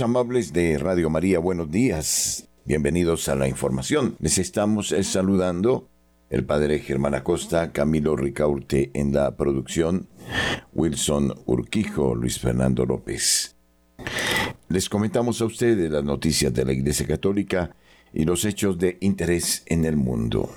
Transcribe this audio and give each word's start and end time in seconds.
Amables 0.00 0.52
de 0.52 0.78
Radio 0.78 1.10
María, 1.10 1.38
buenos 1.38 1.70
días. 1.70 2.48
Bienvenidos 2.64 3.28
a 3.28 3.34
la 3.34 3.48
información. 3.48 4.16
Les 4.18 4.38
estamos 4.38 4.92
eh, 4.92 5.04
saludando 5.04 5.88
el 6.30 6.44
padre 6.44 6.78
Germán 6.80 7.14
Acosta, 7.14 7.70
Camilo 7.70 8.16
Ricaurte 8.16 8.90
en 8.94 9.12
la 9.12 9.36
producción, 9.36 10.08
Wilson 10.72 11.34
Urquijo, 11.46 12.14
Luis 12.14 12.38
Fernando 12.38 12.86
López. 12.86 13.56
Les 14.68 14.88
comentamos 14.88 15.40
a 15.40 15.44
ustedes 15.44 15.90
las 15.90 16.04
noticias 16.04 16.52
de 16.52 16.64
la 16.64 16.72
Iglesia 16.72 17.06
Católica 17.06 17.76
y 18.12 18.24
los 18.24 18.44
hechos 18.44 18.78
de 18.78 18.96
interés 19.00 19.62
en 19.66 19.84
el 19.84 19.96
mundo. 19.96 20.50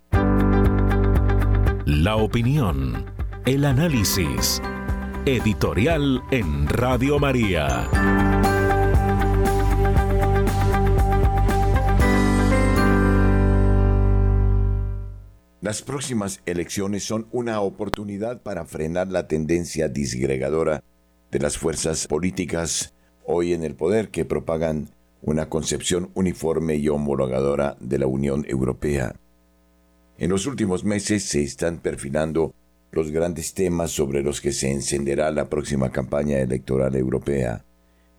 La 1.86 2.16
opinión, 2.16 3.06
el 3.46 3.66
análisis, 3.66 4.62
editorial 5.26 6.24
en 6.32 6.68
Radio 6.68 7.20
María. 7.20 7.88
Las 15.60 15.82
próximas 15.82 16.42
elecciones 16.46 17.04
son 17.04 17.28
una 17.32 17.62
oportunidad 17.62 18.44
para 18.44 18.66
frenar 18.66 19.08
la 19.08 19.28
tendencia 19.28 19.88
disgregadora 19.88 20.84
de 21.32 21.40
las 21.40 21.58
fuerzas 21.58 22.06
políticas 22.06 22.94
hoy 23.26 23.54
en 23.54 23.64
el 23.64 23.74
poder 23.74 24.10
que 24.10 24.24
propagan 24.24 24.92
una 25.24 25.50
concepción 25.50 26.12
uniforme 26.14 26.76
y 26.76 26.90
homologadora 26.90 27.76
de 27.80 27.98
la 27.98 28.06
Unión 28.06 28.46
Europea. 28.48 29.16
En 30.20 30.30
los 30.30 30.46
últimos 30.46 30.84
meses 30.84 31.24
se 31.24 31.42
están 31.42 31.80
perfilando 31.80 32.54
los 32.92 33.10
grandes 33.10 33.56
temas 33.56 33.90
sobre 33.90 34.22
los 34.22 34.42
que 34.42 34.52
se 34.52 34.72
encenderá 34.72 35.32
la 35.32 35.50
próxima 35.50 35.92
campaña 35.92 36.38
electoral 36.38 36.96
europea. 36.96 37.66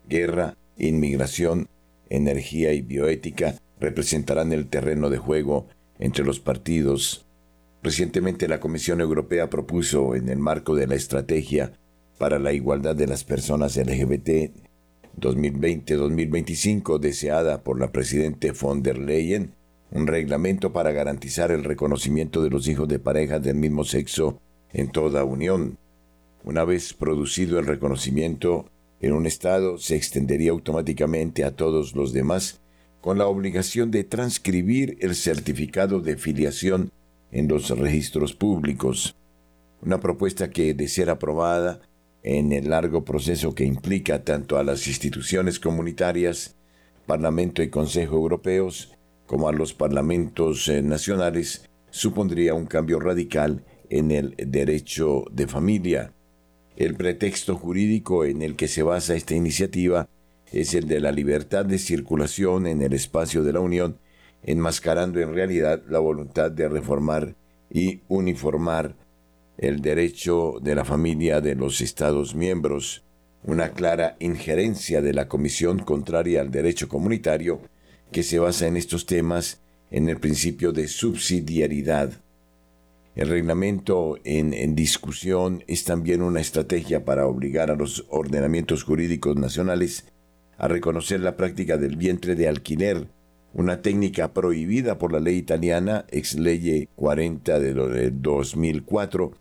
Guerra, 0.09 0.57
inmigración, 0.77 1.69
energía 2.11 2.73
y 2.73 2.83
bioética 2.83 3.55
representarán 3.79 4.53
el 4.53 4.67
terreno 4.67 5.09
de 5.09 5.19
juego 5.19 5.69
entre 6.01 6.25
los 6.25 6.41
partidos 6.41 7.28
Recientemente 7.83 8.49
la 8.49 8.59
Comisión 8.59 9.01
Europea 9.01 9.49
propuso, 9.49 10.17
en 10.17 10.29
el 10.29 10.39
marco 10.39 10.75
de 10.75 10.87
la 10.87 10.97
Estrategia 10.97 11.73
para 12.19 12.41
la 12.41 12.53
Igualdad 12.53 12.97
de 12.97 13.07
las 13.07 13.23
Personas 13.23 13.77
LGBT 13.77 14.51
2020-2025, 15.21 16.99
deseada 16.99 17.63
por 17.63 17.79
la 17.79 17.93
Presidente 17.93 18.51
von 18.53 18.83
der 18.83 18.99
Leyen, 18.99 19.55
un 19.91 20.07
reglamento 20.07 20.73
para 20.73 20.91
garantizar 20.91 21.51
el 21.53 21.65
reconocimiento 21.65 22.43
de 22.43 22.51
los 22.51 22.67
hijos 22.69 22.89
de 22.89 22.99
parejas 22.99 23.43
del 23.43 23.57
mismo 23.57 23.85
sexo 23.85 24.41
en 24.73 24.91
toda 24.91 25.25
Unión. 25.25 25.79
Una 26.45 26.65
vez 26.65 26.95
producido 26.95 27.59
el 27.59 27.67
reconocimiento 27.67 28.67
en 29.01 29.13
un 29.13 29.27
Estado, 29.27 29.79
se 29.79 29.97
extendería 29.97 30.51
automáticamente 30.51 31.45
a 31.45 31.53
todos 31.53 31.95
los 31.95 32.13
demás, 32.13 32.61
con 33.01 33.19
la 33.19 33.27
obligación 33.27 33.93
de 33.93 34.03
transcribir 34.03 34.97
el 35.01 35.15
certificado 35.15 36.01
de 36.01 36.17
filiación 36.17 36.91
en 37.33 37.49
los 37.49 37.71
registros 37.71 38.35
públicos. 38.35 39.17
Una 39.83 40.01
propuesta 40.01 40.51
que, 40.51 40.75
de 40.75 40.89
ser 40.89 41.11
aprobada, 41.11 41.81
en 42.23 42.53
el 42.53 42.71
largo 42.71 43.05
proceso 43.05 43.55
que 43.55 43.65
implica 43.65 44.25
tanto 44.25 44.59
a 44.59 44.65
las 44.65 44.87
instituciones 44.87 45.61
comunitarias, 45.61 46.57
Parlamento 47.07 47.63
y 47.63 47.71
Consejo 47.71 48.17
Europeos, 48.17 48.93
como 49.27 49.49
a 49.49 49.53
los 49.53 49.73
parlamentos 49.73 50.69
eh, 50.69 50.83
nacionales, 50.83 51.69
supondría 51.91 52.55
un 52.55 52.67
cambio 52.67 53.01
radical 53.01 53.65
en 53.89 54.11
el 54.11 54.35
derecho 54.37 55.25
de 55.31 55.47
familia. 55.47 56.13
El 56.77 56.95
pretexto 56.97 57.57
jurídico 57.57 58.25
en 58.25 58.43
el 58.43 58.57
que 58.57 58.69
se 58.69 58.83
basa 58.83 59.15
esta 59.15 59.35
iniciativa 59.35 60.09
es 60.53 60.75
el 60.75 60.87
de 60.87 61.01
la 61.01 61.13
libertad 61.13 61.65
de 61.65 61.79
circulación 61.79 62.67
en 62.67 62.83
el 62.83 62.93
espacio 62.93 63.43
de 63.43 63.53
la 63.53 63.61
Unión 63.61 63.99
enmascarando 64.43 65.21
en 65.21 65.35
realidad 65.35 65.83
la 65.89 65.99
voluntad 65.99 66.51
de 66.51 66.69
reformar 66.69 67.35
y 67.71 68.01
uniformar 68.09 68.97
el 69.59 69.81
derecho 69.81 70.55
de 70.63 70.75
la 70.75 70.85
familia 70.85 71.41
de 71.41 71.55
los 71.55 71.81
Estados 71.81 72.35
miembros, 72.35 73.05
una 73.45 73.71
clara 73.73 74.17
injerencia 74.21 75.03
de 75.03 75.13
la 75.13 75.29
Comisión 75.29 75.81
contraria 75.81 76.41
al 76.41 76.51
derecho 76.51 76.89
comunitario 76.89 77.61
que 78.13 78.23
se 78.23 78.39
basa 78.39 78.67
en 78.67 78.77
estos 78.77 79.07
temas 79.07 79.61
en 79.91 80.09
el 80.09 80.19
principio 80.19 80.73
de 80.73 80.87
subsidiariedad. 80.87 82.13
El 83.17 83.29
reglamento 83.29 84.17
en, 84.23 84.55
en, 84.55 84.77
discusión 84.77 85.65
es 85.67 85.85
también 85.85 86.23
una 86.23 86.41
estrategia 86.41 87.05
para 87.05 87.27
obligar 87.27 87.71
a 87.71 87.75
los 87.75 88.07
ordenamientos 88.11 88.85
jurídicos 88.85 89.37
nacionales 89.37 90.05
a 90.57 90.69
reconocer 90.69 91.21
la 91.21 91.37
práctica 91.37 91.77
del 91.79 91.97
vientre 91.97 92.37
de 92.37 92.49
alquiler 92.49 93.09
una 93.55 93.83
técnica 93.83 94.33
prohibida 94.33 94.99
por 94.99 95.13
la 95.13 95.21
ley 95.21 95.37
italiana 95.37 96.05
ex 96.11 96.35
ley 96.35 96.89
40 96.95 97.59
de 97.61 98.11
2004 98.11 99.33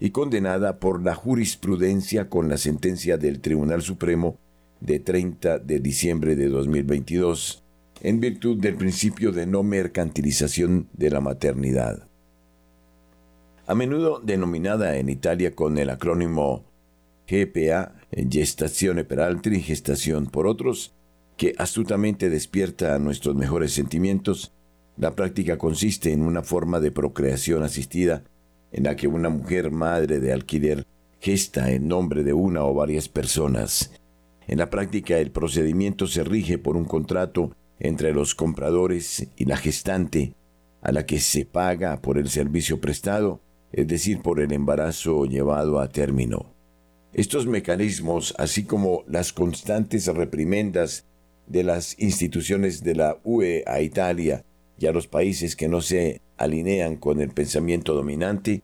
y 0.00 0.10
condenada 0.10 0.78
por 0.78 1.02
la 1.02 1.14
jurisprudencia 1.14 2.28
con 2.28 2.48
la 2.48 2.56
sentencia 2.56 3.16
del 3.16 3.40
Tribunal 3.40 3.82
Supremo 3.82 4.36
de 4.80 4.98
30 4.98 5.60
de 5.60 5.78
diciembre 5.78 6.34
de 6.34 6.48
2022, 6.48 7.62
en 8.00 8.18
virtud 8.18 8.58
del 8.58 8.74
principio 8.74 9.30
de 9.30 9.46
no 9.46 9.62
mercantilización 9.62 10.88
de 10.92 11.10
la 11.10 11.20
maternidad. 11.20 12.08
A 13.68 13.76
menudo 13.76 14.18
denominada 14.18 14.96
en 14.96 15.08
Italia 15.08 15.54
con 15.54 15.78
el 15.78 15.88
acrónimo 15.88 16.64
GPA, 17.28 17.94
Gestazione 18.10 19.04
per 19.04 19.20
altri, 19.20 19.60
gestación 19.60 20.26
por 20.26 20.48
otros, 20.48 20.92
que 21.36 21.54
astutamente 21.58 22.30
despierta 22.30 22.98
nuestros 22.98 23.34
mejores 23.34 23.72
sentimientos, 23.72 24.52
la 24.96 25.14
práctica 25.14 25.58
consiste 25.58 26.12
en 26.12 26.22
una 26.22 26.42
forma 26.42 26.80
de 26.80 26.92
procreación 26.92 27.62
asistida 27.62 28.24
en 28.72 28.84
la 28.84 28.96
que 28.96 29.08
una 29.08 29.28
mujer 29.28 29.70
madre 29.70 30.20
de 30.20 30.32
alquiler 30.32 30.86
gesta 31.20 31.70
en 31.70 31.88
nombre 31.88 32.24
de 32.24 32.32
una 32.32 32.64
o 32.64 32.74
varias 32.74 33.08
personas. 33.08 33.92
En 34.46 34.58
la 34.58 34.70
práctica 34.70 35.18
el 35.18 35.30
procedimiento 35.30 36.06
se 36.06 36.24
rige 36.24 36.58
por 36.58 36.76
un 36.76 36.84
contrato 36.84 37.52
entre 37.78 38.12
los 38.12 38.34
compradores 38.34 39.28
y 39.36 39.44
la 39.44 39.56
gestante, 39.56 40.34
a 40.80 40.92
la 40.92 41.06
que 41.06 41.20
se 41.20 41.44
paga 41.46 42.00
por 42.00 42.18
el 42.18 42.28
servicio 42.28 42.80
prestado, 42.80 43.40
es 43.72 43.86
decir, 43.86 44.20
por 44.20 44.40
el 44.40 44.52
embarazo 44.52 45.24
llevado 45.24 45.80
a 45.80 45.88
término. 45.88 46.52
Estos 47.12 47.46
mecanismos, 47.46 48.34
así 48.38 48.64
como 48.64 49.04
las 49.06 49.32
constantes 49.32 50.06
reprimendas 50.06 51.06
de 51.46 51.64
las 51.64 51.98
instituciones 51.98 52.82
de 52.82 52.94
la 52.94 53.18
UE 53.24 53.64
a 53.66 53.80
Italia 53.80 54.44
y 54.78 54.86
a 54.86 54.92
los 54.92 55.06
países 55.06 55.56
que 55.56 55.68
no 55.68 55.80
se 55.80 56.20
alinean 56.36 56.96
con 56.96 57.20
el 57.20 57.30
pensamiento 57.30 57.94
dominante, 57.94 58.62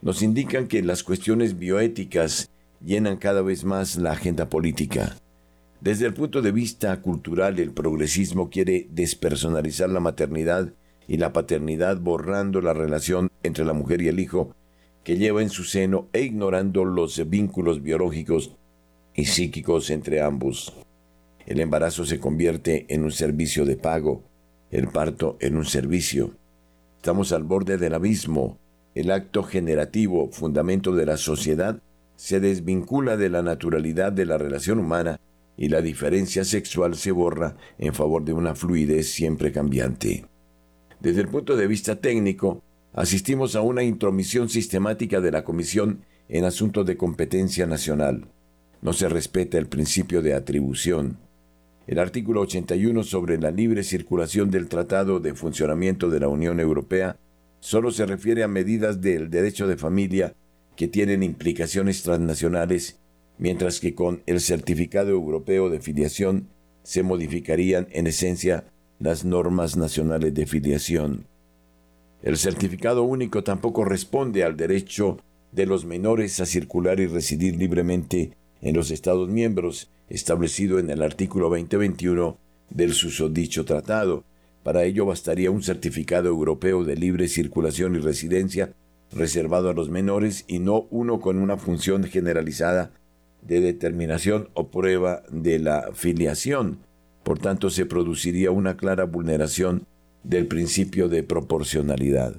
nos 0.00 0.22
indican 0.22 0.68
que 0.68 0.82
las 0.82 1.02
cuestiones 1.02 1.58
bioéticas 1.58 2.50
llenan 2.84 3.16
cada 3.16 3.42
vez 3.42 3.64
más 3.64 3.96
la 3.96 4.12
agenda 4.12 4.48
política. 4.48 5.16
Desde 5.80 6.06
el 6.06 6.14
punto 6.14 6.42
de 6.42 6.52
vista 6.52 7.00
cultural, 7.00 7.58
el 7.58 7.72
progresismo 7.72 8.50
quiere 8.50 8.88
despersonalizar 8.90 9.88
la 9.90 10.00
maternidad 10.00 10.72
y 11.06 11.16
la 11.16 11.32
paternidad 11.32 11.98
borrando 11.98 12.60
la 12.60 12.72
relación 12.72 13.30
entre 13.42 13.64
la 13.64 13.72
mujer 13.72 14.02
y 14.02 14.08
el 14.08 14.20
hijo 14.20 14.54
que 15.04 15.16
lleva 15.16 15.42
en 15.42 15.50
su 15.50 15.64
seno 15.64 16.08
e 16.12 16.22
ignorando 16.22 16.84
los 16.84 17.28
vínculos 17.30 17.82
biológicos 17.82 18.54
y 19.14 19.24
psíquicos 19.24 19.90
entre 19.90 20.20
ambos. 20.20 20.72
El 21.48 21.60
embarazo 21.60 22.04
se 22.04 22.20
convierte 22.20 22.84
en 22.90 23.04
un 23.04 23.10
servicio 23.10 23.64
de 23.64 23.76
pago, 23.76 24.22
el 24.70 24.88
parto 24.88 25.38
en 25.40 25.56
un 25.56 25.64
servicio. 25.64 26.34
Estamos 26.96 27.32
al 27.32 27.42
borde 27.42 27.78
del 27.78 27.94
abismo. 27.94 28.58
El 28.94 29.10
acto 29.10 29.42
generativo, 29.42 30.28
fundamento 30.30 30.94
de 30.94 31.06
la 31.06 31.16
sociedad, 31.16 31.80
se 32.16 32.38
desvincula 32.38 33.16
de 33.16 33.30
la 33.30 33.40
naturalidad 33.40 34.12
de 34.12 34.26
la 34.26 34.36
relación 34.36 34.78
humana 34.78 35.20
y 35.56 35.70
la 35.70 35.80
diferencia 35.80 36.44
sexual 36.44 36.96
se 36.96 37.12
borra 37.12 37.56
en 37.78 37.94
favor 37.94 38.26
de 38.26 38.34
una 38.34 38.54
fluidez 38.54 39.10
siempre 39.10 39.50
cambiante. 39.50 40.26
Desde 41.00 41.22
el 41.22 41.28
punto 41.28 41.56
de 41.56 41.66
vista 41.66 41.98
técnico, 41.98 42.62
asistimos 42.92 43.56
a 43.56 43.62
una 43.62 43.82
intromisión 43.82 44.50
sistemática 44.50 45.22
de 45.22 45.30
la 45.30 45.44
Comisión 45.44 46.04
en 46.28 46.44
asuntos 46.44 46.84
de 46.84 46.98
competencia 46.98 47.66
nacional. 47.66 48.26
No 48.82 48.92
se 48.92 49.08
respeta 49.08 49.56
el 49.56 49.66
principio 49.66 50.20
de 50.20 50.34
atribución. 50.34 51.26
El 51.88 51.98
artículo 51.98 52.42
81 52.42 53.02
sobre 53.02 53.38
la 53.38 53.50
libre 53.50 53.82
circulación 53.82 54.50
del 54.50 54.68
Tratado 54.68 55.20
de 55.20 55.34
Funcionamiento 55.34 56.10
de 56.10 56.20
la 56.20 56.28
Unión 56.28 56.60
Europea 56.60 57.16
solo 57.60 57.90
se 57.92 58.04
refiere 58.04 58.42
a 58.42 58.48
medidas 58.48 59.00
del 59.00 59.30
derecho 59.30 59.66
de 59.66 59.78
familia 59.78 60.34
que 60.76 60.86
tienen 60.86 61.22
implicaciones 61.22 62.02
transnacionales, 62.02 63.00
mientras 63.38 63.80
que 63.80 63.94
con 63.94 64.22
el 64.26 64.40
certificado 64.40 65.08
europeo 65.08 65.70
de 65.70 65.80
filiación 65.80 66.48
se 66.82 67.02
modificarían 67.02 67.88
en 67.90 68.06
esencia 68.06 68.66
las 68.98 69.24
normas 69.24 69.78
nacionales 69.78 70.34
de 70.34 70.44
filiación. 70.44 71.24
El 72.22 72.36
certificado 72.36 73.02
único 73.02 73.42
tampoco 73.44 73.86
responde 73.86 74.44
al 74.44 74.58
derecho 74.58 75.20
de 75.52 75.64
los 75.64 75.86
menores 75.86 76.38
a 76.40 76.44
circular 76.44 77.00
y 77.00 77.06
residir 77.06 77.56
libremente 77.56 78.32
en 78.60 78.76
los 78.76 78.90
Estados 78.90 79.30
miembros 79.30 79.90
establecido 80.08 80.78
en 80.78 80.90
el 80.90 81.02
artículo 81.02 81.48
2021 81.48 82.38
del 82.70 82.92
susodicho 82.92 83.64
tratado. 83.64 84.24
Para 84.62 84.84
ello 84.84 85.06
bastaría 85.06 85.50
un 85.50 85.62
certificado 85.62 86.28
europeo 86.28 86.84
de 86.84 86.96
libre 86.96 87.28
circulación 87.28 87.94
y 87.96 87.98
residencia 87.98 88.72
reservado 89.12 89.70
a 89.70 89.74
los 89.74 89.88
menores 89.88 90.44
y 90.48 90.58
no 90.58 90.86
uno 90.90 91.20
con 91.20 91.38
una 91.38 91.56
función 91.56 92.04
generalizada 92.04 92.92
de 93.42 93.60
determinación 93.60 94.48
o 94.54 94.68
prueba 94.68 95.22
de 95.30 95.58
la 95.58 95.90
filiación. 95.94 96.78
Por 97.22 97.38
tanto, 97.38 97.70
se 97.70 97.86
produciría 97.86 98.50
una 98.50 98.76
clara 98.76 99.04
vulneración 99.04 99.86
del 100.24 100.46
principio 100.46 101.08
de 101.08 101.22
proporcionalidad. 101.22 102.36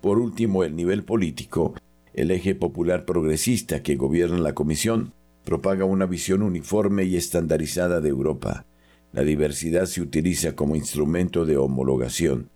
Por 0.00 0.18
último, 0.18 0.64
el 0.64 0.76
nivel 0.76 1.04
político, 1.04 1.74
el 2.12 2.30
eje 2.30 2.54
popular 2.54 3.04
progresista 3.04 3.82
que 3.82 3.96
gobierna 3.96 4.38
la 4.38 4.54
Comisión 4.54 5.12
propaga 5.44 5.84
una 5.84 6.06
visión 6.06 6.42
uniforme 6.42 7.04
y 7.04 7.16
estandarizada 7.16 8.00
de 8.00 8.08
Europa. 8.08 8.66
La 9.12 9.22
diversidad 9.22 9.86
se 9.86 10.00
utiliza 10.00 10.56
como 10.56 10.76
instrumento 10.76 11.46
de 11.46 11.56
homologación. 11.56 12.50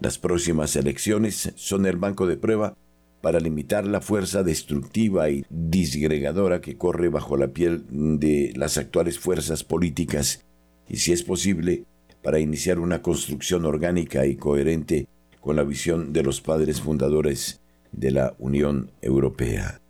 Las 0.00 0.18
próximas 0.18 0.76
elecciones 0.76 1.52
son 1.56 1.86
el 1.86 1.96
banco 1.96 2.26
de 2.26 2.36
prueba 2.36 2.76
para 3.22 3.38
limitar 3.38 3.86
la 3.86 4.00
fuerza 4.00 4.42
destructiva 4.42 5.30
y 5.30 5.46
disgregadora 5.48 6.60
que 6.60 6.76
corre 6.76 7.08
bajo 7.08 7.36
la 7.36 7.48
piel 7.48 7.84
de 7.90 8.52
las 8.56 8.76
actuales 8.76 9.18
fuerzas 9.18 9.62
políticas 9.62 10.44
y, 10.88 10.96
si 10.96 11.12
es 11.12 11.22
posible, 11.22 11.84
para 12.22 12.40
iniciar 12.40 12.78
una 12.78 13.00
construcción 13.00 13.64
orgánica 13.64 14.26
y 14.26 14.36
coherente 14.36 15.06
con 15.40 15.56
la 15.56 15.64
visión 15.64 16.12
de 16.12 16.22
los 16.22 16.40
padres 16.40 16.80
fundadores 16.80 17.60
de 17.92 18.10
la 18.10 18.34
Unión 18.38 18.90
Europea. 19.00 19.81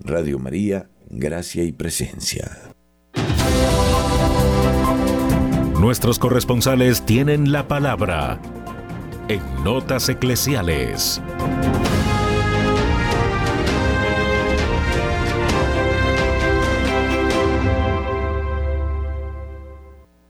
Radio 0.00 0.38
María, 0.38 0.90
Gracia 1.08 1.64
y 1.64 1.72
Presencia. 1.72 2.50
Nuestros 5.80 6.18
corresponsales 6.18 7.04
tienen 7.06 7.52
la 7.52 7.68
palabra 7.68 8.40
en 9.28 9.40
Notas 9.64 10.08
Eclesiales. 10.08 11.20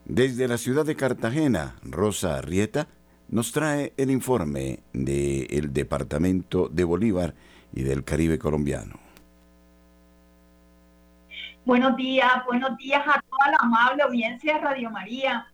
Desde 0.04 0.48
la 0.48 0.58
ciudad 0.58 0.84
de 0.84 0.96
Cartagena, 0.96 1.76
Rosa 1.82 2.36
Arrieta 2.36 2.88
nos 3.28 3.52
trae 3.52 3.94
el 3.96 4.10
informe 4.10 4.80
del 4.92 5.72
Departamento 5.72 6.68
de 6.68 6.84
Bolívar 6.84 7.34
y 7.72 7.82
del 7.84 8.04
Caribe 8.04 8.38
colombiano. 8.38 9.09
Buenos 11.70 11.94
días, 11.94 12.44
buenos 12.46 12.76
días 12.78 13.00
a 13.06 13.22
toda 13.30 13.52
la 13.52 13.58
amable 13.60 14.02
audiencia 14.02 14.54
de 14.54 14.58
Radio 14.58 14.90
María, 14.90 15.46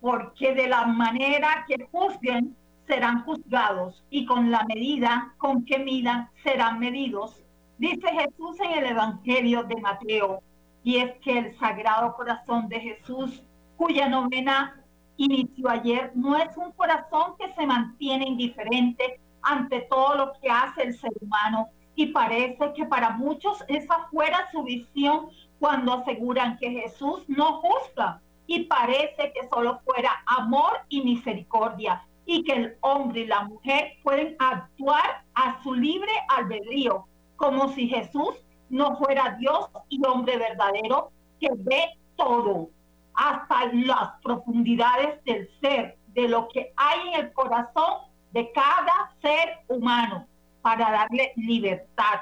porque 0.00 0.54
de 0.54 0.68
la 0.68 0.86
manera 0.86 1.64
que 1.66 1.88
juzguen 1.90 2.56
serán 2.86 3.24
juzgados 3.24 4.04
y 4.08 4.24
con 4.24 4.52
la 4.52 4.62
medida 4.68 5.34
con 5.36 5.64
que 5.64 5.80
midan 5.80 6.30
serán 6.44 6.78
medidos. 6.78 7.42
Dice 7.78 8.06
Jesús 8.06 8.56
en 8.60 8.84
el 8.84 8.90
Evangelio 8.92 9.64
de 9.64 9.74
Mateo, 9.80 10.44
y 10.84 10.98
es 10.98 11.10
que 11.24 11.38
el 11.38 11.58
Sagrado 11.58 12.14
Corazón 12.14 12.68
de 12.68 12.78
Jesús 12.78 13.42
cuya 13.76 14.08
novena 14.08 14.80
inició 15.16 15.70
ayer, 15.70 16.12
no 16.14 16.36
es 16.36 16.56
un 16.56 16.70
corazón 16.70 17.34
que 17.36 17.52
se 17.52 17.66
mantiene 17.66 18.28
indiferente 18.28 19.18
ante 19.42 19.80
todo 19.90 20.14
lo 20.14 20.32
que 20.40 20.48
hace 20.48 20.84
el 20.84 20.96
ser 20.96 21.10
humano 21.20 21.68
y 21.96 22.06
parece 22.06 22.72
que 22.74 22.84
para 22.84 23.10
muchos 23.10 23.64
esa 23.68 24.06
fuera 24.10 24.48
su 24.52 24.62
visión 24.62 25.30
cuando 25.58 25.94
aseguran 25.94 26.58
que 26.58 26.70
Jesús 26.70 27.24
no 27.28 27.60
juzga 27.60 28.20
y 28.46 28.64
parece 28.64 29.32
que 29.32 29.48
solo 29.48 29.80
fuera 29.84 30.22
amor 30.26 30.80
y 30.88 31.02
misericordia 31.02 32.04
y 32.26 32.44
que 32.44 32.52
el 32.52 32.76
hombre 32.80 33.20
y 33.20 33.26
la 33.26 33.44
mujer 33.44 33.94
pueden 34.02 34.36
actuar 34.38 35.24
a 35.34 35.62
su 35.62 35.74
libre 35.74 36.12
albedrío, 36.28 37.06
como 37.36 37.68
si 37.68 37.88
Jesús 37.88 38.34
no 38.70 38.96
fuera 38.96 39.36
Dios 39.38 39.68
y 39.88 40.04
hombre 40.06 40.38
verdadero 40.38 41.10
que 41.40 41.48
ve 41.52 41.90
todo 42.16 42.70
hasta 43.14 43.72
las 43.72 44.20
profundidades 44.22 45.22
del 45.24 45.48
ser, 45.60 45.98
de 46.08 46.28
lo 46.28 46.48
que 46.48 46.72
hay 46.76 47.08
en 47.08 47.20
el 47.20 47.32
corazón 47.32 47.94
de 48.32 48.50
cada 48.52 49.14
ser 49.22 49.60
humano, 49.68 50.26
para 50.62 50.90
darle 50.90 51.32
libertad, 51.36 52.20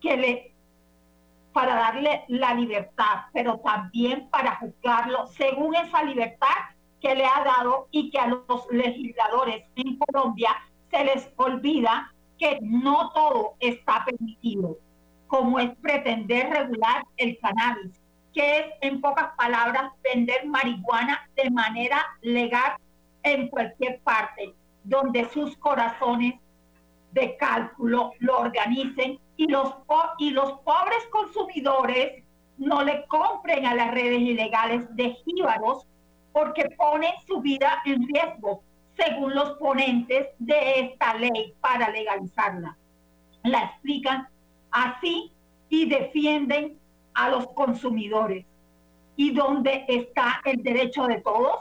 que 0.00 0.16
le, 0.16 0.55
para 1.56 1.74
darle 1.74 2.22
la 2.28 2.52
libertad, 2.52 3.22
pero 3.32 3.58
también 3.60 4.28
para 4.28 4.56
juzgarlo 4.56 5.26
según 5.28 5.74
esa 5.74 6.02
libertad 6.02 6.54
que 7.00 7.14
le 7.14 7.24
ha 7.24 7.42
dado 7.44 7.88
y 7.90 8.10
que 8.10 8.18
a 8.18 8.26
los 8.26 8.66
legisladores 8.70 9.64
en 9.74 9.96
Colombia 9.96 10.50
se 10.90 11.02
les 11.02 11.32
olvida 11.36 12.12
que 12.38 12.58
no 12.60 13.10
todo 13.14 13.54
está 13.58 14.04
permitido, 14.04 14.76
como 15.28 15.58
es 15.58 15.74
pretender 15.76 16.50
regular 16.50 17.02
el 17.16 17.38
cannabis, 17.38 18.02
que 18.34 18.58
es, 18.58 18.66
en 18.82 19.00
pocas 19.00 19.28
palabras, 19.38 19.92
vender 20.04 20.44
marihuana 20.44 21.26
de 21.36 21.48
manera 21.48 22.04
legal 22.20 22.76
en 23.22 23.48
cualquier 23.48 23.98
parte, 24.00 24.52
donde 24.84 25.24
sus 25.30 25.56
corazones 25.56 26.34
de 27.12 27.34
cálculo 27.38 28.12
lo 28.18 28.40
organicen 28.40 29.18
y 29.36 29.48
los, 29.48 29.74
y 30.18 30.30
los 30.30 30.52
pobres 30.60 31.06
consumidores 31.10 32.24
no 32.58 32.82
le 32.82 33.06
compren 33.06 33.66
a 33.66 33.74
las 33.74 33.92
redes 33.92 34.20
ilegales 34.20 34.84
de 34.96 35.12
jíbaros 35.12 35.86
porque 36.32 36.68
ponen 36.76 37.12
su 37.26 37.40
vida 37.40 37.82
en 37.84 38.06
riesgo, 38.06 38.62
según 38.96 39.34
los 39.34 39.58
ponentes 39.58 40.28
de 40.38 40.80
esta 40.80 41.14
ley 41.14 41.54
para 41.60 41.90
legalizarla. 41.90 42.76
La 43.42 43.64
explican 43.64 44.28
así 44.70 45.32
y 45.68 45.88
defienden 45.88 46.78
a 47.14 47.30
los 47.30 47.48
consumidores. 47.48 48.44
¿Y 49.16 49.32
dónde 49.32 49.84
está 49.88 50.40
el 50.44 50.62
derecho 50.62 51.06
de 51.06 51.20
todos? 51.22 51.60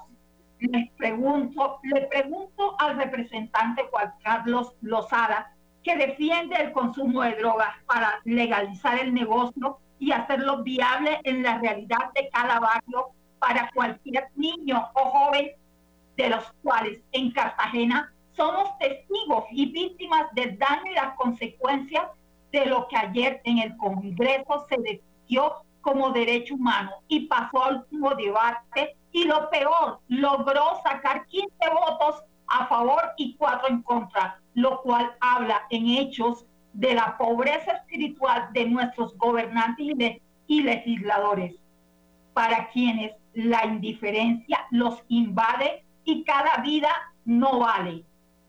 Les 0.59 0.91
pregunto, 0.91 1.79
le 1.83 2.01
pregunto 2.07 2.75
al 2.79 2.97
representante 2.97 3.83
Juan 3.89 4.13
Carlos 4.23 4.73
Lozada, 4.81 5.54
que 5.85 5.95
defiende 5.95 6.55
el 6.55 6.71
consumo 6.71 7.21
de 7.21 7.35
drogas 7.35 7.75
para 7.85 8.19
legalizar 8.23 8.99
el 8.99 9.13
negocio 9.13 9.77
y 9.99 10.11
hacerlo 10.11 10.63
viable 10.63 11.19
en 11.23 11.43
la 11.43 11.59
realidad 11.59 12.11
de 12.15 12.27
cada 12.29 12.59
barrio 12.59 13.09
para 13.37 13.69
cualquier 13.71 14.27
niño 14.35 14.89
o 14.95 14.99
joven, 15.11 15.51
de 16.17 16.29
los 16.29 16.43
cuales 16.63 16.99
en 17.11 17.31
Cartagena 17.31 18.11
somos 18.35 18.75
testigos 18.79 19.45
y 19.51 19.71
víctimas 19.71 20.25
del 20.33 20.57
daño 20.57 20.91
y 20.91 20.95
las 20.95 21.15
consecuencias 21.15 22.07
de 22.51 22.65
lo 22.65 22.87
que 22.87 22.97
ayer 22.97 23.41
en 23.43 23.59
el 23.59 23.77
Congreso 23.77 24.65
se 24.67 24.77
decidió 24.77 25.53
como 25.81 26.09
derecho 26.09 26.55
humano 26.55 26.91
y 27.07 27.27
pasó 27.27 27.63
al 27.63 27.75
último 27.77 28.15
debate 28.15 28.95
y 29.11 29.25
lo 29.25 29.51
peor, 29.51 29.99
logró 30.07 30.81
sacar 30.83 31.27
15 31.27 31.47
votos 31.69 32.23
a 32.47 32.67
favor 32.67 33.01
y 33.17 33.35
4 33.35 33.69
en 33.69 33.81
contra, 33.81 34.39
lo 34.53 34.81
cual 34.81 35.15
habla 35.19 35.63
en 35.69 35.87
hechos 35.87 36.45
de 36.73 36.93
la 36.93 37.17
pobreza 37.17 37.71
espiritual 37.71 38.49
de 38.53 38.65
nuestros 38.65 39.17
gobernantes 39.17 40.21
y 40.47 40.61
legisladores, 40.61 41.55
para 42.33 42.69
quienes 42.69 43.13
la 43.33 43.65
indiferencia 43.65 44.65
los 44.71 45.03
invade 45.07 45.85
y 46.03 46.23
cada 46.23 46.57
vida 46.57 46.89
no 47.23 47.59
vale. 47.59 48.03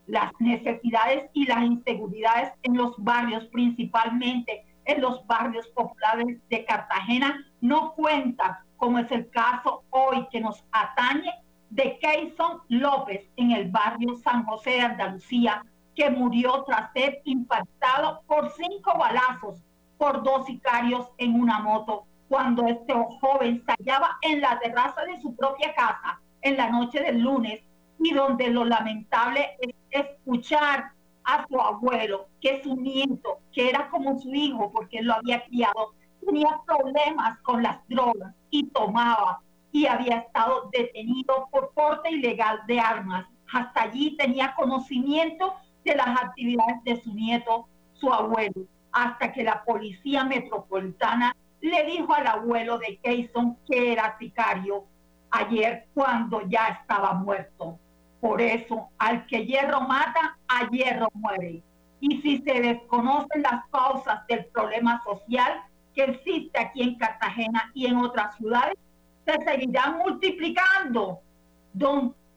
Las 0.07 0.33
necesidades 0.39 1.31
y 1.33 1.47
las 1.47 1.65
inseguridades 1.65 2.53
en 2.63 2.77
los 2.77 2.95
barrios, 2.99 3.45
principalmente 3.47 4.65
en 4.85 5.01
los 5.01 5.27
barrios 5.27 5.67
populares 5.69 6.39
de 6.49 6.65
Cartagena 6.65 7.45
no 7.61 7.93
cuenta, 7.95 8.65
como 8.77 8.99
es 8.99 9.11
el 9.11 9.29
caso 9.31 9.83
hoy 9.91 10.27
que 10.31 10.41
nos 10.41 10.65
atañe 10.71 11.33
de 11.71 11.99
Keyson 11.99 12.63
López 12.69 13.29
en 13.37 13.53
el 13.53 13.71
barrio 13.71 14.17
San 14.17 14.45
José 14.45 14.71
de 14.71 14.81
Andalucía, 14.81 15.65
que 15.95 16.11
murió 16.11 16.65
tras 16.65 16.93
ser 16.93 17.23
impactado 17.25 18.23
por 18.27 18.51
cinco 18.51 18.97
balazos 18.99 19.63
por 19.99 20.23
dos 20.23 20.47
sicarios 20.47 21.09
en 21.19 21.41
una 21.41 21.59
moto, 21.61 22.05
cuando 22.29 22.67
este 22.67 22.93
joven 23.21 23.63
se 23.65 23.73
hallaba 23.73 24.19
en 24.23 24.41
la 24.41 24.59
terraza 24.59 25.05
de 25.05 25.21
su 25.21 25.35
propia 25.35 25.75
casa 25.75 26.21
en 26.43 26.57
la 26.57 26.71
noche 26.71 27.01
del 27.01 27.21
lunes 27.21 27.61
y 27.99 28.13
donde 28.13 28.49
lo 28.49 28.65
lamentable 28.65 29.57
es 29.61 29.75
escuchar 29.91 30.93
a 31.25 31.47
su 31.49 31.61
abuelo, 31.61 32.29
que 32.41 32.63
su 32.63 32.77
nieto, 32.77 33.39
que 33.53 33.69
era 33.69 33.89
como 33.91 34.19
su 34.19 34.33
hijo 34.33 34.71
porque 34.73 34.99
él 34.99 35.07
lo 35.07 35.15
había 35.15 35.45
criado, 35.45 35.95
tenía 36.25 36.61
problemas 36.67 37.39
con 37.41 37.63
las 37.63 37.79
drogas 37.89 38.35
y 38.51 38.65
tomaba 38.69 39.41
y 39.77 39.87
había 39.87 40.21
estado 40.21 40.71
detenido 40.73 41.49
por 41.51 41.71
porte 41.75 42.11
ilegal 42.11 42.61
de 42.67 42.81
armas. 42.81 43.27
Hasta 43.53 43.83
allí 43.83 44.17
tenía 44.17 44.55
conocimiento 44.55 45.53
de 45.85 45.95
las 45.95 46.09
actividades 46.09 46.83
de 46.85 47.03
su 47.03 47.13
nieto, 47.13 47.69
su 47.93 48.11
abuelo, 48.11 48.63
hasta 48.91 49.35
que 49.35 49.45
la 49.45 49.63
policía 49.65 50.25
metropolitana 50.25 51.37
le 51.61 51.85
dijo 51.85 52.15
al 52.15 52.27
abuelo 52.27 52.79
de 52.79 52.99
Keyson 53.03 53.59
que 53.69 53.93
era 53.93 54.17
sicario 54.19 54.87
ayer 55.31 55.87
cuando 55.93 56.41
ya 56.49 56.69
estaba 56.81 57.13
muerto. 57.13 57.79
Por 58.19 58.41
eso, 58.41 58.89
al 58.97 59.27
que 59.27 59.45
hierro 59.45 59.83
mata, 59.83 60.39
a 60.49 60.71
hierro 60.71 61.09
muere. 61.13 61.63
Y 62.01 62.23
si 62.23 62.39
se 62.39 62.63
desconocen 62.63 63.43
las 63.43 63.67
causas 63.71 64.27
del 64.27 64.47
problema 64.47 65.03
social 65.05 65.53
que 65.95 66.05
existe 66.05 66.59
aquí 66.59 66.81
en 66.81 66.95
Cartagena 66.97 67.71
y 67.75 67.85
en 67.85 67.99
otras 67.99 68.35
ciudades, 68.37 68.79
se 69.27 69.45
seguirán 69.45 69.99
multiplicando. 69.99 71.21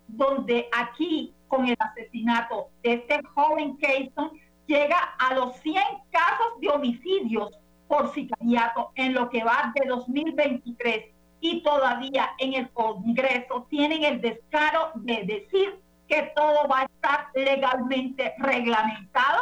donde 0.07 0.67
aquí, 0.75 1.33
con 1.47 1.67
el 1.67 1.77
asesinato 1.79 2.69
de 2.83 2.93
este 2.93 3.21
joven 3.35 3.77
Keyson, 3.77 4.31
llega 4.65 4.97
a 5.17 5.33
los 5.35 5.55
100 5.57 5.81
casos 6.11 6.59
de 6.59 6.69
homicidios 6.69 7.57
por 7.87 8.13
sicariato 8.13 8.91
en 8.95 9.13
lo 9.13 9.29
que 9.29 9.43
va 9.43 9.71
de 9.75 9.87
2023 9.87 11.05
y 11.41 11.63
todavía 11.63 12.31
en 12.39 12.53
el 12.55 12.69
Congreso 12.71 13.65
tienen 13.69 14.03
el 14.03 14.19
descaro 14.19 14.91
de 14.95 15.23
decir 15.23 15.79
que 16.07 16.31
todo 16.35 16.67
va 16.67 16.81
a 16.81 16.85
estar 16.85 17.27
legalmente 17.33 18.33
reglamentado 18.39 19.41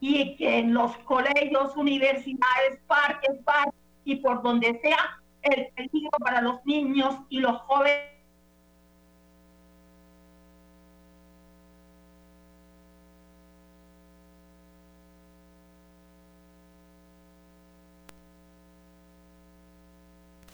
y 0.00 0.36
que 0.36 0.58
en 0.58 0.74
los 0.74 0.96
colegios, 0.98 1.76
universidades, 1.76 2.80
parques, 2.86 3.36
parques 3.44 3.74
y 4.04 4.16
por 4.16 4.42
donde 4.42 4.80
sea 4.80 5.21
el 5.42 5.68
peligro 5.74 6.10
para 6.18 6.40
los 6.40 6.64
niños 6.64 7.16
y 7.28 7.40
los 7.40 7.56
jóvenes 7.62 8.12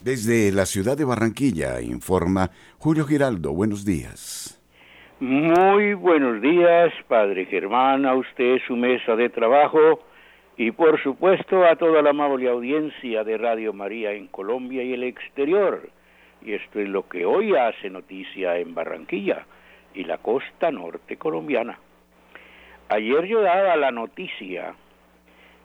Desde 0.08 0.52
la 0.52 0.64
ciudad 0.64 0.96
de 0.96 1.04
Barranquilla 1.04 1.82
informa 1.82 2.50
Julio 2.78 3.04
Giraldo. 3.04 3.52
Buenos 3.52 3.84
días. 3.84 4.58
Muy 5.20 5.92
buenos 5.94 6.40
días, 6.40 6.94
Padre 7.08 7.44
Germán, 7.44 8.06
a 8.06 8.14
usted, 8.14 8.58
su 8.66 8.74
mesa 8.74 9.16
de 9.16 9.28
trabajo 9.28 10.00
y 10.58 10.72
por 10.72 11.00
supuesto 11.00 11.64
a 11.64 11.76
toda 11.76 12.02
la 12.02 12.10
amable 12.10 12.48
audiencia 12.48 13.22
de 13.22 13.38
Radio 13.38 13.72
María 13.72 14.10
en 14.10 14.26
Colombia 14.26 14.82
y 14.82 14.92
el 14.92 15.04
exterior. 15.04 15.88
Y 16.42 16.52
esto 16.52 16.80
es 16.80 16.88
lo 16.88 17.08
que 17.08 17.24
hoy 17.24 17.54
hace 17.54 17.88
noticia 17.88 18.58
en 18.58 18.74
Barranquilla 18.74 19.46
y 19.94 20.02
la 20.02 20.18
costa 20.18 20.72
norte 20.72 21.16
colombiana. 21.16 21.78
Ayer 22.88 23.26
yo 23.26 23.40
daba 23.40 23.76
la 23.76 23.92
noticia 23.92 24.74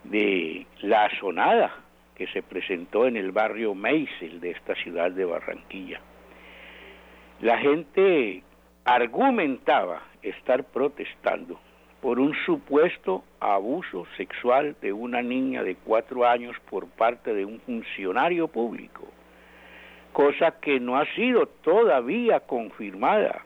de 0.03 0.67
la 0.81 1.09
sonada 1.19 1.73
que 2.13 2.27
se 2.27 2.43
presentó 2.43 3.07
en 3.07 3.17
el 3.17 3.31
barrio 3.31 3.73
Meisel 3.73 4.39
de 4.39 4.51
esta 4.51 4.75
ciudad 4.75 5.09
de 5.09 5.25
Barranquilla. 5.25 6.01
La 7.41 7.57
gente 7.57 8.43
argumentaba 8.85 10.03
estar 10.21 10.65
protestando 10.65 11.59
por 11.99 12.19
un 12.19 12.35
supuesto 12.45 13.23
abuso 13.43 14.05
sexual 14.15 14.75
de 14.81 14.93
una 14.93 15.21
niña 15.21 15.63
de 15.63 15.75
cuatro 15.75 16.25
años 16.25 16.55
por 16.69 16.87
parte 16.87 17.33
de 17.33 17.43
un 17.43 17.59
funcionario 17.59 18.47
público, 18.47 19.03
cosa 20.13 20.59
que 20.59 20.79
no 20.79 20.97
ha 20.97 21.05
sido 21.13 21.47
todavía 21.47 22.39
confirmada, 22.41 23.41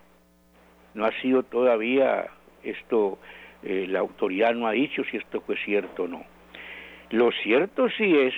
no 0.94 1.06
ha 1.06 1.12
sido 1.22 1.44
todavía 1.44 2.28
esto, 2.64 3.18
eh, 3.64 3.88
la 3.90 4.00
autoridad 4.00 4.54
no 4.54 4.68
ha 4.68 4.72
dicho 4.72 5.04
si 5.06 5.18
esto 5.18 5.42
fue 5.42 5.58
cierto 5.58 6.04
o 6.04 6.08
no. 6.08 6.24
Lo 7.10 7.32
cierto 7.32 7.90
sí 7.90 8.18
es 8.18 8.34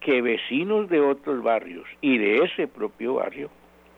que 0.00 0.22
vecinos 0.22 0.88
de 0.88 1.00
otros 1.00 1.42
barrios 1.42 1.88
y 2.00 2.18
de 2.18 2.44
ese 2.44 2.68
propio 2.68 3.14
barrio 3.14 3.50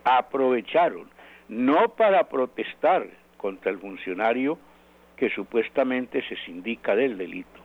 aprovecharon, 0.05 1.11
no 1.49 1.89
para 1.97 2.29
protestar 2.29 3.07
contra 3.37 3.71
el 3.71 3.79
funcionario 3.79 4.59
que 5.19 5.31
supuestamente 5.31 6.23
se 6.29 6.37
sindica 6.45 6.95
del 6.95 7.19
delito, 7.19 7.61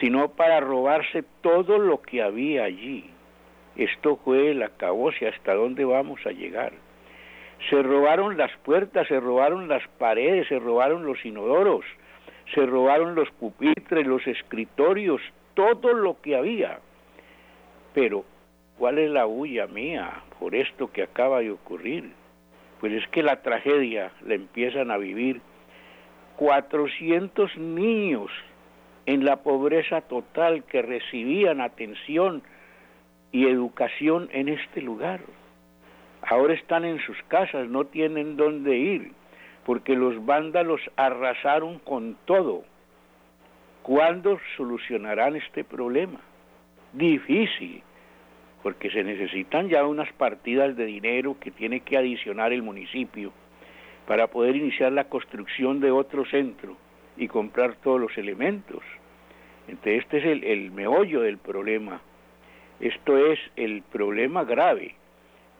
sino 0.00 0.28
para 0.28 0.60
robarse 0.60 1.24
todo 1.40 1.78
lo 1.78 2.02
que 2.02 2.22
había 2.22 2.64
allí. 2.64 3.10
Esto 3.76 4.16
fue 4.16 4.50
el 4.50 4.62
acabose, 4.62 5.26
hasta 5.26 5.54
dónde 5.54 5.84
vamos 5.84 6.20
a 6.26 6.30
llegar. 6.30 6.72
Se 7.70 7.82
robaron 7.82 8.36
las 8.36 8.54
puertas, 8.58 9.08
se 9.08 9.18
robaron 9.18 9.68
las 9.68 9.86
paredes, 9.98 10.46
se 10.48 10.58
robaron 10.58 11.06
los 11.06 11.24
inodoros, 11.24 11.84
se 12.54 12.66
robaron 12.66 13.14
los 13.14 13.30
pupitres, 13.30 14.06
los 14.06 14.26
escritorios, 14.26 15.22
todo 15.54 15.94
lo 15.94 16.20
que 16.20 16.36
había. 16.36 16.80
Pero, 17.94 18.24
¿cuál 18.78 18.98
es 18.98 19.10
la 19.10 19.26
huya 19.26 19.66
mía 19.66 20.22
por 20.38 20.54
esto 20.54 20.92
que 20.92 21.02
acaba 21.02 21.40
de 21.40 21.52
ocurrir? 21.52 22.12
Pues 22.80 22.92
es 22.92 23.08
que 23.08 23.22
la 23.22 23.40
tragedia 23.40 24.12
la 24.26 24.34
empiezan 24.34 24.90
a 24.90 24.98
vivir 24.98 25.40
400 26.36 27.56
niños 27.56 28.30
en 29.06 29.24
la 29.24 29.36
pobreza 29.36 30.00
total 30.02 30.64
que 30.64 30.82
recibían 30.82 31.60
atención 31.60 32.42
y 33.32 33.46
educación 33.46 34.28
en 34.32 34.48
este 34.48 34.80
lugar. 34.80 35.20
Ahora 36.22 36.54
están 36.54 36.84
en 36.84 37.00
sus 37.00 37.20
casas, 37.28 37.68
no 37.68 37.84
tienen 37.84 38.36
dónde 38.36 38.76
ir, 38.76 39.12
porque 39.66 39.94
los 39.94 40.24
vándalos 40.24 40.80
arrasaron 40.96 41.78
con 41.80 42.16
todo. 42.24 42.64
¿Cuándo 43.82 44.38
solucionarán 44.56 45.36
este 45.36 45.64
problema? 45.64 46.20
difícil, 46.94 47.82
porque 48.62 48.90
se 48.90 49.04
necesitan 49.04 49.68
ya 49.68 49.84
unas 49.84 50.10
partidas 50.12 50.76
de 50.76 50.86
dinero 50.86 51.36
que 51.38 51.50
tiene 51.50 51.80
que 51.80 51.98
adicionar 51.98 52.52
el 52.52 52.62
municipio 52.62 53.32
para 54.06 54.26
poder 54.26 54.56
iniciar 54.56 54.92
la 54.92 55.04
construcción 55.04 55.80
de 55.80 55.90
otro 55.90 56.24
centro 56.26 56.76
y 57.16 57.28
comprar 57.28 57.76
todos 57.76 58.00
los 58.00 58.16
elementos. 58.18 58.82
Entonces 59.68 60.02
este 60.02 60.18
es 60.18 60.24
el, 60.24 60.44
el 60.44 60.70
meollo 60.70 61.22
del 61.22 61.38
problema. 61.38 62.00
Esto 62.80 63.16
es 63.16 63.38
el 63.56 63.82
problema 63.82 64.44
grave, 64.44 64.94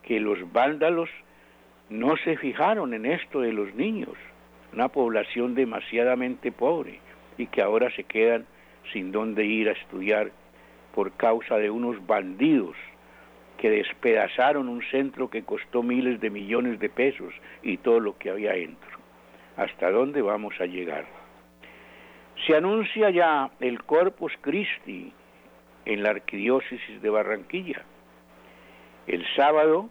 que 0.03 0.21
los 0.21 0.53
vándalos 0.53 1.09
no 1.89 2.17
se 2.19 2.37
fijaron 2.37 2.93
en 2.93 3.07
esto 3.07 3.41
de 3.41 3.53
los 3.53 3.75
niños, 3.75 4.15
una 4.73 4.89
población 4.89 5.55
demasiadamente 5.55 6.51
pobre 6.51 6.99
y 7.39 7.47
que 7.47 7.63
ahora 7.63 7.91
se 7.95 8.05
quedan 8.05 8.47
sin 8.93 9.13
dónde 9.13 9.45
ir 9.45 9.69
a 9.69 9.73
estudiar 9.73 10.31
por 10.95 11.13
causa 11.13 11.57
de 11.57 11.71
unos 11.71 12.05
bandidos 12.07 12.77
que 13.59 13.71
despedazaron 13.71 14.69
un 14.69 14.83
centro 14.91 15.31
que 15.31 15.45
costó 15.45 15.83
miles 15.83 16.21
de 16.21 16.31
millones 16.31 16.79
de 16.81 16.89
pesos 16.89 17.33
y 17.63 17.79
todo 17.79 18.01
lo 18.01 18.19
que 18.19 18.31
había 18.31 18.53
dentro. 18.53 18.99
¿Hasta 19.57 19.91
dónde 19.91 20.23
vamos 20.23 20.55
a 20.61 20.67
llegar? 20.67 21.07
Se 22.47 22.57
anuncia 22.57 23.11
ya 23.11 23.51
el 23.61 23.83
Corpus 23.85 24.33
Christi 24.41 25.13
en 25.85 26.03
la 26.03 26.11
Arquidiócesis 26.11 27.01
de 27.01 27.11
Barranquilla. 27.11 27.83
El 29.07 29.25
sábado 29.37 29.91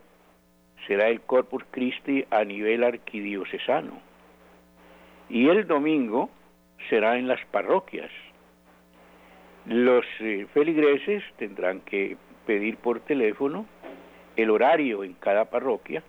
será 0.88 1.08
el 1.08 1.22
Corpus 1.22 1.64
Christi 1.72 2.26
a 2.30 2.44
nivel 2.44 2.84
arquidiocesano 2.84 4.02
y 5.30 5.48
el 5.48 5.66
domingo 5.66 6.30
será 6.90 7.18
en 7.18 7.28
las 7.28 7.44
parroquias 7.46 8.12
los 9.66 10.06
eh, 10.20 10.46
feligreses 10.54 11.24
tendrán 11.38 11.80
que 11.82 12.18
pedir 12.46 12.78
por 12.78 13.00
teléfono 13.02 13.66
el 14.36 14.50
horario 14.50 15.04
en 15.04 15.14
cada 15.14 15.46
parroquia 15.46 16.04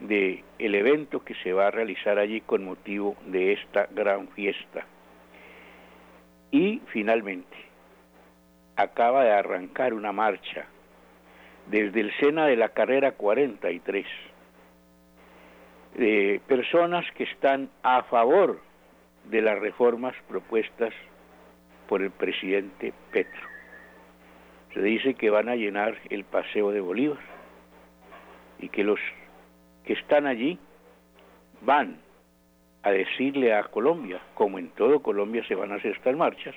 de 0.00 0.44
el 0.58 0.74
evento 0.74 1.24
que 1.24 1.34
se 1.36 1.52
va 1.52 1.66
a 1.66 1.70
realizar 1.70 2.18
allí 2.18 2.40
con 2.40 2.64
motivo 2.64 3.16
de 3.26 3.52
esta 3.52 3.86
gran 3.90 4.28
fiesta. 4.28 4.86
Y 6.50 6.80
finalmente, 6.86 7.56
acaba 8.76 9.24
de 9.24 9.32
arrancar 9.32 9.94
una 9.94 10.12
marcha 10.12 10.66
desde 11.66 12.00
el 12.00 12.12
Sena 12.18 12.46
de 12.46 12.56
la 12.56 12.70
carrera 12.70 13.12
43 13.12 14.06
de 15.96 16.40
personas 16.46 17.04
que 17.12 17.24
están 17.24 17.68
a 17.82 18.02
favor 18.04 18.60
de 19.24 19.42
las 19.42 19.58
reformas 19.58 20.14
propuestas 20.28 20.94
por 21.88 22.02
el 22.02 22.10
presidente 22.10 22.92
Petro. 23.12 23.49
Se 24.74 24.80
dice 24.80 25.14
que 25.14 25.30
van 25.30 25.48
a 25.48 25.56
llenar 25.56 25.96
el 26.10 26.24
paseo 26.24 26.70
de 26.70 26.80
Bolívar 26.80 27.18
y 28.58 28.68
que 28.68 28.84
los 28.84 29.00
que 29.84 29.94
están 29.94 30.26
allí 30.26 30.58
van 31.62 31.98
a 32.82 32.90
decirle 32.90 33.52
a 33.52 33.64
Colombia, 33.64 34.20
como 34.34 34.58
en 34.58 34.70
todo 34.70 35.02
Colombia 35.02 35.44
se 35.46 35.54
van 35.54 35.72
a 35.72 35.76
hacer 35.76 35.92
estas 35.92 36.16
marchas, 36.16 36.54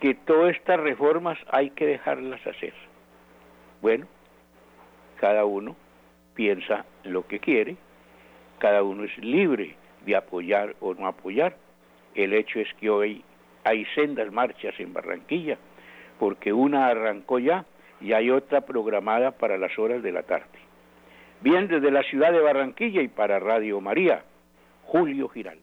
que 0.00 0.14
todas 0.14 0.56
estas 0.56 0.80
reformas 0.80 1.38
hay 1.50 1.70
que 1.70 1.86
dejarlas 1.86 2.44
hacer. 2.46 2.74
Bueno, 3.80 4.06
cada 5.16 5.44
uno 5.44 5.76
piensa 6.34 6.84
lo 7.04 7.26
que 7.26 7.38
quiere, 7.38 7.76
cada 8.58 8.82
uno 8.82 9.04
es 9.04 9.16
libre 9.18 9.76
de 10.04 10.16
apoyar 10.16 10.74
o 10.80 10.94
no 10.94 11.06
apoyar. 11.06 11.56
El 12.14 12.32
hecho 12.32 12.60
es 12.60 12.68
que 12.74 12.90
hoy 12.90 13.24
hay 13.64 13.84
sendas 13.94 14.32
marchas 14.32 14.74
en 14.78 14.92
Barranquilla, 14.92 15.58
porque 16.20 16.52
una 16.52 16.88
arrancó 16.88 17.38
ya 17.38 17.64
y 17.98 18.12
hay 18.12 18.30
otra 18.30 18.60
programada 18.60 19.32
para 19.32 19.56
las 19.56 19.76
horas 19.78 20.02
de 20.02 20.12
la 20.12 20.22
tarde. 20.22 20.46
Bien, 21.40 21.66
desde 21.66 21.90
la 21.90 22.02
ciudad 22.02 22.30
de 22.30 22.40
Barranquilla 22.40 23.00
y 23.00 23.08
para 23.08 23.40
Radio 23.40 23.80
María, 23.80 24.22
Julio 24.84 25.30
Giraldo. 25.30 25.62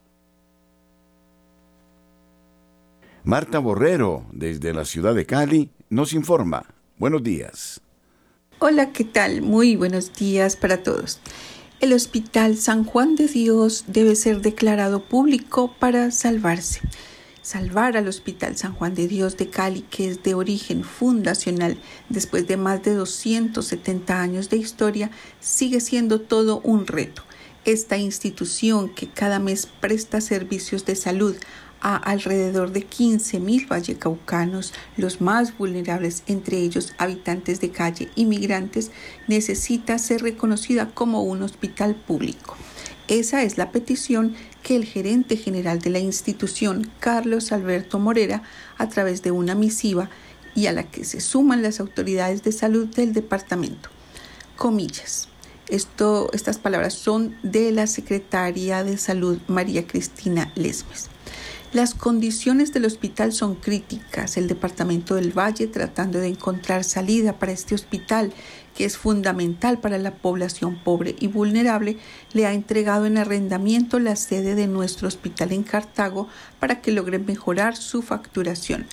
Marta 3.23 3.59
Borrero, 3.59 4.23
desde 4.31 4.73
la 4.73 4.85
ciudad 4.85 5.13
de 5.13 5.27
Cali, 5.27 5.69
nos 5.89 6.13
informa. 6.13 6.63
Buenos 6.97 7.21
días. 7.21 7.79
Hola, 8.57 8.91
¿qué 8.91 9.03
tal? 9.03 9.43
Muy 9.43 9.75
buenos 9.75 10.13
días 10.17 10.55
para 10.55 10.81
todos. 10.81 11.21
El 11.79 11.93
Hospital 11.93 12.55
San 12.55 12.83
Juan 12.83 13.15
de 13.15 13.27
Dios 13.27 13.85
debe 13.87 14.15
ser 14.15 14.41
declarado 14.41 15.03
público 15.03 15.75
para 15.77 16.09
salvarse. 16.09 16.81
Salvar 17.47 17.95
al 17.95 18.09
Hospital 18.09 18.57
San 18.57 18.73
Juan 18.73 18.93
de 18.93 19.07
Dios 19.07 19.37
de 19.37 19.49
Cali, 19.49 19.83
que 19.83 20.09
es 20.09 20.21
de 20.21 20.33
origen 20.33 20.83
fundacional, 20.83 21.77
después 22.09 22.45
de 22.45 22.57
más 22.57 22.83
de 22.83 22.93
270 22.93 24.21
años 24.21 24.49
de 24.49 24.57
historia, 24.57 25.11
sigue 25.39 25.79
siendo 25.79 26.19
todo 26.19 26.59
un 26.65 26.85
reto. 26.85 27.23
Esta 27.63 27.97
institución 27.97 28.93
que 28.93 29.07
cada 29.07 29.39
mes 29.39 29.65
presta 29.65 30.19
servicios 30.19 30.85
de 30.85 30.97
salud 30.97 31.37
a 31.79 31.95
alrededor 31.95 32.73
de 32.73 32.85
15.000 32.85 33.69
vallecaucanos, 33.69 34.73
los 34.97 35.21
más 35.21 35.57
vulnerables, 35.57 36.23
entre 36.27 36.57
ellos 36.57 36.95
habitantes 36.97 37.61
de 37.61 37.71
calle 37.71 38.09
y 38.15 38.25
migrantes, 38.25 38.91
necesita 39.29 39.97
ser 39.99 40.21
reconocida 40.21 40.89
como 40.93 41.23
un 41.23 41.43
hospital 41.43 41.95
público. 41.95 42.57
Esa 43.07 43.43
es 43.43 43.57
la 43.57 43.71
petición 43.71 44.35
que 44.67 44.75
el 44.75 44.83
gerente 44.83 45.37
general 45.37 45.79
de 45.79 45.89
la 45.89 45.99
institución, 45.99 46.91
Carlos 46.99 47.53
Alberto 47.53 47.99
Morera, 47.99 48.43
a 48.77 48.89
través 48.89 49.21
de 49.21 49.31
una 49.31 49.55
misiva 49.55 50.09
y 50.55 50.67
a 50.67 50.73
la 50.73 50.83
que 50.83 51.05
se 51.05 51.21
suman 51.21 51.63
las 51.63 51.79
autoridades 51.79 52.43
de 52.43 52.51
salud 52.51 52.85
del 52.87 53.13
departamento. 53.13 53.87
Comillas. 54.57 55.29
Estas 55.69 56.57
palabras 56.57 56.95
son 56.95 57.37
de 57.43 57.71
la 57.71 57.87
secretaria 57.87 58.83
de 58.83 58.97
Salud 58.97 59.39
María 59.47 59.87
Cristina 59.87 60.51
Lesmes. 60.55 61.07
Las 61.71 61.93
condiciones 61.93 62.73
del 62.73 62.85
hospital 62.85 63.31
son 63.31 63.55
críticas. 63.55 64.35
El 64.35 64.49
Departamento 64.49 65.15
del 65.15 65.37
Valle, 65.37 65.67
tratando 65.67 66.19
de 66.19 66.27
encontrar 66.27 66.83
salida 66.83 67.39
para 67.39 67.53
este 67.53 67.73
hospital, 67.73 68.33
que 68.77 68.85
es 68.85 68.95
fundamental 68.95 69.79
para 69.79 69.97
la 69.97 70.13
población 70.13 70.77
pobre 70.83 71.15
y 71.19 71.25
vulnerable, 71.25 71.97
le 72.33 72.45
ha 72.45 72.53
entregado 72.53 73.07
en 73.07 73.17
arrendamiento 73.17 73.97
la 73.97 74.15
sede 74.15 74.53
de 74.53 74.67
nuestro 74.67 75.07
hospital 75.07 75.51
en 75.51 75.63
Cartago 75.63 76.27
para 76.59 76.79
que 76.79 76.91
logre 76.91 77.17
mejorar 77.17 77.75
su 77.75 78.03
facturación, 78.03 78.85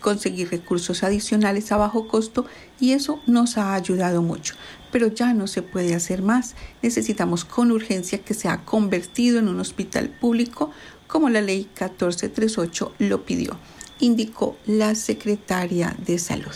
conseguir 0.00 0.50
recursos 0.50 1.04
adicionales 1.04 1.70
a 1.70 1.76
bajo 1.76 2.08
costo 2.08 2.46
y 2.80 2.94
eso 2.94 3.20
nos 3.28 3.58
ha 3.58 3.74
ayudado 3.74 4.22
mucho. 4.22 4.56
Pero 4.90 5.06
ya 5.06 5.32
no 5.34 5.46
se 5.46 5.62
puede 5.62 5.94
hacer 5.94 6.20
más. 6.20 6.56
Necesitamos 6.82 7.44
con 7.44 7.70
urgencia 7.70 8.18
que 8.18 8.34
sea 8.34 8.64
convertido 8.64 9.38
en 9.38 9.46
un 9.46 9.60
hospital 9.60 10.08
público 10.08 10.72
como 11.06 11.30
la 11.30 11.40
ley 11.40 11.58
1438 11.58 12.92
lo 12.98 13.24
pidió, 13.24 13.56
indicó 14.00 14.56
la 14.66 14.96
secretaria 14.96 15.94
de 16.04 16.18
salud. 16.18 16.54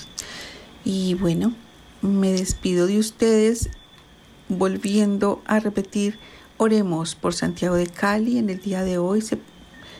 Y 0.84 1.14
bueno, 1.14 1.54
me 2.02 2.32
despido 2.32 2.86
de 2.86 2.98
ustedes 2.98 3.70
volviendo 4.48 5.42
a 5.46 5.60
repetir, 5.60 6.18
oremos 6.56 7.14
por 7.14 7.34
Santiago 7.34 7.76
de 7.76 7.86
Cali. 7.86 8.38
En 8.38 8.50
el 8.50 8.60
día 8.60 8.82
de 8.82 8.98
hoy 8.98 9.22
se, 9.22 9.38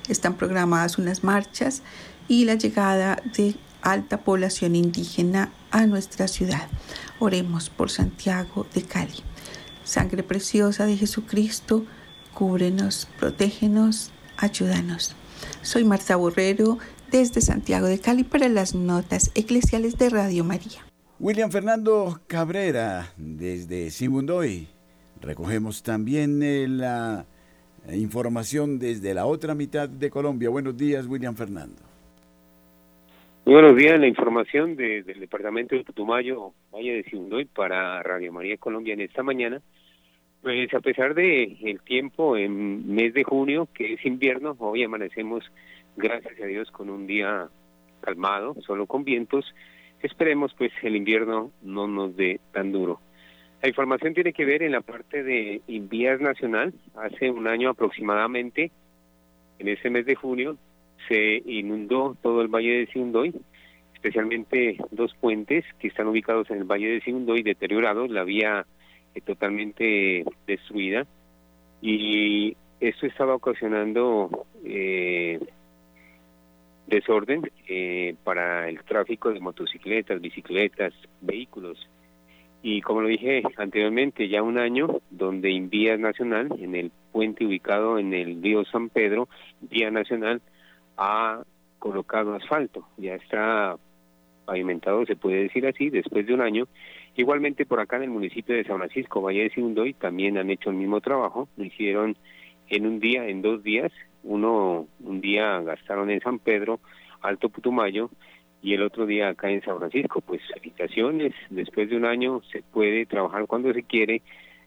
están 0.09 0.35
programadas 0.35 0.99
unas 0.99 1.25
marchas 1.25 1.83
y 2.29 2.45
la 2.45 2.55
llegada 2.55 3.23
de 3.37 3.55
alta 3.81 4.19
población 4.19 4.77
indígena 4.77 5.51
a 5.71 5.87
nuestra 5.87 6.29
ciudad. 6.29 6.69
Oremos 7.19 7.71
por 7.71 7.91
Santiago 7.91 8.67
de 8.75 8.83
Cali. 8.83 9.23
Sangre 9.85 10.23
preciosa 10.23 10.87
de 10.87 10.97
Jesucristo, 10.97 11.85
cúbrenos, 12.35 13.09
protégenos 13.19 14.11
ayúdanos. 14.37 15.15
Soy 15.63 15.85
Marta 15.85 16.17
Borrero 16.17 16.79
desde 17.11 17.41
Santiago 17.41 17.87
de 17.87 18.01
Cali 18.01 18.25
para 18.25 18.49
las 18.49 18.75
notas 18.75 19.31
eclesiales 19.35 19.99
de 19.99 20.11
Radio 20.11 20.45
María. 20.45 20.92
William 21.23 21.53
Fernando 21.53 22.19
Cabrera 22.27 23.13
desde 23.17 23.91
Simundoy. 23.91 24.67
Recogemos 25.21 25.85
también 25.85 26.43
eh, 26.43 26.67
la 26.67 27.25
información 27.93 28.81
desde 28.81 29.15
la 29.15 29.25
otra 29.27 29.55
mitad 29.55 29.89
de 29.89 30.11
Colombia. 30.11 30.51
Buenos 30.51 30.77
días, 30.77 31.07
William 31.07 31.37
Fernando. 31.37 31.81
Muy 33.45 33.55
buenos 33.55 33.77
días, 33.77 34.01
la 34.01 34.09
información 34.09 34.75
del 34.75 35.21
departamento 35.21 35.77
de 35.77 35.85
Putumayo, 35.85 36.55
Valle 36.75 36.95
de 36.95 37.05
Simundoy 37.05 37.45
para 37.45 38.03
Radio 38.03 38.33
María 38.33 38.57
Colombia 38.57 38.95
en 38.95 39.03
esta 39.03 39.23
mañana. 39.23 39.63
Pues 40.43 40.75
a 40.75 40.81
pesar 40.81 41.15
de 41.15 41.57
el 41.63 41.81
tiempo 41.83 42.37
en 42.37 42.93
mes 42.93 43.15
de 43.15 43.23
junio, 43.23 43.69
que 43.73 43.93
es 43.93 44.05
invierno, 44.05 44.57
hoy 44.59 44.83
amanecemos, 44.83 45.45
gracias 45.97 46.35
a 46.43 46.47
Dios, 46.47 46.69
con 46.73 46.91
un 46.91 47.07
día 47.07 47.47
calmado, 48.01 48.57
solo 48.67 48.87
con 48.87 49.05
vientos. 49.05 49.55
Esperemos 50.03 50.53
pues 50.55 50.73
el 50.83 50.97
invierno 50.97 51.53
no 51.63 51.87
nos 51.87 52.17
dé 52.17 52.41
tan 52.53 52.73
duro. 52.73 53.01
La 53.63 53.69
información 53.69 54.15
tiene 54.15 54.33
que 54.33 54.45
ver 54.45 54.65
en 54.65 54.73
la 54.73 54.81
parte 54.81 55.23
de 55.23 55.63
Invías 55.69 56.21
Nacional. 56.21 56.75
Hace 56.97 57.31
un 57.31 57.47
año 57.47 57.71
aproximadamente, 57.71 58.73
en 59.61 59.69
ese 59.69 59.89
mes 59.89 60.05
de 60.05 60.17
junio, 60.17 60.59
se 61.09 61.41
inundó 61.47 62.17
todo 62.21 62.43
el 62.43 62.49
Valle 62.49 62.79
de 62.79 62.87
Sindoy, 62.87 63.33
especialmente 63.95 64.77
dos 64.91 65.15
puentes 65.21 65.65
que 65.79 65.87
están 65.87 66.09
ubicados 66.09 66.51
en 66.51 66.59
el 66.59 66.65
Valle 66.65 66.89
de 66.89 67.01
Sindoy, 67.03 67.45
deteriorados. 67.45 68.11
La 68.11 68.25
vía 68.25 68.67
totalmente 69.21 70.25
destruida 70.47 71.07
y 71.81 72.57
esto 72.81 73.07
estaba 73.07 73.35
ocasionando 73.35 74.47
eh, 74.65 75.39
desorden 76.97 77.51
eh, 77.69 78.15
para 78.25 78.69
el 78.69 78.83
tráfico 78.85 79.33
de 79.33 79.41
motocicletas, 79.41 80.21
bicicletas, 80.21 80.93
vehículos. 81.21 81.89
Y 82.63 82.81
como 82.81 83.01
lo 83.01 83.09
dije 83.09 83.43
anteriormente, 83.57 84.29
ya 84.29 84.43
un 84.43 84.59
año 84.59 85.01
donde 85.11 85.51
en 85.51 85.69
Vía 85.69 85.97
Nacional, 85.97 86.49
en 86.61 86.77
el 86.77 86.93
puente 87.11 87.45
ubicado 87.45 87.99
en 87.99 88.15
el 88.15 88.43
río 88.43 88.65
San 88.65 88.89
Pedro, 88.89 89.29
Vía 89.61 89.91
Nacional 89.91 90.41
ha 90.97 91.43
colocado 91.79 92.35
asfalto, 92.35 92.87
ya 92.97 93.15
está 93.17 93.77
pavimentado, 94.45 95.05
se 95.07 95.17
puede 95.17 95.43
decir 95.43 95.67
así, 95.67 95.91
después 95.91 96.27
de 96.27 96.35
un 96.35 96.41
año, 96.41 96.69
Igualmente 97.15 97.67
por 97.67 97.79
acá 97.79 97.97
en 97.97 98.05
el 98.05 98.11
municipio 98.11 98.55
de 98.57 98.65
San 98.65 98.79
Francisco, 98.79 99.21
Valle 99.21 99.43
de 99.43 99.51
Sindoy, 99.51 99.93
también 99.93 100.39
han 100.39 100.51
hecho 100.51 100.71
el 100.71 100.77
mismo 100.77 101.01
trabajo, 101.01 101.49
lo 101.57 101.65
hicieron 101.65 102.17
en 102.69 102.87
un 102.87 103.01
día, 103.01 103.29
en 103.29 103.43
dos 103.43 103.63
días, 103.63 103.93
uno 104.25 104.87
un 105.01 105.21
día 105.21 105.61
gastaron 105.61 106.11
en 106.11 106.21
San 106.21 106.39
Pedro, 106.39 106.81
Alto 107.21 107.49
Putumayo, 107.49 108.11
y 108.63 108.75
el 108.75 108.83
otro 108.83 109.07
día 109.07 109.29
acá 109.29 109.51
en 109.51 109.63
San 109.63 109.79
Francisco. 109.79 110.21
Pues 110.21 110.41
felicitaciones, 110.55 111.35
después 111.51 111.91
de 111.91 111.97
un 111.97 112.05
año 112.05 112.41
se 112.53 112.63
puede 112.63 113.07
trabajar 113.07 113.47
cuando 113.47 113.73
se 113.73 113.83
quiere 113.83 114.23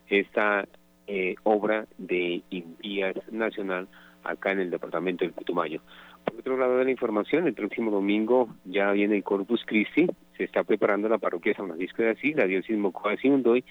esta 0.08 0.68
eh, 1.08 1.36
obra 1.44 1.86
de 1.98 2.42
Invías 2.50 3.16
Nacional 3.32 3.88
acá 4.24 4.52
en 4.52 4.60
el 4.60 4.72
departamento 4.72 5.24
del 5.24 5.34
Putumayo. 5.34 5.82
Por 6.26 6.40
otro 6.40 6.58
lado 6.58 6.78
de 6.78 6.86
la 6.86 6.92
información, 6.92 7.48
el 7.48 7.54
próximo 7.54 7.92
domingo 7.92 8.50
ya 8.66 8.92
viene 8.92 9.16
el 9.16 9.24
Corpus 9.24 9.64
Christi, 9.66 10.08
se 10.36 10.44
está 10.44 10.64
preparando 10.64 11.08
la 11.08 11.20
parroquia 11.20 11.52
de 11.52 11.58
San 11.58 11.68
Francisco 11.68 12.02
de 12.02 12.10
Asís, 12.10 12.36
la 12.36 12.48
diócesis 12.48 12.78
Mocoa 12.78 13.16
Sindoy. 13.18 13.64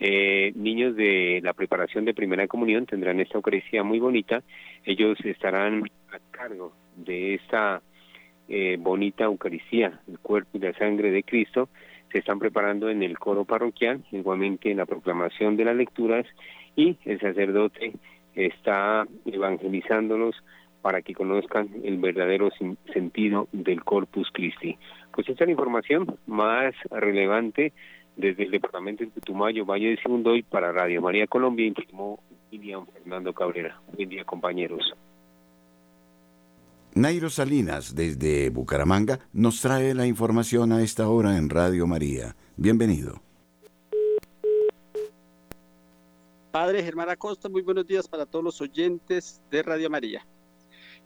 Eh, 0.00 0.52
niños 0.54 0.94
de 0.94 1.40
la 1.42 1.52
preparación 1.54 2.04
de 2.04 2.14
primera 2.14 2.46
comunión 2.46 2.86
tendrán 2.86 3.20
esta 3.20 3.38
Eucaristía 3.38 3.82
muy 3.82 3.98
bonita. 3.98 4.42
Ellos 4.84 5.18
estarán 5.24 5.84
a 6.12 6.18
cargo 6.30 6.72
de 6.96 7.34
esta 7.34 7.82
eh, 8.48 8.76
bonita 8.78 9.24
Eucaristía, 9.24 10.00
el 10.08 10.18
cuerpo 10.20 10.50
y 10.54 10.60
la 10.60 10.72
sangre 10.74 11.10
de 11.10 11.22
Cristo. 11.24 11.68
Se 12.12 12.18
están 12.18 12.38
preparando 12.38 12.88
en 12.88 13.02
el 13.02 13.18
coro 13.18 13.44
parroquial, 13.44 14.04
igualmente 14.12 14.70
en 14.70 14.78
la 14.78 14.86
proclamación 14.86 15.56
de 15.56 15.64
las 15.64 15.76
lecturas 15.76 16.26
y 16.76 16.96
el 17.04 17.20
sacerdote 17.20 17.92
está 18.34 19.06
evangelizándolos 19.26 20.36
para 20.80 21.02
que 21.02 21.12
conozcan 21.12 21.68
el 21.82 21.98
verdadero 21.98 22.50
sentido 22.92 23.48
del 23.52 23.82
Corpus 23.82 24.30
Christi. 24.32 24.78
Pues 25.12 25.28
esta 25.28 25.44
es 25.44 25.48
la 25.48 25.52
información 25.52 26.16
más 26.26 26.74
relevante 26.90 27.72
desde 28.18 28.42
el 28.42 28.50
departamento 28.50 29.04
de 29.04 29.10
Putumayo, 29.10 29.64
Valle 29.64 29.90
de 29.90 30.02
Segundo 30.02 30.32
para 30.50 30.72
Radio 30.72 31.00
María 31.00 31.26
Colombia, 31.28 31.64
informó 31.64 32.20
William 32.50 32.84
Fernando 32.86 33.32
Cabrera. 33.32 33.80
Buen 33.96 34.08
día, 34.08 34.24
compañeros. 34.24 34.92
Nairo 36.94 37.30
Salinas, 37.30 37.94
desde 37.94 38.50
Bucaramanga, 38.50 39.20
nos 39.32 39.60
trae 39.60 39.94
la 39.94 40.06
información 40.06 40.72
a 40.72 40.82
esta 40.82 41.08
hora 41.08 41.36
en 41.36 41.48
Radio 41.48 41.86
María. 41.86 42.34
Bienvenido. 42.56 43.22
Padre 46.50 46.82
Germán 46.82 47.10
Acosta, 47.10 47.48
muy 47.48 47.62
buenos 47.62 47.86
días 47.86 48.08
para 48.08 48.26
todos 48.26 48.44
los 48.44 48.60
oyentes 48.60 49.40
de 49.48 49.62
Radio 49.62 49.88
María. 49.90 50.26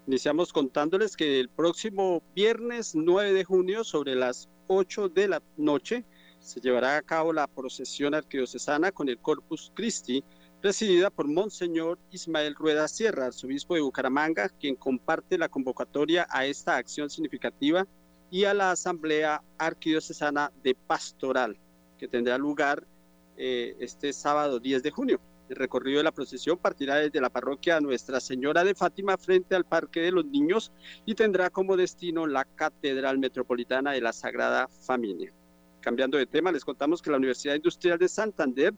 Iniciamos 0.07 0.51
contándoles 0.51 1.15
que 1.15 1.41
el 1.41 1.51
próximo 1.51 2.23
viernes 2.35 2.95
9 2.95 3.35
de 3.35 3.45
junio, 3.45 3.85
sobre 3.85 4.15
las 4.15 4.49
8 4.69 5.11
de 5.11 5.29
la 5.29 5.43
noche, 5.59 6.05
se 6.43 6.61
llevará 6.61 6.97
a 6.97 7.03
cabo 7.03 7.33
la 7.33 7.47
procesión 7.47 8.15
arquidiocesana 8.15 8.91
con 8.91 9.09
el 9.09 9.19
Corpus 9.19 9.71
Christi, 9.75 10.25
presidida 10.61 11.09
por 11.09 11.29
Monseñor 11.29 11.99
Ismael 12.11 12.57
Rueda 12.57 12.89
Sierra, 12.89 13.27
arzobispo 13.27 13.75
de 13.75 13.81
Bucaramanga, 13.81 14.49
quien 14.49 14.75
comparte 14.75 15.39
la 15.39 15.49
convocatoria 15.49 16.27
a 16.31 16.45
esta 16.45 16.77
acción 16.77 17.09
significativa 17.11 17.87
y 18.31 18.45
a 18.45 18.55
la 18.55 18.73
Asamblea 18.73 19.43
Arquidiocesana 19.59 20.53
de 20.63 20.75
Pastoral, 20.75 21.57
que 21.97 22.09
tendrá 22.09 22.39
lugar 22.39 22.87
eh, 23.37 23.77
este 23.79 24.13
sábado 24.13 24.59
10 24.59 24.83
de 24.83 24.91
junio. 24.91 25.21
El 25.49 25.57
recorrido 25.57 25.99
de 25.99 26.05
la 26.05 26.13
procesión 26.13 26.59
partirá 26.59 26.97
desde 26.97 27.21
la 27.21 27.31
parroquia 27.31 27.81
Nuestra 27.81 28.21
Señora 28.21 28.65
de 28.65 28.75
Fátima 28.75 29.17
frente 29.17 29.55
al 29.55 29.65
Parque 29.65 30.01
de 30.01 30.13
los 30.13 30.25
Niños 30.25 30.73
y 31.05 31.15
tendrá 31.15 31.51
como 31.51 31.77
destino 31.77 32.27
la 32.27 32.45
Catedral 32.45 33.19
Metropolitana 33.19 33.93
de 33.93 34.01
la 34.01 34.13
Sagrada 34.13 34.67
Familia. 34.69 35.33
Cambiando 35.83 36.17
de 36.17 36.27
tema, 36.27 36.53
les 36.53 36.65
contamos 36.65 37.03
que 37.03 37.11
la 37.11 37.17
Universidad 37.17 37.57
Industrial 37.57 37.99
de 37.99 38.09
Santander 38.09 38.73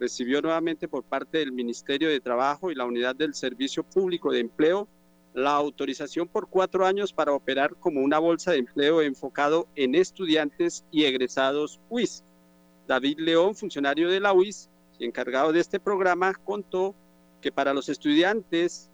recibió 0.00 0.42
nuevamente 0.42 0.88
por 0.88 1.04
parte 1.04 1.38
del 1.38 1.52
Ministerio 1.52 2.08
de 2.08 2.18
Trabajo 2.18 2.72
y 2.72 2.74
la 2.74 2.84
Unidad 2.84 3.14
del 3.14 3.32
Servicio 3.32 3.84
Público 3.84 4.32
de 4.32 4.40
Empleo 4.40 4.88
la 5.34 5.54
autorización 5.54 6.26
por 6.26 6.48
cuatro 6.48 6.84
años 6.84 7.12
para 7.12 7.32
operar 7.32 7.76
como 7.76 8.00
una 8.00 8.18
bolsa 8.18 8.50
de 8.50 8.58
empleo 8.58 9.00
enfocado 9.00 9.68
en 9.76 9.94
estudiantes 9.94 10.84
y 10.90 11.04
egresados 11.04 11.80
UIS. 11.88 12.24
David 12.88 13.18
León, 13.20 13.54
funcionario 13.54 14.10
de 14.10 14.18
la 14.18 14.32
UIS, 14.32 14.68
encargado 14.98 15.52
de 15.52 15.60
este 15.60 15.78
programa, 15.78 16.34
contó 16.34 16.94
que 17.40 17.52
para 17.52 17.72
los 17.72 17.88
estudiantes, 17.88 18.90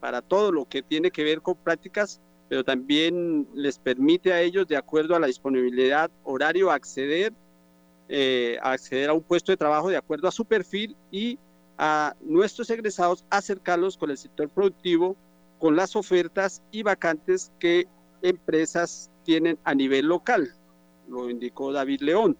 para 0.00 0.20
todo 0.20 0.50
lo 0.50 0.64
que 0.66 0.82
tiene 0.82 1.12
que 1.12 1.22
ver 1.22 1.40
con 1.40 1.56
prácticas, 1.56 2.20
pero 2.48 2.64
también 2.64 3.48
les 3.54 3.78
permite 3.78 4.32
a 4.32 4.40
ellos, 4.40 4.66
de 4.68 4.76
acuerdo 4.76 5.16
a 5.16 5.20
la 5.20 5.26
disponibilidad 5.26 6.10
horario, 6.24 6.70
acceder, 6.70 7.32
eh, 8.08 8.58
acceder 8.62 9.10
a 9.10 9.14
un 9.14 9.22
puesto 9.22 9.52
de 9.52 9.56
trabajo 9.56 9.88
de 9.88 9.96
acuerdo 9.96 10.28
a 10.28 10.32
su 10.32 10.44
perfil 10.44 10.96
y 11.10 11.38
a 11.78 12.14
nuestros 12.20 12.68
egresados 12.70 13.24
acercarlos 13.30 13.96
con 13.96 14.10
el 14.10 14.18
sector 14.18 14.48
productivo, 14.48 15.16
con 15.58 15.76
las 15.76 15.96
ofertas 15.96 16.62
y 16.70 16.82
vacantes 16.82 17.52
que 17.58 17.86
empresas 18.22 19.10
tienen 19.24 19.58
a 19.64 19.74
nivel 19.74 20.06
local, 20.06 20.52
lo 21.08 21.30
indicó 21.30 21.72
David 21.72 22.00
León. 22.00 22.36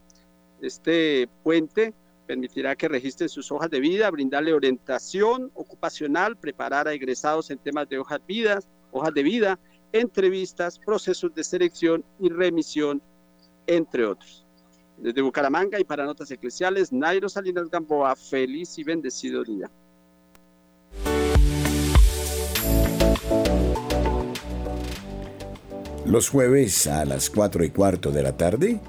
Este 0.60 1.28
puente 1.42 1.94
permitirá 2.26 2.76
que 2.76 2.88
registren 2.88 3.28
sus 3.28 3.50
hojas 3.50 3.70
de 3.70 3.80
vida, 3.80 4.10
brindarle 4.10 4.52
orientación 4.52 5.50
ocupacional, 5.54 6.36
preparar 6.36 6.88
a 6.88 6.92
egresados 6.92 7.50
en 7.50 7.58
temas 7.58 7.88
de 7.88 7.98
hojas, 7.98 8.20
vidas, 8.26 8.68
hojas 8.90 9.12
de 9.12 9.22
vida, 9.22 9.58
entrevistas, 9.92 10.78
procesos 10.78 11.34
de 11.34 11.44
selección 11.44 12.04
y 12.18 12.28
remisión, 12.28 13.02
entre 13.66 14.04
otros. 14.04 14.44
Desde 14.96 15.22
Bucaramanga 15.22 15.80
y 15.80 15.84
para 15.84 16.04
Notas 16.04 16.30
Eclesiales, 16.30 16.92
Nairo 16.92 17.28
Salinas 17.28 17.68
Gamboa, 17.68 18.14
feliz 18.16 18.78
y 18.78 18.84
bendecido 18.84 19.42
día. 19.44 19.70
Los 26.06 26.28
jueves 26.28 26.86
a 26.86 27.04
las 27.04 27.30
4 27.30 27.64
y 27.64 27.70
cuarto 27.70 28.10
de 28.10 28.22
la 28.22 28.36
tarde 28.36 28.80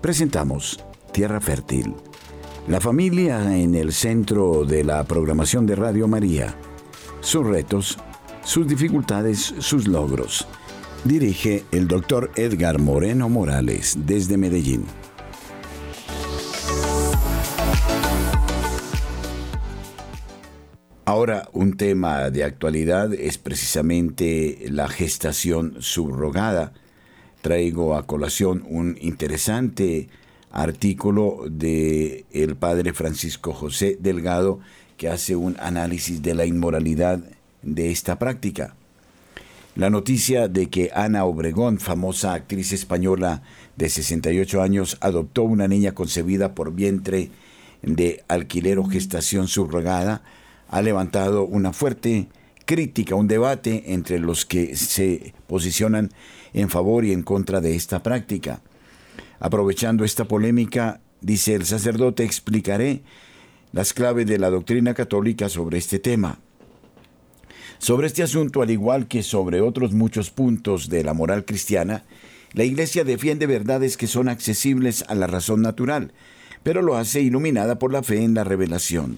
presentamos 0.00 0.78
Tierra 1.12 1.40
Fértil 1.40 1.94
la 2.70 2.80
familia 2.80 3.56
en 3.56 3.74
el 3.74 3.92
centro 3.92 4.64
de 4.64 4.84
la 4.84 5.02
programación 5.02 5.66
de 5.66 5.74
Radio 5.74 6.06
María. 6.06 6.54
Sus 7.20 7.44
retos, 7.44 7.98
sus 8.44 8.66
dificultades, 8.66 9.54
sus 9.58 9.86
logros. 9.86 10.46
Dirige 11.04 11.64
el 11.72 11.88
doctor 11.88 12.30
Edgar 12.36 12.78
Moreno 12.78 13.28
Morales 13.28 13.96
desde 14.06 14.36
Medellín. 14.36 14.84
Ahora, 21.04 21.48
un 21.52 21.76
tema 21.76 22.30
de 22.30 22.44
actualidad 22.44 23.12
es 23.14 23.36
precisamente 23.36 24.66
la 24.70 24.88
gestación 24.88 25.76
subrogada. 25.80 26.72
Traigo 27.40 27.96
a 27.96 28.06
colación 28.06 28.64
un 28.68 28.96
interesante 29.00 30.08
artículo 30.52 31.44
de 31.50 32.26
el 32.30 32.56
padre 32.56 32.92
Francisco 32.92 33.52
José 33.52 33.96
Delgado 34.00 34.60
que 34.96 35.08
hace 35.08 35.34
un 35.34 35.56
análisis 35.58 36.22
de 36.22 36.34
la 36.34 36.46
inmoralidad 36.46 37.20
de 37.62 37.90
esta 37.90 38.18
práctica. 38.18 38.74
La 39.76 39.88
noticia 39.88 40.48
de 40.48 40.68
que 40.68 40.90
Ana 40.94 41.24
Obregón, 41.24 41.78
famosa 41.78 42.34
actriz 42.34 42.72
española 42.72 43.42
de 43.76 43.88
68 43.88 44.60
años, 44.60 44.98
adoptó 45.00 45.44
una 45.44 45.68
niña 45.68 45.92
concebida 45.92 46.54
por 46.54 46.74
vientre 46.74 47.30
de 47.82 48.24
alquiler 48.28 48.78
o 48.78 48.84
gestación 48.84 49.48
subrogada, 49.48 50.22
ha 50.68 50.82
levantado 50.82 51.44
una 51.44 51.72
fuerte 51.72 52.28
crítica, 52.66 53.14
un 53.14 53.28
debate 53.28 53.94
entre 53.94 54.18
los 54.18 54.44
que 54.44 54.76
se 54.76 55.34
posicionan 55.46 56.10
en 56.52 56.68
favor 56.68 57.04
y 57.04 57.12
en 57.12 57.22
contra 57.22 57.60
de 57.60 57.74
esta 57.74 58.02
práctica. 58.02 58.60
Aprovechando 59.38 60.04
esta 60.04 60.26
polémica, 60.26 61.00
dice 61.20 61.54
el 61.54 61.64
sacerdote, 61.64 62.24
explicaré 62.24 63.02
las 63.72 63.92
claves 63.92 64.26
de 64.26 64.38
la 64.38 64.50
doctrina 64.50 64.94
católica 64.94 65.48
sobre 65.48 65.78
este 65.78 65.98
tema. 65.98 66.38
Sobre 67.80 68.08
este 68.08 68.22
asunto, 68.22 68.60
al 68.60 68.70
igual 68.70 69.08
que 69.08 69.22
sobre 69.22 69.62
otros 69.62 69.94
muchos 69.94 70.28
puntos 70.28 70.90
de 70.90 71.02
la 71.02 71.14
moral 71.14 71.46
cristiana, 71.46 72.04
la 72.52 72.64
Iglesia 72.64 73.04
defiende 73.04 73.46
verdades 73.46 73.96
que 73.96 74.06
son 74.06 74.28
accesibles 74.28 75.02
a 75.08 75.14
la 75.14 75.26
razón 75.26 75.62
natural, 75.62 76.12
pero 76.62 76.82
lo 76.82 76.98
hace 76.98 77.22
iluminada 77.22 77.78
por 77.78 77.90
la 77.90 78.02
fe 78.02 78.22
en 78.22 78.34
la 78.34 78.44
revelación. 78.44 79.16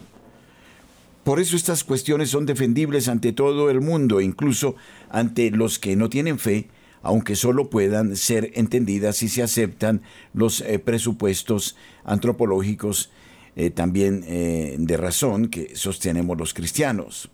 Por 1.25 1.41
eso 1.41 1.57
estas 1.57 1.83
cuestiones 1.83 2.31
son 2.31 2.47
defendibles 2.47 3.09
ante 3.09 3.33
todo 3.33 3.69
el 3.69 3.81
mundo, 3.81 4.21
incluso 4.21 4.77
ante 5.11 5.51
los 5.51 5.81
que 5.81 5.97
no 5.97 6.09
tienen 6.09 6.39
fe, 6.39 6.69
aunque 7.03 7.35
solo 7.35 7.69
puedan 7.69 8.15
ser 8.15 8.53
entendidas 8.55 9.17
si 9.17 9.29
se 9.29 9.43
aceptan 9.43 10.03
los 10.35 10.61
eh, 10.61 10.79
presupuestos 10.79 11.77
antropológicos 12.05 13.11
eh, 13.57 13.71
también 13.71 14.23
eh, 14.25 14.77
de 14.79 14.97
razón 14.97 15.49
que 15.49 15.75
sostenemos 15.75 16.39
los 16.39 16.55
cristianos. 16.55 17.29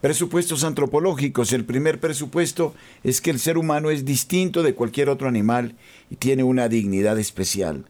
Presupuestos 0.00 0.64
antropológicos. 0.64 1.52
El 1.52 1.66
primer 1.66 2.00
presupuesto 2.00 2.74
es 3.04 3.20
que 3.20 3.30
el 3.30 3.38
ser 3.38 3.58
humano 3.58 3.90
es 3.90 4.06
distinto 4.06 4.62
de 4.62 4.74
cualquier 4.74 5.10
otro 5.10 5.28
animal 5.28 5.74
y 6.08 6.16
tiene 6.16 6.42
una 6.42 6.68
dignidad 6.68 7.18
especial. 7.18 7.84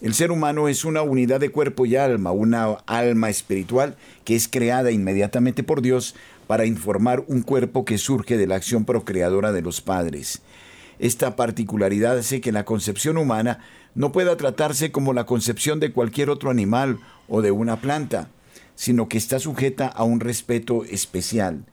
El 0.00 0.14
ser 0.14 0.30
humano 0.30 0.68
es 0.68 0.86
una 0.86 1.02
unidad 1.02 1.40
de 1.40 1.50
cuerpo 1.50 1.84
y 1.84 1.96
alma, 1.96 2.32
una 2.32 2.78
alma 2.86 3.28
espiritual 3.28 3.96
que 4.24 4.34
es 4.34 4.48
creada 4.48 4.92
inmediatamente 4.92 5.62
por 5.62 5.82
Dios 5.82 6.14
para 6.46 6.64
informar 6.64 7.22
un 7.28 7.42
cuerpo 7.42 7.84
que 7.84 7.98
surge 7.98 8.38
de 8.38 8.46
la 8.46 8.54
acción 8.54 8.86
procreadora 8.86 9.52
de 9.52 9.60
los 9.60 9.82
padres. 9.82 10.40
Esta 10.98 11.36
particularidad 11.36 12.16
hace 12.16 12.40
que 12.40 12.52
la 12.52 12.64
concepción 12.64 13.18
humana 13.18 13.58
no 13.94 14.10
pueda 14.10 14.38
tratarse 14.38 14.90
como 14.90 15.12
la 15.12 15.26
concepción 15.26 15.80
de 15.80 15.92
cualquier 15.92 16.30
otro 16.30 16.48
animal 16.48 16.98
o 17.28 17.42
de 17.42 17.50
una 17.50 17.80
planta, 17.80 18.30
sino 18.82 19.08
que 19.08 19.16
está 19.16 19.38
sujeta 19.38 19.86
a 19.86 20.02
un 20.02 20.18
respeto 20.18 20.82
especial. 20.82 21.64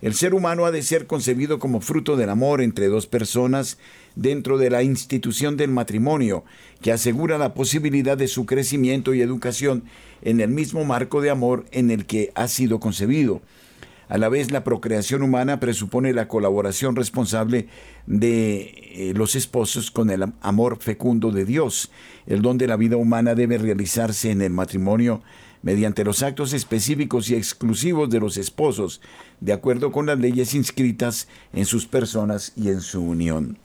El 0.00 0.14
ser 0.14 0.32
humano 0.32 0.64
ha 0.64 0.70
de 0.70 0.84
ser 0.84 1.08
concebido 1.08 1.58
como 1.58 1.80
fruto 1.80 2.16
del 2.16 2.30
amor 2.30 2.60
entre 2.60 2.86
dos 2.86 3.08
personas 3.08 3.78
dentro 4.14 4.58
de 4.58 4.70
la 4.70 4.84
institución 4.84 5.56
del 5.56 5.72
matrimonio, 5.72 6.44
que 6.80 6.92
asegura 6.92 7.36
la 7.36 7.52
posibilidad 7.52 8.16
de 8.16 8.28
su 8.28 8.46
crecimiento 8.46 9.12
y 9.12 9.22
educación 9.22 9.82
en 10.22 10.40
el 10.40 10.50
mismo 10.50 10.84
marco 10.84 11.20
de 11.20 11.30
amor 11.30 11.66
en 11.72 11.90
el 11.90 12.06
que 12.06 12.30
ha 12.36 12.46
sido 12.46 12.78
concebido. 12.78 13.42
A 14.08 14.16
la 14.16 14.28
vez, 14.28 14.52
la 14.52 14.62
procreación 14.62 15.22
humana 15.22 15.58
presupone 15.58 16.12
la 16.12 16.28
colaboración 16.28 16.94
responsable 16.94 17.66
de 18.06 18.60
eh, 18.60 19.12
los 19.16 19.34
esposos 19.34 19.90
con 19.90 20.10
el 20.10 20.32
amor 20.42 20.78
fecundo 20.80 21.32
de 21.32 21.44
Dios. 21.44 21.90
El 22.26 22.40
don 22.40 22.56
de 22.56 22.68
la 22.68 22.76
vida 22.76 22.96
humana 22.96 23.34
debe 23.34 23.58
realizarse 23.58 24.30
en 24.30 24.42
el 24.42 24.52
matrimonio 24.52 25.22
mediante 25.62 26.04
los 26.04 26.22
actos 26.22 26.52
específicos 26.52 27.30
y 27.30 27.34
exclusivos 27.34 28.10
de 28.10 28.20
los 28.20 28.36
esposos, 28.36 29.00
de 29.40 29.52
acuerdo 29.52 29.92
con 29.92 30.06
las 30.06 30.18
leyes 30.18 30.54
inscritas 30.54 31.28
en 31.52 31.64
sus 31.64 31.86
personas 31.86 32.52
y 32.56 32.68
en 32.68 32.80
su 32.80 33.02
unión. 33.02 33.58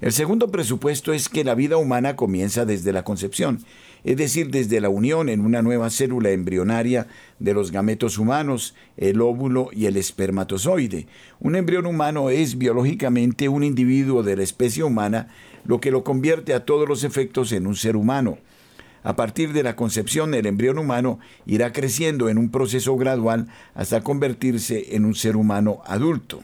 El 0.00 0.12
segundo 0.12 0.50
presupuesto 0.50 1.12
es 1.12 1.28
que 1.28 1.44
la 1.44 1.54
vida 1.54 1.76
humana 1.76 2.14
comienza 2.16 2.64
desde 2.64 2.92
la 2.92 3.04
concepción 3.04 3.64
es 4.04 4.18
decir, 4.18 4.50
desde 4.50 4.82
la 4.82 4.90
unión 4.90 5.30
en 5.30 5.40
una 5.40 5.62
nueva 5.62 5.88
célula 5.88 6.30
embrionaria 6.30 7.06
de 7.38 7.54
los 7.54 7.72
gametos 7.72 8.18
humanos, 8.18 8.74
el 8.98 9.22
óvulo 9.22 9.70
y 9.72 9.86
el 9.86 9.96
espermatozoide. 9.96 11.06
Un 11.40 11.56
embrión 11.56 11.86
humano 11.86 12.28
es 12.28 12.58
biológicamente 12.58 13.48
un 13.48 13.64
individuo 13.64 14.22
de 14.22 14.36
la 14.36 14.42
especie 14.42 14.84
humana, 14.84 15.28
lo 15.64 15.80
que 15.80 15.90
lo 15.90 16.04
convierte 16.04 16.52
a 16.52 16.66
todos 16.66 16.86
los 16.86 17.02
efectos 17.02 17.50
en 17.52 17.66
un 17.66 17.76
ser 17.76 17.96
humano. 17.96 18.36
A 19.04 19.16
partir 19.16 19.52
de 19.52 19.62
la 19.62 19.76
concepción, 19.76 20.32
el 20.32 20.46
embrión 20.46 20.78
humano 20.78 21.20
irá 21.44 21.72
creciendo 21.72 22.30
en 22.30 22.38
un 22.38 22.50
proceso 22.50 22.96
gradual 22.96 23.48
hasta 23.74 24.02
convertirse 24.02 24.96
en 24.96 25.04
un 25.04 25.14
ser 25.14 25.36
humano 25.36 25.82
adulto. 25.86 26.42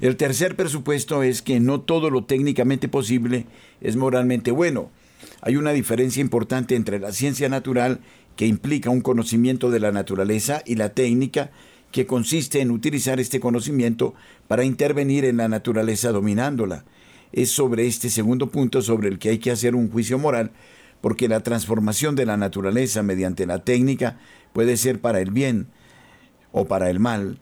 El 0.00 0.16
tercer 0.16 0.56
presupuesto 0.56 1.22
es 1.22 1.40
que 1.40 1.58
no 1.58 1.80
todo 1.80 2.10
lo 2.10 2.24
técnicamente 2.24 2.86
posible 2.86 3.46
es 3.80 3.96
moralmente 3.96 4.50
bueno. 4.50 4.90
Hay 5.40 5.56
una 5.56 5.72
diferencia 5.72 6.20
importante 6.20 6.76
entre 6.76 6.98
la 6.98 7.12
ciencia 7.12 7.48
natural, 7.48 8.00
que 8.36 8.46
implica 8.46 8.90
un 8.90 9.00
conocimiento 9.00 9.70
de 9.70 9.80
la 9.80 9.92
naturaleza, 9.92 10.60
y 10.66 10.74
la 10.74 10.90
técnica, 10.90 11.50
que 11.92 12.04
consiste 12.04 12.60
en 12.60 12.70
utilizar 12.70 13.20
este 13.20 13.40
conocimiento 13.40 14.12
para 14.48 14.64
intervenir 14.64 15.24
en 15.24 15.38
la 15.38 15.48
naturaleza 15.48 16.12
dominándola. 16.12 16.84
Es 17.32 17.50
sobre 17.50 17.86
este 17.86 18.10
segundo 18.10 18.50
punto 18.50 18.82
sobre 18.82 19.08
el 19.08 19.18
que 19.18 19.30
hay 19.30 19.38
que 19.38 19.50
hacer 19.50 19.74
un 19.74 19.90
juicio 19.90 20.18
moral, 20.18 20.50
porque 21.00 21.28
la 21.28 21.40
transformación 21.40 22.16
de 22.16 22.26
la 22.26 22.36
naturaleza 22.36 23.02
mediante 23.02 23.46
la 23.46 23.64
técnica 23.64 24.18
puede 24.52 24.76
ser 24.76 25.00
para 25.00 25.20
el 25.20 25.30
bien 25.30 25.68
o 26.52 26.66
para 26.66 26.90
el 26.90 27.00
mal. 27.00 27.38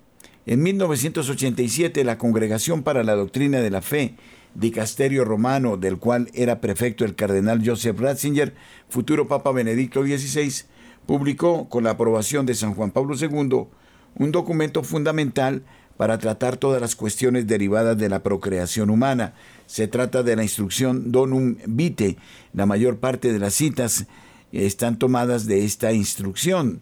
En 0.47 0.63
1987 0.63 2.05
la 2.05 2.19
Congregación 2.19 2.83
para 2.83 3.05
la 3.05 3.15
Doctrina 3.15 3.61
de 3.61 3.71
la 3.71 3.81
Fe, 3.81 4.17
dicasterio 4.55 5.25
romano 5.25 5.77
del 5.77 5.99
cual 5.99 6.31
era 6.35 6.61
prefecto 6.61 7.05
el 7.05 7.15
cardenal 7.15 7.63
Joseph 7.65 7.99
Ratzinger, 7.99 8.55
futuro 8.89 9.27
Papa 9.27 9.53
Benedicto 9.53 10.03
XVI, 10.03 10.67
publicó 11.07 11.69
con 11.69 11.85
la 11.85 11.91
aprobación 11.91 12.47
de 12.47 12.55
San 12.55 12.75
Juan 12.75 12.91
Pablo 12.91 13.17
II 13.19 13.67
un 14.17 14.33
documento 14.33 14.83
fundamental 14.83 15.63
para 15.97 16.19
tratar 16.19 16.57
todas 16.57 16.81
las 16.81 16.97
cuestiones 16.97 17.47
derivadas 17.47 17.97
de 17.97 18.09
la 18.09 18.23
procreación 18.23 18.91
humana. 18.91 19.35
Se 19.67 19.89
trata 19.89 20.23
de 20.23 20.37
la 20.37 20.43
instrucción 20.43 21.13
Donum 21.13 21.57
Vitae. 21.67 22.17
La 22.53 22.67
mayor 22.67 22.99
parte 22.99 23.33
de 23.33 23.39
las 23.39 23.55
citas 23.55 24.07
están 24.53 24.99
tomadas 24.99 25.47
de 25.47 25.65
esta 25.65 25.93
instrucción. 25.93 26.81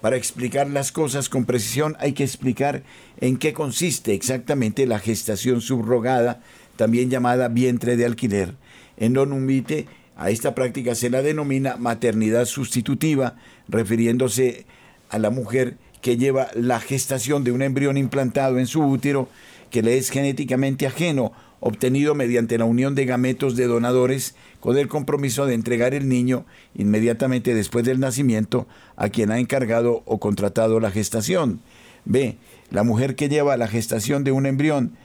Para 0.00 0.16
explicar 0.16 0.68
las 0.68 0.90
cosas 0.90 1.28
con 1.28 1.44
precisión 1.44 1.96
hay 2.00 2.12
que 2.12 2.24
explicar 2.24 2.82
en 3.20 3.36
qué 3.36 3.52
consiste 3.52 4.14
exactamente 4.14 4.86
la 4.86 4.98
gestación 4.98 5.60
subrogada, 5.60 6.40
también 6.76 7.10
llamada 7.10 7.48
vientre 7.48 7.96
de 7.96 8.06
alquiler. 8.06 8.54
En 8.96 9.12
Donum 9.12 9.46
Vitae 9.46 9.86
a 10.16 10.30
esta 10.30 10.54
práctica 10.54 10.94
se 10.94 11.10
la 11.10 11.22
denomina 11.22 11.76
maternidad 11.76 12.44
sustitutiva, 12.46 13.36
refiriéndose 13.68 14.66
a 15.08 15.18
la 15.18 15.30
mujer 15.30 15.76
que 16.02 16.18
lleva 16.18 16.48
la 16.54 16.80
gestación 16.80 17.44
de 17.44 17.52
un 17.52 17.62
embrión 17.62 17.96
implantado 17.96 18.58
en 18.58 18.66
su 18.66 18.82
útero 18.82 19.28
que 19.70 19.82
le 19.82 19.96
es 19.96 20.10
genéticamente 20.10 20.86
ajeno, 20.86 21.32
obtenido 21.60 22.14
mediante 22.14 22.58
la 22.58 22.64
unión 22.66 22.94
de 22.94 23.06
gametos 23.06 23.56
de 23.56 23.66
donadores 23.66 24.34
con 24.60 24.76
el 24.76 24.88
compromiso 24.88 25.46
de 25.46 25.54
entregar 25.54 25.94
el 25.94 26.08
niño 26.08 26.44
inmediatamente 26.74 27.54
después 27.54 27.84
del 27.84 28.00
nacimiento 28.00 28.66
a 28.96 29.08
quien 29.08 29.30
ha 29.30 29.38
encargado 29.38 30.02
o 30.04 30.18
contratado 30.18 30.80
la 30.80 30.90
gestación. 30.90 31.60
B. 32.04 32.36
La 32.70 32.82
mujer 32.82 33.14
que 33.14 33.28
lleva 33.28 33.56
la 33.56 33.68
gestación 33.68 34.24
de 34.24 34.32
un 34.32 34.44
embrión 34.44 34.96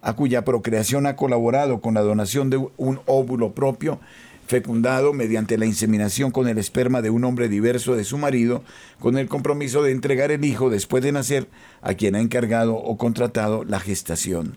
a 0.00 0.14
cuya 0.14 0.44
procreación 0.44 1.06
ha 1.06 1.16
colaborado 1.16 1.80
con 1.80 1.94
la 1.94 2.00
donación 2.00 2.48
de 2.48 2.56
un 2.56 3.00
óvulo 3.04 3.52
propio 3.52 4.00
fecundado 4.46 5.12
mediante 5.12 5.58
la 5.58 5.66
inseminación 5.66 6.30
con 6.30 6.48
el 6.48 6.58
esperma 6.58 7.02
de 7.02 7.10
un 7.10 7.24
hombre 7.24 7.48
diverso 7.48 7.96
de 7.96 8.04
su 8.04 8.18
marido, 8.18 8.62
con 8.98 9.18
el 9.18 9.28
compromiso 9.28 9.82
de 9.82 9.92
entregar 9.92 10.30
el 10.30 10.44
hijo 10.44 10.70
después 10.70 11.02
de 11.02 11.12
nacer 11.12 11.48
a 11.82 11.94
quien 11.94 12.14
ha 12.14 12.20
encargado 12.20 12.76
o 12.76 12.96
contratado 12.96 13.64
la 13.64 13.80
gestación. 13.80 14.56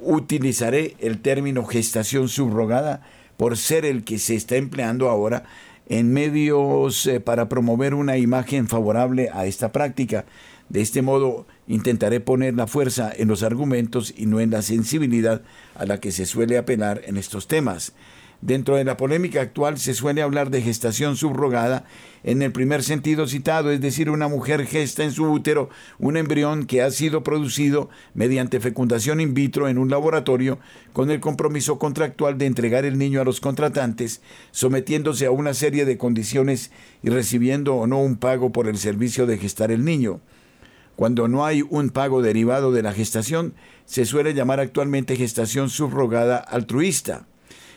Utilizaré 0.00 0.96
el 1.00 1.20
término 1.20 1.64
gestación 1.64 2.28
subrogada 2.28 3.02
por 3.36 3.56
ser 3.56 3.84
el 3.84 4.04
que 4.04 4.18
se 4.18 4.34
está 4.34 4.56
empleando 4.56 5.08
ahora 5.08 5.44
en 5.88 6.12
medios 6.12 7.06
eh, 7.06 7.20
para 7.20 7.48
promover 7.48 7.94
una 7.94 8.18
imagen 8.18 8.68
favorable 8.68 9.30
a 9.32 9.46
esta 9.46 9.72
práctica. 9.72 10.24
De 10.68 10.82
este 10.82 11.00
modo 11.00 11.46
intentaré 11.66 12.20
poner 12.20 12.54
la 12.54 12.66
fuerza 12.66 13.10
en 13.16 13.28
los 13.28 13.42
argumentos 13.42 14.12
y 14.16 14.26
no 14.26 14.40
en 14.40 14.50
la 14.50 14.60
sensibilidad 14.60 15.42
a 15.74 15.86
la 15.86 15.98
que 15.98 16.12
se 16.12 16.26
suele 16.26 16.58
apelar 16.58 17.00
en 17.06 17.16
estos 17.16 17.48
temas. 17.48 17.94
Dentro 18.40 18.76
de 18.76 18.84
la 18.84 18.96
polémica 18.96 19.40
actual 19.40 19.78
se 19.78 19.94
suele 19.94 20.22
hablar 20.22 20.50
de 20.50 20.62
gestación 20.62 21.16
subrogada 21.16 21.84
en 22.22 22.40
el 22.40 22.52
primer 22.52 22.84
sentido 22.84 23.26
citado, 23.26 23.72
es 23.72 23.80
decir, 23.80 24.10
una 24.10 24.28
mujer 24.28 24.64
gesta 24.64 25.02
en 25.02 25.10
su 25.10 25.24
útero 25.28 25.70
un 25.98 26.16
embrión 26.16 26.64
que 26.64 26.80
ha 26.82 26.90
sido 26.92 27.24
producido 27.24 27.88
mediante 28.14 28.60
fecundación 28.60 29.20
in 29.20 29.34
vitro 29.34 29.66
en 29.66 29.76
un 29.76 29.90
laboratorio 29.90 30.60
con 30.92 31.10
el 31.10 31.18
compromiso 31.18 31.80
contractual 31.80 32.38
de 32.38 32.46
entregar 32.46 32.84
el 32.84 32.96
niño 32.96 33.20
a 33.20 33.24
los 33.24 33.40
contratantes, 33.40 34.22
sometiéndose 34.52 35.26
a 35.26 35.32
una 35.32 35.52
serie 35.52 35.84
de 35.84 35.98
condiciones 35.98 36.70
y 37.02 37.10
recibiendo 37.10 37.74
o 37.74 37.88
no 37.88 38.00
un 38.00 38.16
pago 38.16 38.52
por 38.52 38.68
el 38.68 38.78
servicio 38.78 39.26
de 39.26 39.38
gestar 39.38 39.72
el 39.72 39.84
niño. 39.84 40.20
Cuando 40.94 41.26
no 41.26 41.44
hay 41.44 41.62
un 41.68 41.90
pago 41.90 42.22
derivado 42.22 42.70
de 42.70 42.82
la 42.82 42.92
gestación, 42.92 43.54
se 43.84 44.04
suele 44.04 44.32
llamar 44.34 44.60
actualmente 44.60 45.16
gestación 45.16 45.70
subrogada 45.70 46.38
altruista. 46.38 47.26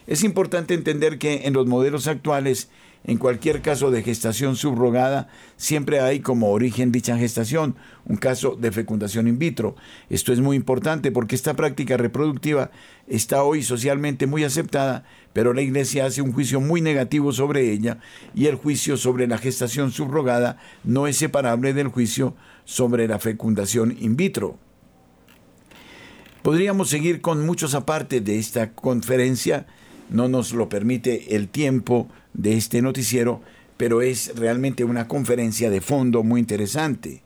Es 0.07 0.23
importante 0.23 0.73
entender 0.73 1.17
que 1.17 1.45
en 1.45 1.53
los 1.53 1.67
modelos 1.67 2.07
actuales, 2.07 2.69
en 3.03 3.17
cualquier 3.17 3.61
caso 3.61 3.91
de 3.91 4.03
gestación 4.03 4.55
subrogada, 4.55 5.27
siempre 5.57 5.99
hay 5.99 6.19
como 6.19 6.51
origen 6.51 6.91
dicha 6.91 7.17
gestación 7.17 7.75
un 8.05 8.17
caso 8.17 8.55
de 8.59 8.71
fecundación 8.71 9.27
in 9.27 9.39
vitro. 9.39 9.75
Esto 10.09 10.33
es 10.33 10.39
muy 10.39 10.55
importante 10.55 11.11
porque 11.11 11.35
esta 11.35 11.55
práctica 11.55 11.97
reproductiva 11.97 12.71
está 13.07 13.43
hoy 13.43 13.63
socialmente 13.63 14.27
muy 14.27 14.43
aceptada, 14.43 15.03
pero 15.33 15.53
la 15.53 15.61
Iglesia 15.61 16.05
hace 16.05 16.21
un 16.21 16.31
juicio 16.31 16.61
muy 16.61 16.81
negativo 16.81 17.31
sobre 17.31 17.71
ella 17.71 17.99
y 18.35 18.47
el 18.47 18.55
juicio 18.55 18.97
sobre 18.97 19.27
la 19.27 19.37
gestación 19.37 19.91
subrogada 19.91 20.57
no 20.83 21.07
es 21.07 21.17
separable 21.17 21.73
del 21.73 21.87
juicio 21.87 22.35
sobre 22.65 23.07
la 23.07 23.19
fecundación 23.19 23.95
in 23.99 24.15
vitro. 24.15 24.57
Podríamos 26.41 26.89
seguir 26.89 27.21
con 27.21 27.45
muchos 27.45 27.75
apartes 27.75 28.25
de 28.25 28.39
esta 28.39 28.73
conferencia, 28.73 29.67
no 30.11 30.27
nos 30.27 30.53
lo 30.53 30.69
permite 30.69 31.35
el 31.35 31.47
tiempo 31.47 32.07
de 32.33 32.53
este 32.53 32.81
noticiero, 32.81 33.41
pero 33.77 34.01
es 34.01 34.35
realmente 34.35 34.83
una 34.83 35.07
conferencia 35.07 35.69
de 35.69 35.81
fondo 35.81 36.21
muy 36.21 36.39
interesante. 36.39 37.23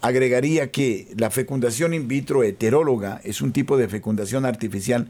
Agregaría 0.00 0.70
que 0.70 1.08
la 1.16 1.30
fecundación 1.30 1.94
in 1.94 2.08
vitro 2.08 2.42
heteróloga 2.42 3.20
es 3.24 3.42
un 3.42 3.52
tipo 3.52 3.76
de 3.76 3.88
fecundación 3.88 4.44
artificial 4.44 5.08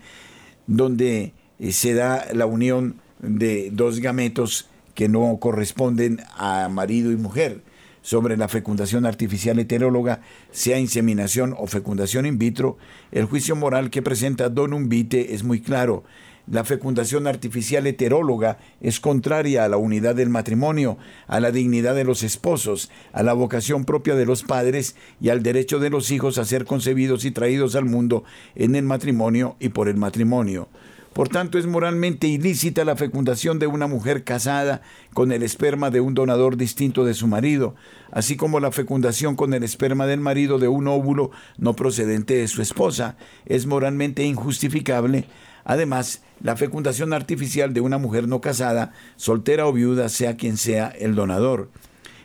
donde 0.66 1.32
eh, 1.58 1.72
se 1.72 1.94
da 1.94 2.26
la 2.32 2.46
unión 2.46 2.96
de 3.20 3.70
dos 3.72 4.00
gametos 4.00 4.68
que 4.94 5.08
no 5.08 5.38
corresponden 5.38 6.20
a 6.36 6.68
marido 6.68 7.12
y 7.12 7.16
mujer. 7.16 7.62
Sobre 8.02 8.36
la 8.36 8.48
fecundación 8.48 9.06
artificial 9.06 9.58
heteróloga, 9.58 10.20
sea 10.50 10.78
inseminación 10.78 11.54
o 11.56 11.66
fecundación 11.66 12.26
in 12.26 12.38
vitro, 12.38 12.76
el 13.12 13.24
juicio 13.24 13.56
moral 13.56 13.90
que 13.90 14.02
presenta 14.02 14.48
Donum 14.48 14.88
Vitae 14.88 15.32
es 15.32 15.44
muy 15.44 15.60
claro 15.60 16.04
la 16.46 16.64
fecundación 16.64 17.26
artificial 17.26 17.86
heteróloga 17.86 18.58
es 18.80 18.98
contraria 18.98 19.64
a 19.64 19.68
la 19.68 19.76
unidad 19.76 20.16
del 20.16 20.28
matrimonio, 20.28 20.98
a 21.28 21.38
la 21.38 21.52
dignidad 21.52 21.94
de 21.94 22.04
los 22.04 22.22
esposos, 22.24 22.90
a 23.12 23.22
la 23.22 23.32
vocación 23.32 23.84
propia 23.84 24.16
de 24.16 24.26
los 24.26 24.42
padres 24.42 24.96
y 25.20 25.28
al 25.28 25.42
derecho 25.42 25.78
de 25.78 25.90
los 25.90 26.10
hijos 26.10 26.38
a 26.38 26.44
ser 26.44 26.64
concebidos 26.64 27.24
y 27.24 27.30
traídos 27.30 27.76
al 27.76 27.84
mundo 27.84 28.24
en 28.56 28.74
el 28.74 28.84
matrimonio 28.84 29.56
y 29.60 29.68
por 29.68 29.88
el 29.88 29.96
matrimonio. 29.96 30.68
Por 31.12 31.28
tanto, 31.28 31.58
es 31.58 31.66
moralmente 31.66 32.26
ilícita 32.26 32.84
la 32.84 32.96
fecundación 32.96 33.58
de 33.58 33.66
una 33.66 33.86
mujer 33.86 34.24
casada 34.24 34.80
con 35.12 35.30
el 35.32 35.42
esperma 35.42 35.90
de 35.90 36.00
un 36.00 36.14
donador 36.14 36.56
distinto 36.56 37.04
de 37.04 37.14
su 37.14 37.26
marido, 37.26 37.74
así 38.10 38.36
como 38.36 38.60
la 38.60 38.72
fecundación 38.72 39.36
con 39.36 39.52
el 39.52 39.62
esperma 39.62 40.06
del 40.06 40.20
marido 40.20 40.58
de 40.58 40.68
un 40.68 40.88
óvulo 40.88 41.30
no 41.58 41.74
procedente 41.74 42.34
de 42.34 42.48
su 42.48 42.62
esposa. 42.62 43.16
Es 43.44 43.66
moralmente 43.66 44.24
injustificable 44.24 45.26
Además, 45.64 46.22
la 46.42 46.56
fecundación 46.56 47.12
artificial 47.12 47.72
de 47.72 47.80
una 47.80 47.98
mujer 47.98 48.26
no 48.26 48.40
casada, 48.40 48.92
soltera 49.16 49.66
o 49.66 49.72
viuda, 49.72 50.08
sea 50.08 50.36
quien 50.36 50.56
sea 50.56 50.88
el 50.88 51.14
donador. 51.14 51.70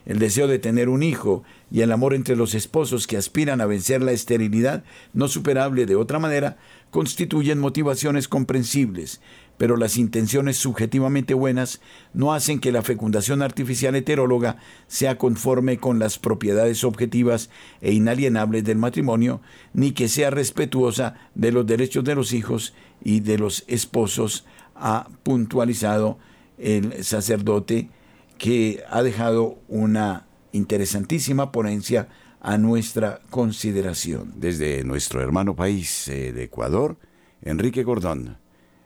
El 0.06 0.20
deseo 0.20 0.48
de 0.48 0.58
tener 0.58 0.88
un 0.88 1.04
hijo 1.04 1.44
y 1.70 1.82
el 1.82 1.92
amor 1.92 2.14
entre 2.14 2.38
los 2.38 2.56
esposos 2.56 3.08
que 3.08 3.18
aspiran 3.18 3.60
a 3.60 3.66
vencer 3.66 4.02
la 4.02 4.14
esterilidad, 4.14 4.84
no 5.14 5.28
superable 5.28 5.86
de 5.86 5.98
otra 5.98 6.18
manera, 6.18 6.58
constituyen 6.92 7.60
motivaciones 7.60 8.28
comprensibles, 8.28 9.22
pero 9.58 9.76
las 9.76 9.98
intenciones 9.98 10.58
subjetivamente 10.58 11.34
buenas 11.34 11.82
no 12.14 12.34
hacen 12.34 12.60
que 12.60 12.72
la 12.72 12.84
fecundación 12.84 13.42
artificial 13.42 13.96
heteróloga 13.96 14.58
sea 14.88 15.18
conforme 15.18 15.78
con 15.78 16.00
las 16.00 16.20
propiedades 16.20 16.84
objetivas 16.84 17.50
e 17.82 17.92
inalienables 17.94 18.64
del 18.64 18.78
matrimonio, 18.78 19.42
ni 19.74 19.92
que 19.92 20.08
sea 20.08 20.30
respetuosa 20.30 21.16
de 21.36 21.52
los 21.52 21.66
derechos 21.66 22.04
de 22.04 22.16
los 22.16 22.34
hijos 22.34 22.74
y 23.04 23.20
de 23.22 23.38
los 23.38 23.64
esposos, 23.68 24.46
ha 24.76 25.08
puntualizado 25.24 26.20
el 26.58 27.04
sacerdote 27.04 27.90
que 28.38 28.84
ha 28.90 29.02
dejado 29.02 29.60
una 29.68 30.28
interesantísima 30.52 31.52
ponencia 31.52 32.10
a 32.48 32.58
nuestra 32.58 33.20
consideración. 33.30 34.32
Desde 34.38 34.82
nuestro 34.86 35.20
hermano 35.22 35.54
país 35.54 36.08
eh, 36.08 36.32
de 36.32 36.46
Ecuador, 36.46 36.96
Enrique 37.42 37.84
Gordón 37.84 38.38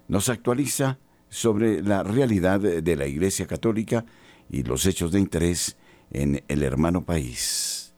nos 0.08 0.30
actualiza 0.30 0.98
sobre 1.30 1.84
la 1.84 2.02
realidad 2.02 2.60
de 2.60 2.96
la 2.96 3.06
Iglesia 3.06 3.46
Católica 3.46 4.04
y 4.50 4.64
los 4.64 4.88
hechos 4.88 5.12
de 5.12 5.20
interés 5.20 5.78
en 6.10 6.44
el 6.48 6.64
hermano 6.64 7.06
país. 7.06 7.94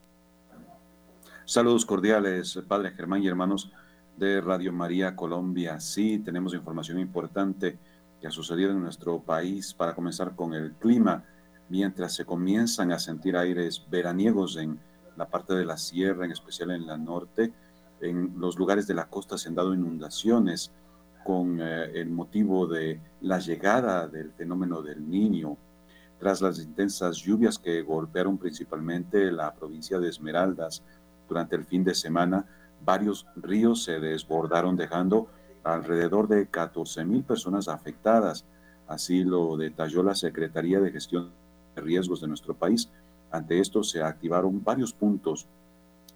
Saludos 1.46 1.86
cordiales, 1.86 2.60
Padre 2.68 2.92
Germán 2.92 3.24
y 3.24 3.30
hermanos 3.30 3.72
de 4.18 4.42
Radio 4.42 4.74
María 4.74 5.16
Colombia. 5.16 5.80
Sí, 5.80 6.20
tenemos 6.20 6.54
información 6.54 7.00
importante 7.00 7.80
que 8.20 8.28
ha 8.28 8.32
sucedido 8.32 8.72
en 8.72 8.82
nuestro 8.82 9.22
país 9.22 9.74
para 9.74 9.96
comenzar 9.96 10.36
con 10.36 10.54
el 10.54 10.74
clima, 10.74 11.24
mientras 11.70 12.14
se 12.16 12.26
comienzan 12.26 12.92
a 12.92 13.00
sentir 13.00 13.38
aires 13.38 13.82
veraniegos 13.90 14.58
en 14.58 14.78
la 15.18 15.28
parte 15.28 15.54
de 15.54 15.66
la 15.66 15.78
sierra, 15.78 16.26
en 16.26 16.32
especial 16.32 16.72
en 16.72 16.88
la 16.88 16.98
norte. 16.98 17.52
En 18.02 18.34
los 18.38 18.58
lugares 18.58 18.88
de 18.88 18.94
la 18.94 19.06
costa 19.06 19.38
se 19.38 19.50
han 19.50 19.56
dado 19.56 19.74
inundaciones 19.74 20.72
con 21.24 21.60
eh, 21.62 21.92
el 21.94 22.10
motivo 22.10 22.68
de 22.68 23.00
la 23.22 23.40
llegada 23.40 24.08
del 24.08 24.32
fenómeno 24.32 24.82
del 24.82 25.10
niño. 25.10 25.58
Tras 26.20 26.42
las 26.42 26.60
intensas 26.60 27.18
lluvias 27.18 27.58
que 27.58 27.82
golpearon 27.82 28.38
principalmente 28.38 29.32
la 29.32 29.54
provincia 29.54 30.00
de 30.00 30.10
Esmeraldas 30.10 30.84
durante 31.28 31.56
el 31.56 31.66
fin 31.66 31.84
de 31.84 31.96
semana, 31.96 32.46
varios 32.86 33.26
ríos 33.36 33.84
se 33.84 34.00
desbordaron 34.00 34.76
dejando 34.76 35.28
alrededor 35.64 36.28
de 36.28 36.48
14 36.48 37.06
mil 37.06 37.24
personas 37.24 37.68
afectadas. 37.68 38.46
Así 38.88 39.24
lo 39.24 39.56
detalló 39.58 40.04
la 40.04 40.16
Secretaría 40.16 40.80
de 40.80 40.92
Gestión 40.92 41.32
de 41.76 41.82
Riesgos 41.82 42.22
de 42.22 42.28
nuestro 42.28 42.54
país. 42.54 42.90
Ante 43.34 43.60
esto 43.60 43.82
se 43.82 44.04
activaron 44.04 44.64
varios 44.64 44.94
puntos 44.94 45.48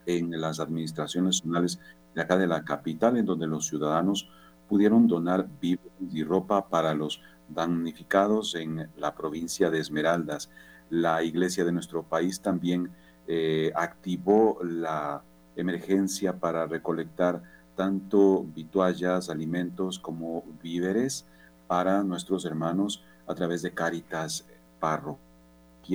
en 0.06 0.40
las 0.40 0.60
administraciones 0.60 1.44
nacionales 1.44 1.80
de 2.14 2.22
acá 2.22 2.38
de 2.38 2.46
la 2.46 2.64
capital, 2.64 3.18
en 3.18 3.26
donde 3.26 3.48
los 3.48 3.66
ciudadanos 3.66 4.30
pudieron 4.70 5.08
donar 5.08 5.48
vivos 5.60 5.88
y 6.12 6.24
ropa 6.24 6.70
para 6.70 6.94
los 6.94 7.20
damnificados 7.50 8.54
en 8.54 8.88
la 8.98 9.16
provincia 9.16 9.72
de 9.72 9.80
Esmeraldas. 9.80 10.52
La 10.92 11.24
iglesia 11.24 11.66
de 11.66 11.72
nuestro 11.72 12.04
país 12.04 12.40
también 12.40 12.92
eh, 13.28 13.72
activó 13.76 14.60
la 14.64 15.24
emergencia 15.56 16.38
para 16.38 16.68
recolectar 16.68 17.42
tanto 17.76 18.46
vituallas, 18.56 19.32
alimentos 19.32 19.98
como 19.98 20.44
víveres 20.62 21.26
para 21.66 22.04
nuestros 22.04 22.46
hermanos 22.46 23.04
a 23.26 23.34
través 23.34 23.64
de 23.64 23.72
Caritas 23.72 24.46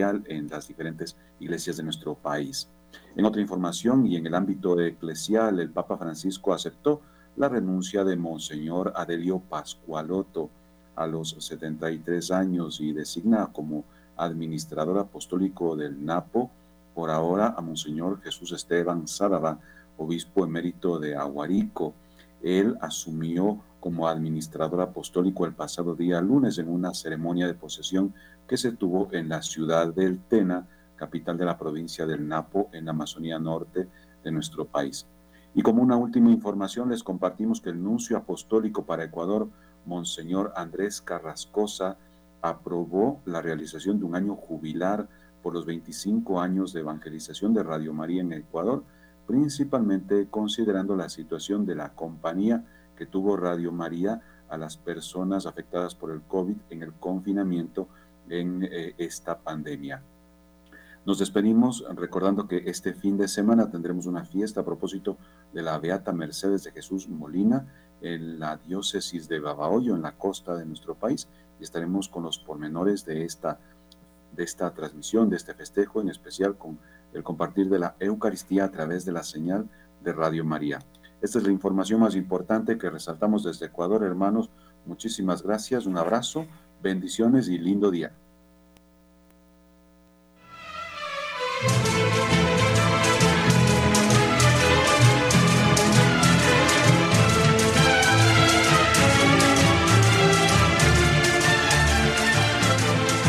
en 0.01 0.49
las 0.49 0.69
diferentes 0.69 1.17
iglesias 1.39 1.77
de 1.77 1.83
nuestro 1.83 2.15
país. 2.15 2.69
En 3.15 3.25
otra 3.25 3.43
información 3.43 4.07
y 4.07 4.17
en 4.17 4.27
el 4.27 4.35
ámbito 4.35 4.81
eclesial, 4.81 5.61
el 5.61 5.71
Papa 5.71 5.99
Francisco 5.99 6.55
aceptó 6.55 7.03
la 7.37 7.49
renuncia 7.49 8.05
de 8.05 8.17
Monseñor 8.17 8.93
Adelio 8.97 9.41
Pascualoto 9.41 10.51
a 10.97 11.07
los 11.07 11.37
73 11.39 12.31
años 12.31 12.81
y 12.81 12.93
designa 12.93 13.51
como 13.53 13.85
administrador 14.17 14.99
apostólico 14.99 15.77
del 15.77 16.05
Napo 16.05 16.51
por 16.95 17.11
ahora 17.11 17.55
a 17.57 17.61
Monseñor 17.61 18.21
Jesús 18.23 18.53
Esteban 18.53 19.09
Sárava, 19.09 19.59
obispo 19.99 20.45
emérito 20.45 20.99
de 20.99 21.17
Aguarico. 21.17 21.95
Él 22.43 22.77
asumió 22.81 23.59
como 23.83 24.07
administrador 24.07 24.81
apostólico 24.81 25.45
el 25.45 25.55
pasado 25.55 25.97
día 25.97 26.21
lunes 26.21 26.57
en 26.59 26.69
una 26.69 26.95
ceremonia 26.95 27.49
de 27.49 27.55
posesión 27.55 28.15
que 28.47 28.57
se 28.57 28.71
tuvo 28.71 29.09
en 29.11 29.29
la 29.29 29.43
ciudad 29.43 29.93
del 29.93 30.21
Tena, 30.21 30.69
capital 30.95 31.37
de 31.37 31.47
la 31.47 31.59
provincia 31.59 32.07
del 32.07 32.29
Napo, 32.29 32.71
en 32.73 32.85
la 32.85 32.93
Amazonía 32.93 33.41
Norte 33.41 33.89
de 34.23 34.31
nuestro 34.31 34.67
país. 34.67 35.05
Y 35.53 35.63
como 35.63 35.83
una 35.83 35.97
última 35.97 36.31
información, 36.31 36.91
les 36.91 37.03
compartimos 37.03 37.61
que 37.61 37.71
el 37.71 37.83
nuncio 37.83 38.17
apostólico 38.17 38.87
para 38.87 39.03
Ecuador, 39.03 39.49
Monseñor 39.85 40.53
Andrés 40.55 41.03
Carrascosa, 41.03 41.97
aprobó 42.41 43.21
la 43.25 43.43
realización 43.43 43.99
de 43.99 44.05
un 44.05 44.15
año 44.15 44.37
jubilar 44.37 45.09
por 45.43 45.55
los 45.55 45.67
25 45.67 46.41
años 46.41 46.73
de 46.73 46.83
evangelización 46.83 47.53
de 47.53 47.65
Radio 47.65 47.93
María 47.93 48.21
en 48.21 48.33
Ecuador, 48.33 48.85
principalmente 49.27 50.29
considerando 50.31 50.95
la 50.95 51.09
situación 51.09 51.67
de 51.67 51.75
la 51.75 51.95
compañía 51.95 52.65
tuvo 53.07 53.37
Radio 53.37 53.73
María 53.73 54.21
a 54.49 54.57
las 54.57 54.77
personas 54.77 55.47
afectadas 55.47 55.95
por 55.95 56.11
el 56.11 56.23
COVID 56.23 56.57
en 56.71 56.83
el 56.83 56.93
confinamiento 56.93 57.89
en 58.29 58.63
eh, 58.63 58.95
esta 58.99 59.39
pandemia. 59.39 60.03
Nos 61.05 61.19
despedimos 61.19 61.85
recordando 61.97 62.47
que 62.47 62.63
este 62.67 62.93
fin 62.93 63.17
de 63.17 63.27
semana 63.27 63.71
tendremos 63.71 64.07
una 64.07 64.25
fiesta 64.25 64.61
a 64.61 64.65
propósito 64.65 65.17
de 65.53 65.63
la 65.63 65.79
Beata 65.79 66.13
Mercedes 66.13 66.63
de 66.63 66.71
Jesús 66.71 67.09
Molina 67.09 67.67
en 68.01 68.39
la 68.39 68.57
diócesis 68.57 69.29
de 69.29 69.41
Babahoyo, 69.41 69.97
en 69.97 70.03
la 70.03 70.13
costa 70.13 70.55
de 70.55 70.65
nuestro 70.65 70.95
país, 70.95 71.27
y 71.59 71.65
estaremos 71.65 72.09
con 72.09 72.23
los 72.23 72.39
pormenores 72.39 73.05
de 73.05 73.25
esta 73.25 73.59
de 74.33 74.45
esta 74.45 74.73
transmisión, 74.73 75.29
de 75.29 75.37
este 75.37 75.55
festejo, 75.55 76.01
en 76.01 76.09
especial 76.09 76.57
con 76.57 76.79
el 77.13 77.23
compartir 77.23 77.69
de 77.69 77.79
la 77.79 77.95
Eucaristía 78.01 78.65
a 78.65 78.71
través 78.71 79.05
de 79.05 79.13
la 79.13 79.23
señal 79.23 79.69
de 80.03 80.13
Radio 80.13 80.45
María. 80.45 80.79
Esta 81.23 81.39
es 81.39 81.45
la 81.45 81.53
información 81.53 82.01
más 82.01 82.17
importante 82.17 82.77
que 82.77 82.91
resaltamos 82.91 83.45
desde 83.45 83.67
Ecuador, 83.67 84.03
hermanos. 84.03 84.51
Muchísimas 84.85 85.43
gracias, 85.43 85.87
un 85.87 85.97
abrazo, 85.97 86.47
bendiciones 86.83 87.49
y 87.49 87.59
lindo 87.59 87.93
día. 87.93 88.11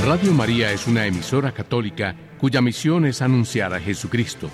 Radio 0.04 0.34
María 0.34 0.72
es 0.72 0.88
una 0.88 1.06
emisora 1.06 1.52
católica 1.52 2.16
cuya 2.40 2.60
misión 2.62 3.06
es 3.06 3.22
anunciar 3.22 3.74
a 3.74 3.80
Jesucristo. 3.80 4.50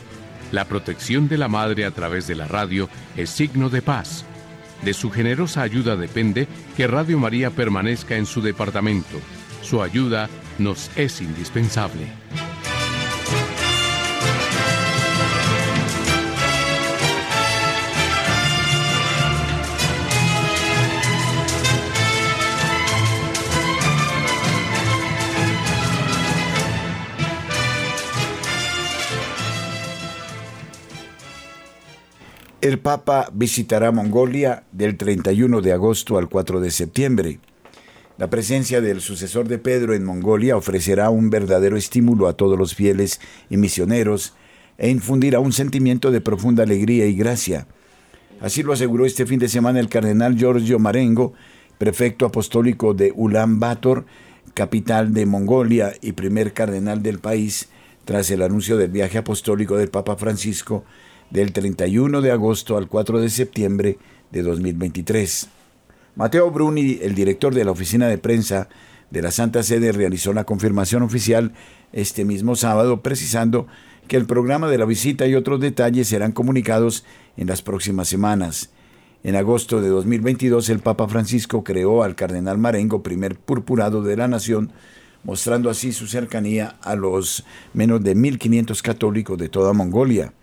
La 0.51 0.65
protección 0.65 1.27
de 1.27 1.38
la 1.38 1.47
Madre 1.47 1.85
a 1.85 1.91
través 1.91 2.27
de 2.27 2.35
la 2.35 2.47
radio 2.47 2.89
es 3.15 3.29
signo 3.29 3.69
de 3.69 3.81
paz. 3.81 4.25
De 4.83 4.93
su 4.93 5.12
generosa 5.12 5.62
ayuda 5.62 5.95
depende 5.95 6.47
que 6.75 6.88
Radio 6.88 7.19
María 7.19 7.51
permanezca 7.51 8.15
en 8.15 8.25
su 8.25 8.41
departamento. 8.41 9.19
Su 9.62 9.83
ayuda 9.83 10.29
nos 10.57 10.89
es 10.95 11.21
indispensable. 11.21 12.07
El 32.69 32.77
Papa 32.77 33.32
visitará 33.34 33.91
Mongolia 33.91 34.62
del 34.71 34.95
31 34.95 35.62
de 35.62 35.73
agosto 35.73 36.19
al 36.19 36.29
4 36.29 36.60
de 36.60 36.69
septiembre. 36.69 37.39
La 38.19 38.29
presencia 38.29 38.79
del 38.79 39.01
sucesor 39.01 39.47
de 39.47 39.58
Pedro 39.58 39.95
en 39.95 40.05
Mongolia 40.05 40.55
ofrecerá 40.55 41.10
un 41.10 41.32
verdadero 41.32 41.77
estímulo 41.77 42.27
a 42.27 42.33
todos 42.33 42.60
los 42.60 42.75
fieles 42.75 43.21
y 43.50 43.58
misioneros 43.58 44.35
e 44.77 44.87
infundirá 44.91 45.39
un 45.39 45.52
sentimiento 45.52 46.12
de 46.12 46.21
profunda 46.21 46.62
alegría 46.62 47.08
y 47.08 47.15
gracia. 47.15 47.65
Así 48.39 48.62
lo 48.62 48.71
aseguró 48.71 49.08
este 49.08 49.25
fin 49.25 49.39
de 49.39 49.50
semana 49.50 49.79
el 49.79 49.89
cardenal 49.89 50.35
Giorgio 50.37 50.77
Marengo, 50.77 51.33
prefecto 51.79 52.27
apostólico 52.27 52.93
de 52.93 53.12
Ulan 53.15 53.60
Bator, 53.60 54.06
capital 54.54 55.12
de 55.12 55.25
Mongolia 55.25 55.93
y 56.02 56.12
primer 56.12 56.54
cardenal 56.54 57.02
del 57.02 57.17
país, 57.17 57.69
tras 58.06 58.29
el 58.29 58.43
anuncio 58.43 58.77
del 58.77 58.91
viaje 58.91 59.17
apostólico 59.17 59.75
del 59.75 59.89
Papa 59.89 60.17
Francisco 60.17 60.83
del 61.32 61.52
31 61.52 62.21
de 62.21 62.32
agosto 62.32 62.77
al 62.77 62.88
4 62.88 63.21
de 63.21 63.30
septiembre 63.30 63.98
de 64.32 64.42
2023. 64.42 65.50
Mateo 66.15 66.52
Bruni, 66.52 67.00
el 67.02 67.15
director 67.15 67.54
de 67.54 67.63
la 67.63 67.71
oficina 67.71 68.08
de 68.08 68.17
prensa 68.17 68.67
de 69.10 69.21
la 69.21 69.32
Santa 69.32 69.63
Sede, 69.63 69.92
realizó 69.92 70.34
la 70.34 70.44
confirmación 70.44 71.04
oficial 71.04 71.54
este 71.94 72.25
mismo 72.25 72.56
sábado, 72.56 73.02
precisando 73.02 73.67
que 74.08 74.17
el 74.17 74.25
programa 74.25 74.69
de 74.69 74.77
la 74.77 74.86
visita 74.86 75.27
y 75.27 75.36
otros 75.36 75.60
detalles 75.60 76.08
serán 76.08 76.32
comunicados 76.32 77.06
en 77.38 77.48
las 77.48 77.62
próximas 77.62 78.08
semanas. 78.08 78.71
En 79.23 79.36
agosto 79.36 79.82
de 79.82 79.90
2022, 79.90 80.69
el 80.69 80.80
Papa 80.80 81.08
Francisco 81.08 81.63
creó 81.63 82.04
al 82.04 82.15
cardenal 82.15 82.58
Marengo, 82.58 83.04
primer 83.04 83.36
purpurado 83.38 84.02
de 84.02 84.17
la 84.17 84.27
nación, 84.27 84.71
mostrando 85.23 85.69
así 85.69 85.92
su 85.92 86.08
cercanía 86.08 86.77
a 86.82 86.96
los 86.96 87.46
menos 87.73 88.04
de 88.04 88.15
1.500 88.15 88.82
católicos 88.82 89.38
de 89.38 89.50
toda 89.50 89.73
Mongolia. 89.73 90.34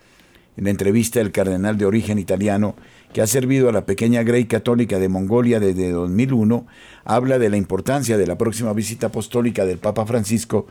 En 0.57 0.64
la 0.64 0.70
entrevista, 0.70 1.20
el 1.20 1.32
cardenal 1.32 1.76
de 1.76 1.84
origen 1.84 2.18
italiano, 2.18 2.76
que 3.12 3.20
ha 3.20 3.26
servido 3.26 3.68
a 3.68 3.72
la 3.72 3.84
pequeña 3.84 4.22
Grey 4.22 4.46
Católica 4.46 4.98
de 4.98 5.09
Mongolia 5.09 5.61
desde 5.61 5.90
2001, 5.90 6.66
habla 7.04 7.38
de 7.38 7.50
la 7.50 7.59
importancia 7.59 8.16
de 8.16 8.26
la 8.26 8.38
próxima 8.38 8.72
visita 8.72 9.09
apostólica 9.09 9.66
del 9.66 9.78
Papa 9.78 10.07
Francisco, 10.07 10.66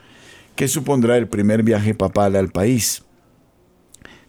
que 0.55 0.67
supondrá 0.67 1.17
el 1.17 1.27
primer 1.27 1.63
viaje 1.63 1.93
papal 1.93 2.36
al 2.36 2.49
país. 2.49 3.03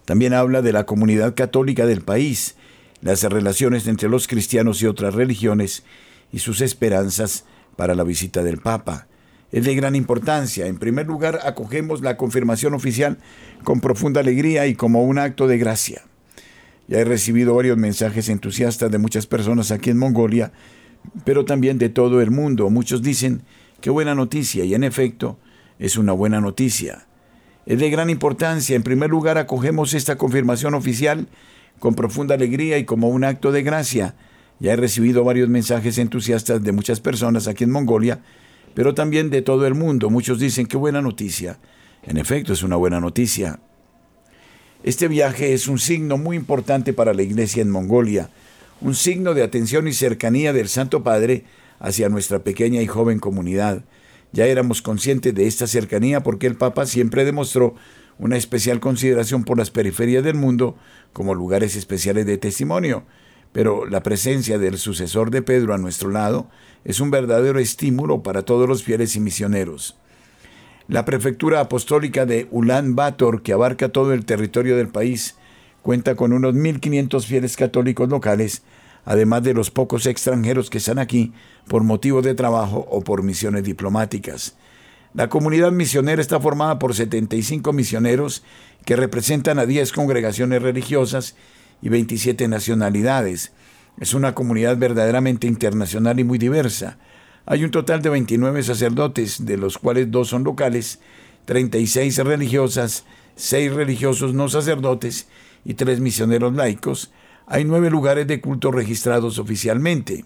También 0.05 0.33
habla 0.33 0.61
de 0.61 0.73
la 0.73 0.85
comunidad 0.85 1.33
católica 1.33 1.85
del 1.85 2.01
país, 2.01 2.55
las 3.01 3.23
relaciones 3.23 3.87
entre 3.87 4.09
los 4.09 4.27
cristianos 4.27 4.81
y 4.81 4.85
otras 4.85 5.15
religiones 5.15 5.83
y 6.31 6.39
sus 6.39 6.61
esperanzas 6.61 7.45
para 7.75 7.95
la 7.95 8.03
visita 8.03 8.43
del 8.43 8.59
Papa. 8.59 9.07
Es 9.51 9.65
de 9.65 9.75
gran 9.75 9.95
importancia. 9.95 10.67
En 10.67 10.77
primer 10.77 11.07
lugar, 11.07 11.39
acogemos 11.43 12.01
la 12.01 12.17
confirmación 12.17 12.73
oficial 12.73 13.17
con 13.63 13.79
profunda 13.79 14.21
alegría 14.21 14.67
y 14.67 14.75
como 14.75 15.03
un 15.03 15.19
acto 15.19 15.47
de 15.47 15.57
gracia. 15.57 16.03
Ya 16.87 16.99
he 16.99 17.03
recibido 17.03 17.55
varios 17.55 17.77
mensajes 17.77 18.29
entusiastas 18.29 18.91
de 18.91 18.97
muchas 18.97 19.27
personas 19.27 19.71
aquí 19.71 19.89
en 19.89 19.97
Mongolia, 19.97 20.51
pero 21.25 21.45
también 21.45 21.77
de 21.77 21.89
todo 21.89 22.21
el 22.21 22.31
mundo. 22.31 22.69
Muchos 22.69 23.01
dicen, 23.01 23.41
qué 23.81 23.89
buena 23.89 24.15
noticia, 24.15 24.63
y 24.63 24.73
en 24.73 24.83
efecto, 24.83 25.37
es 25.79 25.97
una 25.97 26.13
buena 26.13 26.41
noticia. 26.41 27.05
Es 27.65 27.79
de 27.79 27.89
gran 27.89 28.09
importancia. 28.09 28.75
En 28.75 28.83
primer 28.83 29.09
lugar, 29.09 29.37
acogemos 29.37 29.93
esta 29.93 30.17
confirmación 30.17 30.73
oficial 30.73 31.27
con 31.79 31.93
profunda 31.93 32.35
alegría 32.35 32.77
y 32.77 32.85
como 32.85 33.09
un 33.09 33.23
acto 33.23 33.51
de 33.51 33.63
gracia. 33.63 34.15
Ya 34.59 34.73
he 34.73 34.75
recibido 34.77 35.23
varios 35.23 35.49
mensajes 35.49 35.97
entusiastas 35.97 36.63
de 36.63 36.71
muchas 36.71 36.99
personas 36.99 37.47
aquí 37.47 37.65
en 37.65 37.71
Mongolia, 37.71 38.21
pero 38.77 38.93
también 38.93 39.31
de 39.31 39.41
todo 39.41 39.65
el 39.65 39.73
mundo. 39.73 40.11
Muchos 40.11 40.37
dicen 40.37 40.67
qué 40.67 40.77
buena 40.77 41.01
noticia. 41.01 41.57
En 42.03 42.17
efecto, 42.17 42.53
es 42.53 42.61
una 42.61 42.75
buena 42.75 42.99
noticia. 42.99 43.59
Este 44.83 45.07
viaje 45.07 45.53
es 45.53 45.67
un 45.67 45.79
signo 45.79 46.19
muy 46.19 46.37
importante 46.37 46.93
para 46.93 47.15
la 47.15 47.23
Iglesia 47.23 47.63
en 47.63 47.71
Mongolia, 47.71 48.29
un 48.79 48.93
signo 48.93 49.33
de 49.33 49.41
atención 49.41 49.87
y 49.87 49.93
cercanía 49.93 50.53
del 50.53 50.69
Santo 50.69 51.01
Padre 51.01 51.45
hacia 51.79 52.07
nuestra 52.09 52.43
pequeña 52.43 52.79
y 52.83 52.85
joven 52.85 53.17
comunidad. 53.17 53.83
Ya 54.31 54.45
éramos 54.45 54.83
conscientes 54.83 55.33
de 55.33 55.47
esta 55.47 55.65
cercanía 55.65 56.21
porque 56.21 56.45
el 56.45 56.55
Papa 56.55 56.85
siempre 56.85 57.25
demostró 57.25 57.73
una 58.19 58.37
especial 58.37 58.79
consideración 58.79 59.43
por 59.43 59.57
las 59.57 59.71
periferias 59.71 60.23
del 60.23 60.35
mundo 60.35 60.77
como 61.13 61.33
lugares 61.33 61.75
especiales 61.75 62.27
de 62.27 62.37
testimonio 62.37 63.05
pero 63.51 63.87
la 63.87 64.03
presencia 64.03 64.59
del 64.59 64.77
sucesor 64.77 65.31
de 65.31 65.41
Pedro 65.41 65.73
a 65.73 65.77
nuestro 65.77 66.11
lado 66.11 66.47
es 66.87 67.01
un 67.01 67.11
verdadero 67.11 67.59
estímulo 67.59 68.23
para 68.23 68.43
todos 68.43 68.67
los 68.67 68.81
fieles 68.81 69.17
y 69.17 69.19
misioneros. 69.19 69.97
La 70.87 71.03
prefectura 71.03 71.59
apostólica 71.59 72.25
de 72.25 72.47
Ulan 72.49 72.95
Bator, 72.95 73.41
que 73.41 73.51
abarca 73.51 73.89
todo 73.89 74.13
el 74.13 74.23
territorio 74.23 74.77
del 74.77 74.87
país, 74.87 75.35
cuenta 75.81 76.15
con 76.15 76.31
unos 76.31 76.55
1.500 76.55 77.25
fieles 77.25 77.57
católicos 77.57 78.07
locales, 78.07 78.61
además 79.03 79.43
de 79.43 79.53
los 79.53 79.69
pocos 79.69 80.05
extranjeros 80.05 80.69
que 80.69 80.77
están 80.77 80.97
aquí 80.97 81.33
por 81.67 81.83
motivo 81.83 82.21
de 82.21 82.35
trabajo 82.35 82.87
o 82.89 83.01
por 83.01 83.21
misiones 83.21 83.65
diplomáticas. 83.65 84.55
La 85.13 85.27
comunidad 85.27 85.73
misionera 85.73 86.21
está 86.21 86.39
formada 86.39 86.79
por 86.79 86.95
75 86.95 87.73
misioneros 87.73 88.43
que 88.85 88.95
representan 88.95 89.59
a 89.59 89.65
10 89.65 89.91
congregaciones 89.91 90.61
religiosas 90.61 91.35
y 91.81 91.89
27 91.89 92.47
nacionalidades. 92.47 93.51
Es 93.99 94.13
una 94.13 94.35
comunidad 94.35 94.77
verdaderamente 94.77 95.47
internacional 95.47 96.19
y 96.19 96.23
muy 96.23 96.37
diversa. 96.37 96.97
Hay 97.45 97.63
un 97.63 97.71
total 97.71 98.01
de 98.01 98.09
29 98.09 98.61
sacerdotes, 98.61 99.45
de 99.45 99.57
los 99.57 99.77
cuales 99.77 100.11
dos 100.11 100.27
son 100.27 100.43
locales, 100.43 100.99
36 101.45 102.17
religiosas, 102.17 103.05
6 103.35 103.73
religiosos 103.73 104.33
no 104.33 104.49
sacerdotes 104.49 105.27
y 105.65 105.73
3 105.73 105.99
misioneros 105.99 106.53
laicos. 106.53 107.11
Hay 107.47 107.63
nueve 107.63 107.89
lugares 107.89 108.27
de 108.27 108.41
culto 108.41 108.71
registrados 108.71 109.39
oficialmente. 109.39 110.25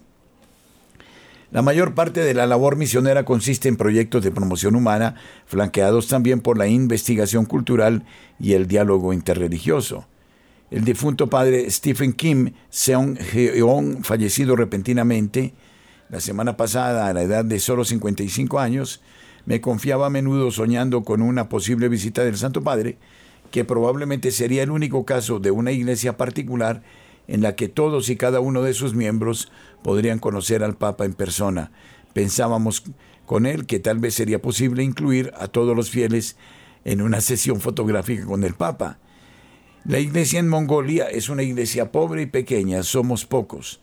La 1.52 1.62
mayor 1.62 1.94
parte 1.94 2.20
de 2.20 2.34
la 2.34 2.46
labor 2.46 2.76
misionera 2.76 3.24
consiste 3.24 3.68
en 3.68 3.76
proyectos 3.76 4.24
de 4.24 4.30
promoción 4.30 4.74
humana, 4.74 5.16
flanqueados 5.46 6.08
también 6.08 6.40
por 6.40 6.58
la 6.58 6.66
investigación 6.66 7.44
cultural 7.44 8.04
y 8.40 8.54
el 8.54 8.66
diálogo 8.66 9.12
interreligioso. 9.12 10.08
El 10.72 10.86
difunto 10.86 11.28
padre 11.28 11.70
Stephen 11.70 12.14
Kim 12.14 12.54
Seong-heon, 12.70 14.02
fallecido 14.04 14.56
repentinamente 14.56 15.52
la 16.08 16.18
semana 16.18 16.56
pasada 16.56 17.08
a 17.08 17.12
la 17.12 17.20
edad 17.20 17.44
de 17.44 17.60
solo 17.60 17.84
55 17.84 18.58
años, 18.58 19.02
me 19.44 19.60
confiaba 19.60 20.06
a 20.06 20.10
menudo 20.10 20.50
soñando 20.50 21.02
con 21.02 21.20
una 21.20 21.50
posible 21.50 21.90
visita 21.90 22.24
del 22.24 22.38
Santo 22.38 22.62
Padre, 22.62 22.96
que 23.50 23.66
probablemente 23.66 24.30
sería 24.30 24.62
el 24.62 24.70
único 24.70 25.04
caso 25.04 25.40
de 25.40 25.50
una 25.50 25.72
iglesia 25.72 26.16
particular 26.16 26.82
en 27.28 27.42
la 27.42 27.54
que 27.54 27.68
todos 27.68 28.08
y 28.08 28.16
cada 28.16 28.40
uno 28.40 28.62
de 28.62 28.72
sus 28.72 28.94
miembros 28.94 29.52
podrían 29.82 30.20
conocer 30.20 30.64
al 30.64 30.78
Papa 30.78 31.04
en 31.04 31.12
persona. 31.12 31.70
Pensábamos 32.14 32.82
con 33.26 33.44
él 33.44 33.66
que 33.66 33.78
tal 33.78 33.98
vez 33.98 34.14
sería 34.14 34.40
posible 34.40 34.82
incluir 34.82 35.34
a 35.36 35.48
todos 35.48 35.76
los 35.76 35.90
fieles 35.90 36.38
en 36.86 37.02
una 37.02 37.20
sesión 37.20 37.60
fotográfica 37.60 38.24
con 38.24 38.42
el 38.42 38.54
Papa. 38.54 39.01
La 39.84 39.98
iglesia 39.98 40.38
en 40.38 40.48
Mongolia 40.48 41.06
es 41.06 41.28
una 41.28 41.42
iglesia 41.42 41.90
pobre 41.90 42.22
y 42.22 42.26
pequeña, 42.26 42.84
somos 42.84 43.26
pocos, 43.26 43.80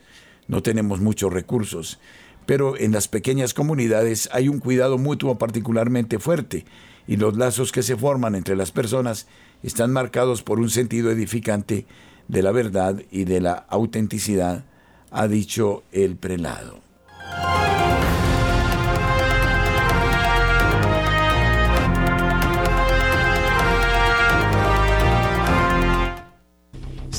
no 0.48 0.64
tenemos 0.64 1.02
muchos 1.02 1.34
recursos, 1.34 2.00
pero 2.46 2.78
en 2.78 2.94
las 2.94 3.10
pequeñas 3.10 3.54
comunidades 3.54 4.30
hay 4.32 4.48
un 4.48 4.60
cuidado 4.60 4.98
mutuo 4.98 5.38
particularmente 5.38 6.18
fuerte 6.18 6.64
y 7.06 7.18
los 7.18 7.36
lazos 7.36 7.74
que 7.74 7.84
se 7.84 7.98
forman 7.98 8.36
entre 8.36 8.56
las 8.56 8.72
personas 8.72 9.28
están 9.62 9.92
marcados 9.92 10.42
por 10.42 10.62
un 10.62 10.70
sentido 10.70 11.12
edificante 11.12 11.86
de 12.30 12.44
la 12.44 12.54
verdad 12.54 13.04
y 13.12 13.26
de 13.26 13.42
la 13.42 13.66
autenticidad, 13.68 14.64
ha 15.12 15.28
dicho 15.28 15.84
el 15.92 16.16
prelado. 16.16 16.80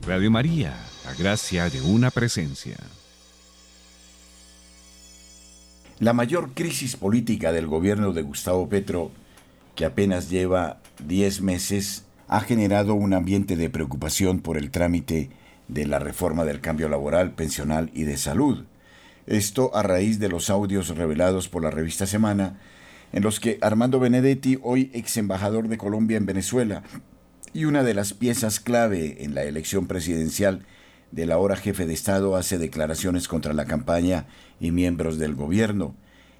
Radio 0.04 0.30
María, 0.32 0.74
la 1.04 1.14
gracia 1.14 1.70
de 1.70 1.80
una 1.82 2.10
presencia. 2.10 2.76
La 6.00 6.12
mayor 6.12 6.54
crisis 6.54 6.96
política 6.96 7.52
del 7.52 7.68
gobierno 7.68 8.12
de 8.12 8.22
Gustavo 8.22 8.68
Petro, 8.68 9.12
que 9.76 9.84
apenas 9.84 10.28
lleva 10.28 10.80
10 11.06 11.40
meses, 11.42 12.02
ha 12.28 12.40
generado 12.40 12.94
un 12.94 13.14
ambiente 13.14 13.56
de 13.56 13.70
preocupación 13.70 14.40
por 14.40 14.58
el 14.58 14.70
trámite 14.70 15.30
de 15.66 15.86
la 15.86 15.98
reforma 15.98 16.44
del 16.44 16.60
cambio 16.60 16.88
laboral, 16.88 17.32
pensional 17.32 17.90
y 17.94 18.04
de 18.04 18.18
salud. 18.18 18.64
Esto 19.26 19.74
a 19.74 19.82
raíz 19.82 20.18
de 20.18 20.28
los 20.28 20.50
audios 20.50 20.88
revelados 20.96 21.48
por 21.48 21.62
la 21.62 21.70
revista 21.70 22.06
Semana, 22.06 22.58
en 23.12 23.22
los 23.22 23.40
que 23.40 23.58
Armando 23.62 23.98
Benedetti, 23.98 24.58
hoy 24.62 24.90
ex 24.92 25.16
embajador 25.16 25.68
de 25.68 25.78
Colombia 25.78 26.18
en 26.18 26.26
Venezuela, 26.26 26.82
y 27.54 27.64
una 27.64 27.82
de 27.82 27.94
las 27.94 28.12
piezas 28.12 28.60
clave 28.60 29.24
en 29.24 29.34
la 29.34 29.44
elección 29.44 29.86
presidencial 29.86 30.66
del 31.10 31.32
ahora 31.32 31.56
jefe 31.56 31.86
de 31.86 31.94
Estado, 31.94 32.36
hace 32.36 32.58
declaraciones 32.58 33.26
contra 33.26 33.54
la 33.54 33.64
campaña 33.64 34.26
y 34.60 34.70
miembros 34.70 35.18
del 35.18 35.34
gobierno. 35.34 35.94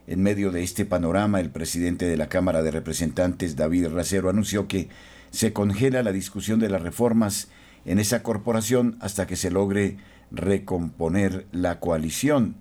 En 0.07 0.23
medio 0.23 0.51
de 0.51 0.63
este 0.63 0.85
panorama, 0.85 1.41
el 1.41 1.51
presidente 1.51 2.07
de 2.07 2.19
la 2.19 2.29
Cámara 2.29 2.63
de 2.63 2.71
Representantes, 2.71 3.57
David 3.57 3.89
Racero, 3.89 4.29
anunció 4.29 4.69
que 4.69 4.89
se 5.31 5.53
congela 5.53 6.03
la 6.03 6.13
discusión 6.13 6.59
de 6.61 6.69
las 6.69 6.83
reformas 6.83 7.49
en 7.85 7.99
esa 7.99 8.23
corporación 8.23 8.97
hasta 9.01 9.27
que 9.27 9.37
se 9.37 9.51
logre 9.51 9.97
recomponer 10.31 11.47
la 11.53 11.81
coalición. 11.81 12.57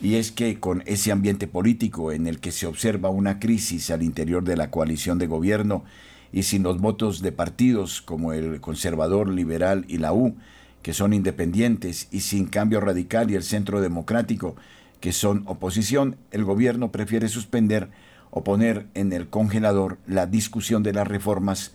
Y 0.00 0.16
es 0.16 0.32
que 0.32 0.58
con 0.58 0.82
ese 0.86 1.12
ambiente 1.12 1.46
político 1.46 2.12
en 2.12 2.26
el 2.26 2.40
que 2.40 2.52
se 2.52 2.66
observa 2.66 3.08
una 3.08 3.38
crisis 3.38 3.90
al 3.90 4.02
interior 4.02 4.42
de 4.42 4.56
la 4.56 4.70
coalición 4.70 5.18
de 5.18 5.28
gobierno 5.28 5.84
y 6.32 6.42
sin 6.42 6.62
los 6.62 6.80
votos 6.80 7.22
de 7.22 7.30
partidos 7.30 8.02
como 8.02 8.32
el 8.32 8.60
conservador, 8.60 9.28
liberal 9.28 9.84
y 9.86 9.98
la 9.98 10.12
U, 10.12 10.36
que 10.82 10.92
son 10.92 11.12
independientes, 11.12 12.08
y 12.10 12.20
sin 12.20 12.46
cambio 12.46 12.80
radical 12.80 13.30
y 13.30 13.36
el 13.36 13.44
centro 13.44 13.80
democrático, 13.80 14.56
que 15.00 15.12
son 15.12 15.44
oposición, 15.46 16.16
el 16.30 16.44
gobierno 16.44 16.90
prefiere 16.90 17.28
suspender 17.28 17.90
o 18.30 18.42
poner 18.42 18.86
en 18.94 19.12
el 19.12 19.28
congelador 19.28 19.98
la 20.06 20.26
discusión 20.26 20.82
de 20.82 20.92
las 20.92 21.06
reformas 21.06 21.74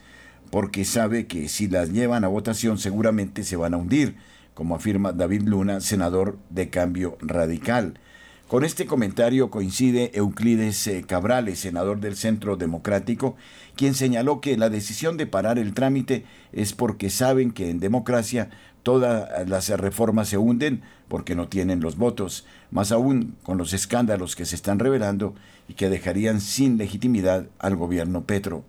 porque 0.50 0.86
sabe 0.86 1.28
que 1.28 1.50
si 1.50 1.68
las 1.68 1.92
llevan 1.92 2.24
a 2.24 2.28
votación 2.28 2.78
seguramente 2.78 3.44
se 3.44 3.56
van 3.56 3.74
a 3.74 3.78
hundir, 3.78 4.16
como 4.54 4.76
afirma 4.76 5.12
David 5.12 5.44
Luna, 5.44 5.82
senador 5.82 6.38
de 6.50 6.70
Cambio 6.70 7.18
Radical. 7.22 8.00
Con 8.48 8.64
este 8.64 8.86
comentario 8.86 9.52
coincide 9.52 10.12
Euclides 10.14 10.88
eh, 10.88 11.04
Cabrales, 11.06 11.60
senador 11.60 12.00
del 12.00 12.16
Centro 12.16 12.56
Democrático, 12.56 13.36
quien 13.76 13.94
señaló 13.94 14.40
que 14.40 14.56
la 14.56 14.70
decisión 14.70 15.18
de 15.18 15.28
parar 15.28 15.60
el 15.60 15.74
trámite 15.74 16.24
es 16.54 16.72
porque 16.72 17.10
saben 17.10 17.52
que 17.52 17.70
en 17.70 17.82
democracia 17.82 18.50
todas 18.84 19.48
las 19.50 19.68
reformas 19.70 20.30
se 20.30 20.38
hunden 20.38 20.82
porque 21.10 21.36
no 21.36 21.50
tienen 21.50 21.82
los 21.82 21.98
votos, 21.98 22.46
más 22.72 22.94
aún 22.94 23.36
con 23.44 23.58
los 23.58 23.74
escándalos 23.74 24.38
que 24.38 24.46
se 24.46 24.56
están 24.56 24.80
revelando 24.80 25.36
y 25.68 25.74
que 25.74 25.90
dejarían 25.90 26.40
sin 26.40 26.78
legitimidad 26.78 27.48
al 27.60 27.76
gobierno 27.76 28.24
Petro. 28.24 28.64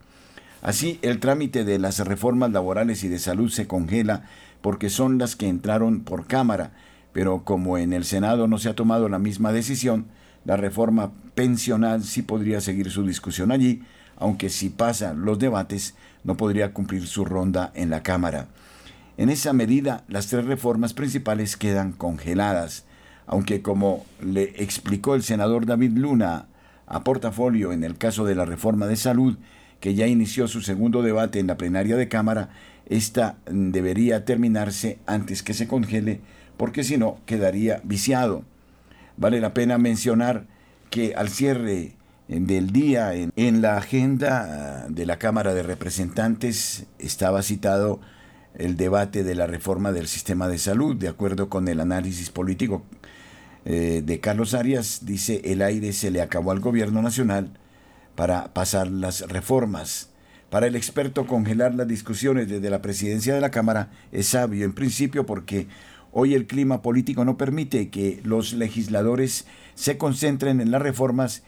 Así, 0.61 0.99
el 1.03 1.21
trámite 1.21 1.65
de 1.65 1.79
las 1.79 2.01
reformas 2.01 2.51
laborales 2.51 3.05
y 3.05 3.09
de 3.09 3.19
salud 3.19 3.51
se 3.51 3.67
congela 3.67 4.25
porque 4.61 4.91
son 4.91 5.19
las 5.19 5.37
que 5.37 5.49
entraron 5.49 6.01
por 6.01 6.27
Cámara, 6.27 6.73
pero 7.13 7.45
como 7.45 7.79
en 7.79 7.93
el 7.93 8.05
Senado 8.05 8.49
no 8.49 8.59
se 8.59 8.69
ha 8.69 8.75
tomado 8.75 9.09
la 9.09 9.19
misma 9.19 9.53
decisión, 9.53 10.07
la 10.45 10.57
reforma 10.57 11.13
pensional 11.35 12.03
sí 12.03 12.23
podría 12.23 12.61
seguir 12.61 12.91
su 12.91 13.05
discusión 13.07 13.53
allí, 13.53 13.83
aunque 14.17 14.51
si 14.51 14.69
pasan 14.69 15.25
los 15.25 15.39
debates 15.39 15.95
no 16.25 16.37
podría 16.37 16.73
cumplir 16.73 17.07
su 17.07 17.25
ronda 17.25 17.71
en 17.75 17.91
la 17.91 18.03
Cámara. 18.03 18.49
En 19.17 19.31
esa 19.31 19.53
medida, 19.53 20.05
las 20.09 20.27
tres 20.29 20.45
reformas 20.45 20.95
principales 20.95 21.57
quedan 21.57 21.93
congeladas, 21.93 22.85
aunque 23.27 23.63
como 23.63 24.05
le 24.21 24.55
explicó 24.63 25.15
el 25.15 25.23
senador 25.23 25.67
David 25.67 25.93
Luna 25.97 26.47
a 26.87 27.05
portafolio 27.05 27.73
en 27.73 27.85
el 27.85 27.97
caso 27.97 28.25
de 28.25 28.35
la 28.35 28.45
reforma 28.45 28.87
de 28.87 28.97
salud, 28.97 29.37
que 29.81 29.95
ya 29.95 30.07
inició 30.07 30.49
su 30.49 30.61
segundo 30.61 31.03
debate 31.03 31.39
en 31.39 31.47
la 31.47 31.57
plenaria 31.57 31.97
de 31.97 32.09
Cámara, 32.09 32.51
esta 32.89 33.37
debería 33.51 34.25
terminarse 34.25 34.99
antes 35.07 35.43
que 35.43 35.55
se 35.55 35.69
congele, 35.69 36.21
porque 36.57 36.85
si 36.85 36.97
no 36.97 37.19
quedaría 37.27 37.81
viciado. 37.85 38.45
Vale 39.17 39.41
la 39.41 39.55
pena 39.55 39.79
mencionar 39.79 40.47
que 40.91 41.15
al 41.15 41.29
cierre 41.29 41.93
del 42.29 42.73
día 42.73 43.15
en, 43.15 43.63
la 43.63 43.77
agenda 43.77 44.87
de 44.89 45.07
la 45.07 45.19
Cámara 45.19 45.55
de 45.55 45.63
Representantes 45.63 46.87
estaba 46.99 47.43
citado 47.43 48.01
el 48.55 48.77
debate 48.77 49.25
de 49.25 49.35
la 49.35 49.47
reforma 49.47 49.93
del 49.93 50.09
sistema 50.09 50.49
de 50.49 50.59
salud, 50.59 50.97
de 50.97 51.09
acuerdo 51.09 51.49
con 51.49 51.69
el 51.69 51.81
análisis 51.81 52.31
político 52.31 52.83
eh, 53.65 54.03
de 54.05 54.21
Carlos 54.21 54.55
Arias, 54.55 55.01
dice 55.03 55.41
el 55.45 55.63
aire 55.63 55.93
se 55.93 56.11
le 56.11 56.23
acabó 56.23 56.53
al 56.53 56.61
gobierno 56.61 57.03
nacional 57.03 57.51
para 58.19 58.53
pasar 58.53 58.91
las 58.91 59.21
reformas. 59.29 60.11
Para 60.51 60.67
el 60.67 60.75
experto, 60.75 61.29
congelar 61.29 61.77
las 61.77 61.87
discusiones 61.87 62.49
desde 62.49 62.69
la 62.69 62.83
presidencia 62.83 63.33
de 63.33 63.41
la 63.41 63.53
Cámara 63.53 63.93
es 64.11 64.27
sabio 64.27 64.65
en 64.65 64.73
principio 64.73 65.25
porque 65.25 65.69
hoy 66.11 66.35
el 66.35 66.49
clima 66.49 66.83
político 66.83 67.25
no 67.25 67.37
permite 67.37 67.91
que 67.91 68.21
los 68.25 68.55
legisladores 68.55 69.47
se 69.77 69.99
concentren 69.99 70.61
en 70.61 70.73
las 70.73 70.83
reformas 70.83 71.45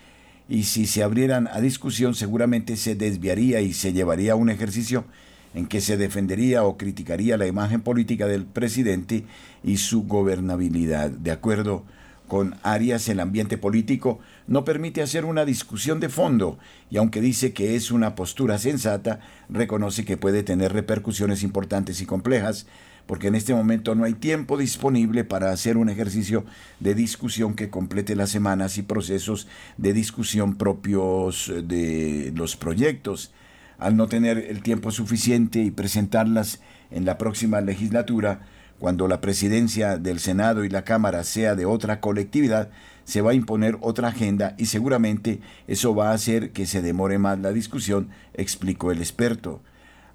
y 0.48 0.62
si 0.62 0.86
se 0.86 1.02
abrieran 1.02 1.48
a 1.48 1.60
discusión 1.60 2.14
seguramente 2.14 2.76
se 2.76 2.94
desviaría 2.94 3.60
y 3.62 3.72
se 3.72 3.92
llevaría 3.92 4.34
a 4.34 4.36
un 4.36 4.48
ejercicio 4.48 5.06
en 5.54 5.66
que 5.66 5.80
se 5.80 5.96
defendería 5.96 6.62
o 6.62 6.76
criticaría 6.76 7.36
la 7.36 7.48
imagen 7.48 7.80
política 7.80 8.28
del 8.28 8.44
presidente 8.44 9.24
y 9.64 9.78
su 9.78 10.04
gobernabilidad. 10.04 11.10
De 11.10 11.32
acuerdo 11.32 11.82
con 12.30 12.54
Arias, 12.62 13.08
el 13.08 13.18
ambiente 13.18 13.58
político 13.58 14.20
no 14.46 14.64
permite 14.64 15.02
hacer 15.02 15.24
una 15.24 15.44
discusión 15.44 15.98
de 15.98 16.08
fondo 16.08 16.60
y 16.88 16.96
aunque 16.96 17.20
dice 17.20 17.52
que 17.52 17.74
es 17.74 17.90
una 17.90 18.14
postura 18.14 18.56
sensata, 18.60 19.18
reconoce 19.48 20.04
que 20.04 20.16
puede 20.16 20.44
tener 20.44 20.72
repercusiones 20.72 21.42
importantes 21.42 22.00
y 22.00 22.06
complejas, 22.06 22.68
porque 23.08 23.26
en 23.26 23.34
este 23.34 23.52
momento 23.52 23.96
no 23.96 24.04
hay 24.04 24.14
tiempo 24.14 24.56
disponible 24.56 25.24
para 25.24 25.50
hacer 25.50 25.76
un 25.76 25.88
ejercicio 25.88 26.44
de 26.78 26.94
discusión 26.94 27.54
que 27.54 27.68
complete 27.68 28.14
las 28.14 28.30
semanas 28.30 28.78
y 28.78 28.82
procesos 28.82 29.48
de 29.76 29.92
discusión 29.92 30.54
propios 30.54 31.52
de 31.64 32.32
los 32.36 32.54
proyectos. 32.54 33.32
Al 33.76 33.96
no 33.96 34.06
tener 34.06 34.38
el 34.38 34.62
tiempo 34.62 34.92
suficiente 34.92 35.64
y 35.64 35.72
presentarlas 35.72 36.60
en 36.92 37.06
la 37.06 37.18
próxima 37.18 37.60
legislatura, 37.60 38.42
cuando 38.80 39.06
la 39.06 39.20
presidencia 39.20 39.98
del 39.98 40.18
Senado 40.18 40.64
y 40.64 40.70
la 40.70 40.84
Cámara 40.84 41.22
sea 41.22 41.54
de 41.54 41.66
otra 41.66 42.00
colectividad, 42.00 42.70
se 43.04 43.20
va 43.20 43.32
a 43.32 43.34
imponer 43.34 43.76
otra 43.82 44.08
agenda 44.08 44.54
y 44.56 44.66
seguramente 44.66 45.40
eso 45.68 45.94
va 45.94 46.10
a 46.10 46.14
hacer 46.14 46.52
que 46.52 46.66
se 46.66 46.80
demore 46.80 47.18
más 47.18 47.38
la 47.38 47.52
discusión, 47.52 48.08
explicó 48.32 48.90
el 48.90 48.98
experto. 48.98 49.60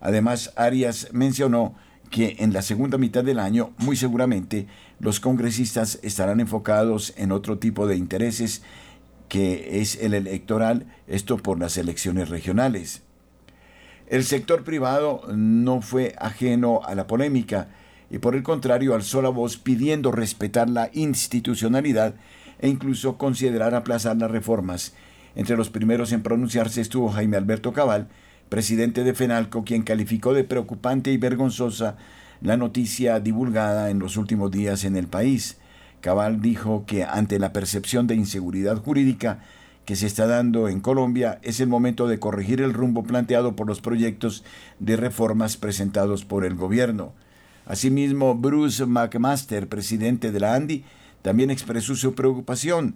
Además, 0.02 0.52
Arias 0.56 1.10
mencionó 1.14 1.76
que 2.10 2.38
en 2.40 2.54
la 2.54 2.64
segunda 2.64 2.98
mitad 2.98 3.24
del 3.24 3.38
año, 3.38 3.72
muy 3.78 3.96
seguramente, 3.96 4.68
los 5.00 5.20
congresistas 5.20 6.00
estarán 6.02 6.40
enfocados 6.40 7.14
en 7.18 7.32
otro 7.32 7.60
tipo 7.60 7.88
de 7.88 7.98
intereses 7.98 8.64
que 9.30 9.80
es 9.82 9.96
el 10.02 10.16
electoral, 10.16 10.88
esto 11.08 11.38
por 11.38 11.60
las 11.60 11.78
elecciones 11.78 12.30
regionales. 12.30 13.04
El 14.08 14.24
sector 14.24 14.64
privado 14.64 15.22
no 15.36 15.82
fue 15.82 16.16
ajeno 16.18 16.82
a 16.84 16.96
la 16.96 17.06
polémica, 17.06 17.70
y 18.10 18.20
por 18.20 18.36
el 18.36 18.44
contrario 18.44 18.94
alzó 18.94 19.22
la 19.22 19.30
voz 19.30 19.58
pidiendo 19.58 20.12
respetar 20.12 20.70
la 20.70 20.90
institucionalidad 20.94 22.16
e 22.60 22.70
incluso 22.70 23.18
considerar 23.18 23.76
aplazar 23.76 24.18
las 24.18 24.32
reformas. 24.32 24.94
Entre 25.36 25.58
los 25.58 25.70
primeros 25.70 26.12
en 26.12 26.24
pronunciarse 26.24 26.82
estuvo 26.82 27.10
Jaime 27.10 27.38
Alberto 27.38 27.74
Cabal, 27.74 28.08
presidente 28.50 29.04
de 29.04 29.14
FENALCO, 29.14 29.64
quien 29.64 29.84
calificó 29.84 30.34
de 30.34 30.44
preocupante 30.44 31.12
y 31.12 31.18
vergonzosa 31.18 31.98
la 32.42 32.58
noticia 32.58 33.20
divulgada 33.20 33.90
en 33.90 34.00
los 34.00 34.18
últimos 34.18 34.52
días 34.52 34.84
en 34.86 34.96
el 34.96 35.08
país. 35.08 35.58
Cabal 36.02 36.42
dijo 36.42 36.86
que 36.86 37.04
ante 37.04 37.40
la 37.40 37.52
percepción 37.52 38.08
de 38.08 38.16
inseguridad 38.16 38.78
jurídica 38.78 39.40
que 39.86 39.96
se 39.96 40.08
está 40.08 40.26
dando 40.28 40.68
en 40.68 40.82
Colombia, 40.82 41.40
es 41.44 41.60
el 41.60 41.68
momento 41.68 42.08
de 42.08 42.20
corregir 42.20 42.62
el 42.62 42.74
rumbo 42.74 43.04
planteado 43.04 43.56
por 43.56 43.68
los 43.68 43.82
proyectos 43.82 44.44
de 44.80 44.98
reformas 44.98 45.58
presentados 45.58 46.26
por 46.26 46.44
el 46.44 46.56
gobierno. 46.56 47.14
Asimismo, 47.66 48.36
Bruce 48.36 48.86
McMaster, 48.86 49.68
presidente 49.68 50.32
de 50.32 50.40
la 50.40 50.54
ANDI, 50.54 50.84
también 51.22 51.50
expresó 51.50 51.96
su 51.96 52.14
preocupación. 52.14 52.96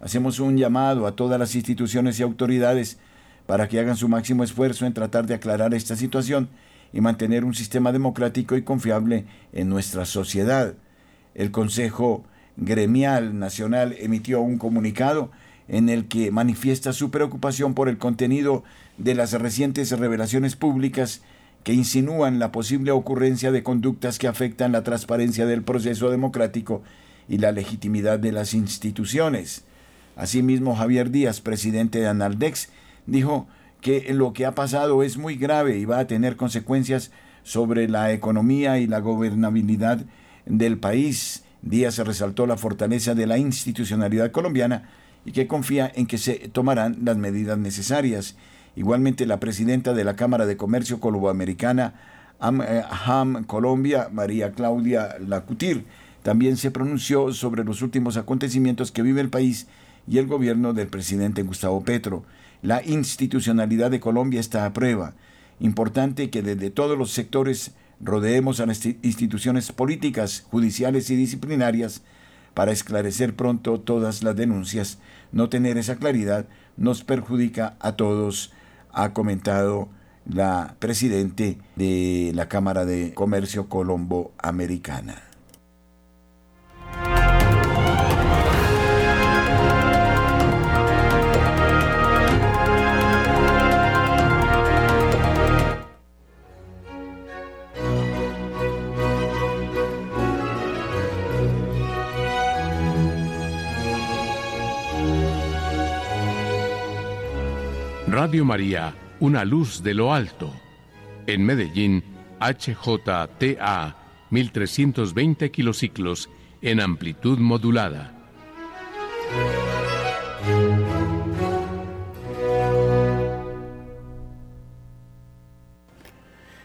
Hacemos 0.00 0.40
un 0.40 0.56
llamado 0.56 1.06
a 1.06 1.16
todas 1.16 1.38
las 1.38 1.54
instituciones 1.54 2.20
y 2.20 2.22
autoridades 2.22 2.98
para 3.46 3.68
que 3.68 3.80
hagan 3.80 3.96
su 3.96 4.08
máximo 4.08 4.44
esfuerzo 4.44 4.86
en 4.86 4.92
tratar 4.92 5.26
de 5.26 5.34
aclarar 5.34 5.74
esta 5.74 5.96
situación 5.96 6.48
y 6.92 7.00
mantener 7.00 7.44
un 7.44 7.54
sistema 7.54 7.92
democrático 7.92 8.56
y 8.56 8.62
confiable 8.62 9.24
en 9.52 9.68
nuestra 9.68 10.04
sociedad. 10.04 10.74
El 11.34 11.50
Consejo 11.50 12.24
Gremial 12.56 13.38
Nacional 13.38 13.94
emitió 13.98 14.40
un 14.40 14.58
comunicado 14.58 15.30
en 15.68 15.88
el 15.88 16.06
que 16.08 16.30
manifiesta 16.30 16.92
su 16.92 17.10
preocupación 17.10 17.74
por 17.74 17.88
el 17.88 17.96
contenido 17.96 18.64
de 18.98 19.14
las 19.14 19.32
recientes 19.32 19.96
revelaciones 19.98 20.56
públicas 20.56 21.22
que 21.62 21.72
insinúan 21.72 22.38
la 22.38 22.52
posible 22.52 22.90
ocurrencia 22.90 23.52
de 23.52 23.62
conductas 23.62 24.18
que 24.18 24.28
afectan 24.28 24.72
la 24.72 24.82
transparencia 24.82 25.46
del 25.46 25.62
proceso 25.62 26.10
democrático 26.10 26.82
y 27.28 27.38
la 27.38 27.52
legitimidad 27.52 28.18
de 28.18 28.32
las 28.32 28.54
instituciones. 28.54 29.64
Asimismo, 30.16 30.74
Javier 30.74 31.10
Díaz, 31.10 31.40
presidente 31.40 32.00
de 32.00 32.08
Analdex, 32.08 32.70
dijo 33.06 33.46
que 33.80 34.12
lo 34.12 34.32
que 34.32 34.46
ha 34.46 34.54
pasado 34.54 35.02
es 35.02 35.16
muy 35.16 35.36
grave 35.36 35.78
y 35.78 35.84
va 35.84 35.98
a 35.98 36.06
tener 36.06 36.36
consecuencias 36.36 37.10
sobre 37.42 37.88
la 37.88 38.12
economía 38.12 38.78
y 38.78 38.86
la 38.86 39.00
gobernabilidad 39.00 40.04
del 40.46 40.78
país. 40.78 41.44
Díaz 41.62 41.98
resaltó 41.98 42.46
la 42.46 42.56
fortaleza 42.56 43.14
de 43.14 43.26
la 43.26 43.38
institucionalidad 43.38 44.30
colombiana 44.30 44.88
y 45.24 45.32
que 45.32 45.46
confía 45.46 45.90
en 45.94 46.06
que 46.06 46.18
se 46.18 46.48
tomarán 46.48 46.98
las 47.04 47.16
medidas 47.16 47.58
necesarias 47.58 48.36
Igualmente, 48.80 49.26
la 49.26 49.40
presidenta 49.40 49.92
de 49.92 50.04
la 50.04 50.16
Cámara 50.16 50.46
de 50.46 50.56
Comercio 50.56 51.00
Colomboamericana, 51.00 51.92
AM 52.38 52.62
eh, 52.62 53.44
Colombia, 53.46 54.08
María 54.10 54.52
Claudia 54.52 55.16
Lacutir, 55.18 55.84
también 56.22 56.56
se 56.56 56.70
pronunció 56.70 57.34
sobre 57.34 57.62
los 57.62 57.82
últimos 57.82 58.16
acontecimientos 58.16 58.90
que 58.90 59.02
vive 59.02 59.20
el 59.20 59.28
país 59.28 59.66
y 60.08 60.16
el 60.16 60.26
gobierno 60.26 60.72
del 60.72 60.86
presidente 60.86 61.42
Gustavo 61.42 61.82
Petro. 61.82 62.24
La 62.62 62.82
institucionalidad 62.82 63.90
de 63.90 64.00
Colombia 64.00 64.40
está 64.40 64.64
a 64.64 64.72
prueba. 64.72 65.12
Importante 65.58 66.30
que 66.30 66.40
desde 66.40 66.70
todos 66.70 66.96
los 66.96 67.10
sectores 67.10 67.72
rodeemos 68.00 68.60
a 68.60 68.66
las 68.66 68.86
instituciones 68.86 69.72
políticas, 69.72 70.46
judiciales 70.50 71.10
y 71.10 71.16
disciplinarias 71.16 72.00
para 72.54 72.72
esclarecer 72.72 73.36
pronto 73.36 73.78
todas 73.78 74.22
las 74.22 74.36
denuncias. 74.36 74.96
No 75.32 75.50
tener 75.50 75.76
esa 75.76 75.96
claridad 75.96 76.46
nos 76.78 77.04
perjudica 77.04 77.76
a 77.78 77.92
todos 77.92 78.54
ha 78.92 79.12
comentado 79.12 79.88
la 80.26 80.76
presidente 80.78 81.58
de 81.76 82.32
la 82.34 82.48
Cámara 82.48 82.84
de 82.84 83.14
Comercio 83.14 83.68
Colombo 83.68 84.32
Americana. 84.38 85.29
Radio 108.10 108.44
María, 108.44 108.92
una 109.20 109.44
luz 109.44 109.84
de 109.84 109.94
lo 109.94 110.12
alto. 110.12 110.52
En 111.28 111.44
Medellín, 111.44 112.02
HJTA, 112.40 113.96
1320 114.30 115.52
kilociclos 115.52 116.28
en 116.60 116.80
amplitud 116.80 117.38
modulada. 117.38 118.12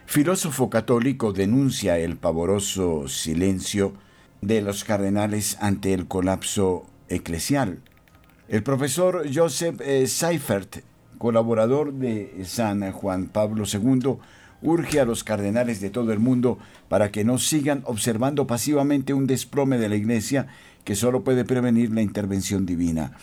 Filósofo 0.08 0.72
católico 0.72 1.32
denuncia 1.32 2.00
el 2.00 2.18
pavoroso 2.18 3.08
silencio 3.08 3.94
de 4.42 4.62
los 4.62 4.84
cardenales 4.84 5.60
ante 5.62 5.94
el 5.94 6.08
colapso 6.08 6.88
eclesial. 7.08 7.84
El 8.48 8.64
profesor 8.64 9.26
Joseph 9.32 9.80
eh, 9.82 10.08
Seifert, 10.08 10.78
colaborador 11.18 11.94
de 11.94 12.44
San 12.46 12.92
Juan 12.92 13.28
Pablo 13.28 13.66
II, 13.72 14.18
urge 14.62 15.00
a 15.00 15.06
los 15.06 15.24
cardenales 15.24 15.80
de 15.82 15.90
todo 15.90 16.12
el 16.12 16.20
mundo 16.20 16.58
para 16.90 17.12
que 17.12 17.24
no 17.24 17.38
sigan 17.38 17.82
observando 17.86 18.48
pasivamente 18.48 19.14
un 19.14 19.28
desplome 19.28 19.78
de 19.78 19.90
la 19.90 19.96
Iglesia 19.96 20.48
que 20.84 20.96
solo 20.96 21.24
puede 21.24 21.46
prevenir 21.46 21.92
la 21.92 22.02
intervención 22.02 22.66
divina. 22.66 23.14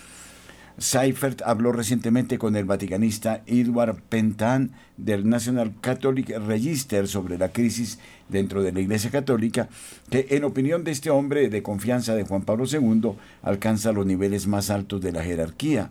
Seifert 0.79 1.43
habló 1.43 1.73
recientemente 1.73 2.39
con 2.39 2.57
el 2.57 2.65
vaticanista 2.65 3.43
Edward 3.47 4.01
Pentan 4.09 4.73
del 4.97 5.29
National 5.29 5.75
Catholic 5.81 6.31
Register 6.47 7.07
sobre 7.07 7.39
la 7.39 7.51
crisis 7.51 7.99
dentro 8.29 8.63
de 8.63 8.73
la 8.73 8.81
Iglesia 8.81 9.11
Católica, 9.11 9.69
que 10.11 10.29
en 10.31 10.45
opinión 10.45 10.83
de 10.83 10.93
este 10.93 11.11
hombre 11.11 11.49
de 11.51 11.63
confianza 11.63 12.15
de 12.15 12.25
Juan 12.25 12.43
Pablo 12.43 12.65
II 12.65 13.13
alcanza 13.43 13.93
los 13.93 14.07
niveles 14.07 14.47
más 14.47 14.71
altos 14.71 15.03
de 15.03 15.13
la 15.13 15.23
jerarquía. 15.23 15.91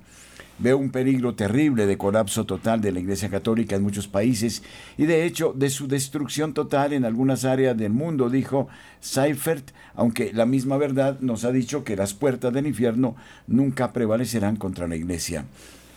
Veo 0.62 0.78
un 0.78 0.91
peligro 0.91 1.34
terrible 1.34 1.88
de 1.88 1.97
colapso 1.97 2.45
total 2.45 2.82
de 2.82 2.91
la 2.91 2.99
Iglesia 2.99 3.32
Católica 3.32 3.76
en 3.76 3.82
muchos 3.82 4.07
países 4.07 4.62
y 4.95 5.07
de 5.07 5.26
hecho 5.26 5.53
de 5.57 5.72
su 5.72 5.88
destrucción 5.88 6.53
total 6.53 6.93
en 6.93 7.03
algunas 7.03 7.45
áreas 7.45 7.76
del 7.76 7.91
mundo, 7.91 8.30
dijo 8.30 8.68
Seifert, 8.99 9.72
aunque 9.95 10.32
la 10.34 10.45
misma 10.45 10.78
verdad 10.78 11.20
nos 11.20 11.45
ha 11.45 11.51
dicho 11.51 11.84
que 11.84 11.95
las 11.95 12.14
puertas 12.14 12.53
del 12.53 12.68
infierno 12.68 13.16
nunca 13.47 13.91
prevalecerán 13.91 14.55
contra 14.55 14.88
la 14.88 14.95
Iglesia. 14.95 15.45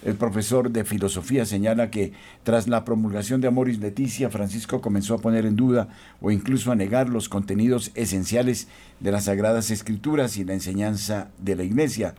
El 0.03 0.15
profesor 0.15 0.71
de 0.71 0.85
filosofía 0.85 1.45
señala 1.45 1.91
que 1.91 2.15
tras 2.43 2.67
la 2.67 2.87
promulgación 2.87 3.43
de 3.43 3.49
Amoris 3.49 3.81
Leticia, 3.81 4.31
Francisco 4.31 4.81
comenzó 4.81 5.13
a 5.13 5.19
poner 5.19 5.45
en 5.45 5.57
duda 5.57 5.89
o 6.23 6.31
incluso 6.31 6.73
a 6.73 6.75
negar 6.75 7.11
los 7.11 7.29
contenidos 7.29 7.91
esenciales 7.95 8.69
de 9.01 9.13
las 9.13 9.25
Sagradas 9.25 9.71
Escrituras 9.71 10.39
y 10.39 10.45
la 10.45 10.55
enseñanza 10.55 11.29
de 11.39 11.57
la 11.57 11.65
Iglesia. 11.65 12.15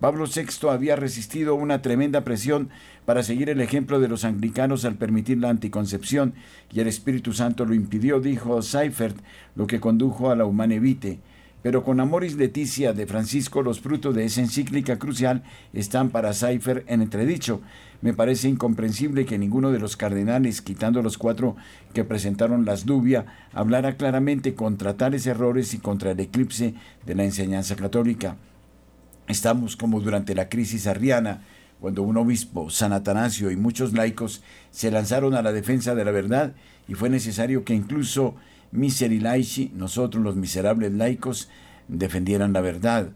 Pablo 0.00 0.26
VI 0.26 0.68
había 0.68 0.94
resistido 0.94 1.54
una 1.54 1.80
tremenda 1.80 2.20
presión 2.22 2.68
para 3.06 3.22
seguir 3.22 3.48
el 3.48 3.62
ejemplo 3.62 3.98
de 3.98 4.08
los 4.08 4.24
anglicanos 4.26 4.84
al 4.84 4.96
permitir 4.96 5.38
la 5.38 5.48
anticoncepción 5.48 6.34
y 6.70 6.80
el 6.80 6.86
Espíritu 6.86 7.32
Santo 7.32 7.64
lo 7.64 7.72
impidió, 7.72 8.20
dijo 8.20 8.60
Seifert, 8.60 9.16
lo 9.54 9.66
que 9.66 9.80
condujo 9.80 10.30
a 10.30 10.36
la 10.36 10.44
Humane 10.44 10.80
Vitae. 10.80 11.18
Pero 11.62 11.82
con 11.82 11.98
Amoris 11.98 12.36
Leticia 12.36 12.92
de 12.92 13.06
Francisco 13.06 13.62
los 13.62 13.80
frutos 13.80 14.14
de 14.14 14.26
esa 14.26 14.42
encíclica 14.42 14.98
crucial 14.98 15.42
están 15.72 16.10
para 16.10 16.34
Seifert 16.34 16.84
en 16.90 17.00
entredicho. 17.00 17.62
Me 18.02 18.12
parece 18.12 18.50
incomprensible 18.50 19.24
que 19.24 19.38
ninguno 19.38 19.72
de 19.72 19.78
los 19.78 19.96
cardenales, 19.96 20.60
quitando 20.60 21.02
los 21.02 21.16
cuatro 21.16 21.56
que 21.94 22.04
presentaron 22.04 22.66
las 22.66 22.84
dubias, 22.84 23.24
hablara 23.54 23.96
claramente 23.96 24.54
contra 24.54 24.98
tales 24.98 25.26
errores 25.26 25.72
y 25.72 25.78
contra 25.78 26.10
el 26.10 26.20
eclipse 26.20 26.74
de 27.06 27.14
la 27.14 27.24
enseñanza 27.24 27.74
católica. 27.76 28.36
Estamos 29.28 29.76
como 29.76 30.00
durante 30.00 30.34
la 30.34 30.48
crisis 30.48 30.86
arriana, 30.86 31.42
cuando 31.80 32.02
un 32.02 32.16
obispo, 32.16 32.70
San 32.70 32.92
Atanasio 32.92 33.50
y 33.50 33.56
muchos 33.56 33.92
laicos 33.92 34.42
se 34.70 34.90
lanzaron 34.90 35.34
a 35.34 35.42
la 35.42 35.52
defensa 35.52 35.94
de 35.94 36.04
la 36.04 36.10
verdad 36.10 36.52
y 36.88 36.94
fue 36.94 37.10
necesario 37.10 37.64
que 37.64 37.74
incluso 37.74 38.34
miseri 38.72 39.20
laici, 39.20 39.72
nosotros 39.74 40.22
los 40.22 40.36
miserables 40.36 40.92
laicos, 40.92 41.48
defendieran 41.88 42.52
la 42.52 42.60
verdad. 42.60 43.08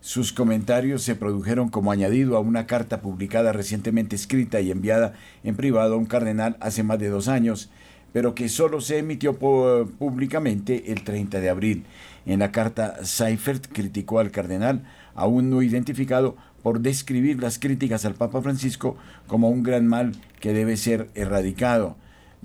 Sus 0.00 0.32
comentarios 0.32 1.02
se 1.02 1.16
produjeron 1.16 1.68
como 1.68 1.90
añadido 1.90 2.36
a 2.36 2.40
una 2.40 2.66
carta 2.66 3.00
publicada 3.00 3.52
recientemente 3.52 4.14
escrita 4.14 4.60
y 4.60 4.70
enviada 4.70 5.14
en 5.42 5.56
privado 5.56 5.94
a 5.94 5.98
un 5.98 6.06
cardenal 6.06 6.56
hace 6.60 6.84
más 6.84 6.98
de 6.98 7.08
dos 7.08 7.28
años, 7.28 7.70
pero 8.12 8.34
que 8.34 8.48
solo 8.48 8.80
se 8.80 8.98
emitió 8.98 9.36
públicamente 9.36 10.92
el 10.92 11.02
30 11.02 11.40
de 11.40 11.50
abril. 11.50 11.84
En 12.24 12.38
la 12.38 12.52
carta, 12.52 13.04
Seifert 13.04 13.66
criticó 13.72 14.20
al 14.20 14.30
cardenal 14.30 14.84
aún 15.16 15.50
no 15.50 15.62
identificado, 15.62 16.36
por 16.62 16.80
describir 16.80 17.40
las 17.40 17.58
críticas 17.58 18.04
al 18.04 18.14
Papa 18.14 18.42
Francisco 18.42 18.96
como 19.26 19.48
un 19.48 19.62
gran 19.62 19.86
mal 19.86 20.12
que 20.40 20.52
debe 20.52 20.76
ser 20.76 21.08
erradicado. 21.14 21.96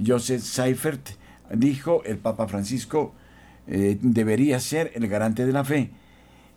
Joseph 0.04 0.42
Seifert 0.42 1.10
dijo, 1.54 2.04
el 2.06 2.18
Papa 2.18 2.48
Francisco 2.48 3.14
eh, 3.68 3.98
debería 4.02 4.60
ser 4.60 4.92
el 4.96 5.08
garante 5.08 5.46
de 5.46 5.54
la 5.54 5.64
fe. 5.64 5.92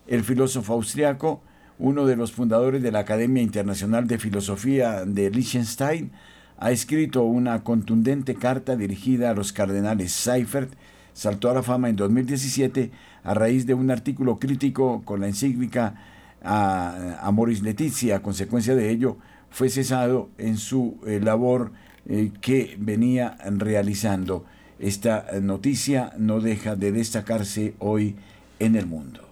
El 0.06 0.24
filósofo 0.24 0.74
austriaco, 0.74 1.42
uno 1.78 2.06
de 2.06 2.16
los 2.16 2.32
fundadores 2.32 2.82
de 2.82 2.92
la 2.92 3.00
Academia 3.00 3.42
Internacional 3.42 4.06
de 4.06 4.18
Filosofía 4.18 5.04
de 5.04 5.30
Liechtenstein, 5.30 6.12
ha 6.58 6.70
escrito 6.70 7.22
una 7.24 7.64
contundente 7.64 8.34
carta 8.34 8.76
dirigida 8.76 9.30
a 9.30 9.34
los 9.34 9.52
cardenales 9.52 10.12
Seifert, 10.12 10.72
saltó 11.14 11.48
a 11.50 11.54
la 11.54 11.62
fama 11.62 11.88
en 11.88 11.96
2017 11.96 12.90
a 13.22 13.32
raíz 13.32 13.64
de 13.66 13.72
un 13.72 13.90
artículo 13.90 14.38
crítico 14.38 15.02
con 15.04 15.20
la 15.20 15.28
encíclica 15.28 15.94
a, 16.42 17.32
Leticia. 17.62 18.16
A 18.16 18.22
consecuencia 18.22 18.74
de 18.74 18.90
ello, 18.90 19.16
fue 19.50 19.70
cesado 19.70 20.28
en 20.36 20.58
su 20.58 20.98
eh, 21.06 21.20
labor 21.22 21.72
eh, 22.06 22.30
que 22.42 22.76
venía 22.78 23.38
realizando. 23.46 24.44
Esta 24.78 25.26
noticia 25.40 26.12
no 26.18 26.40
deja 26.40 26.76
de 26.76 26.92
destacarse 26.92 27.74
hoy 27.78 28.16
en 28.58 28.76
el 28.76 28.86
mundo. 28.86 29.23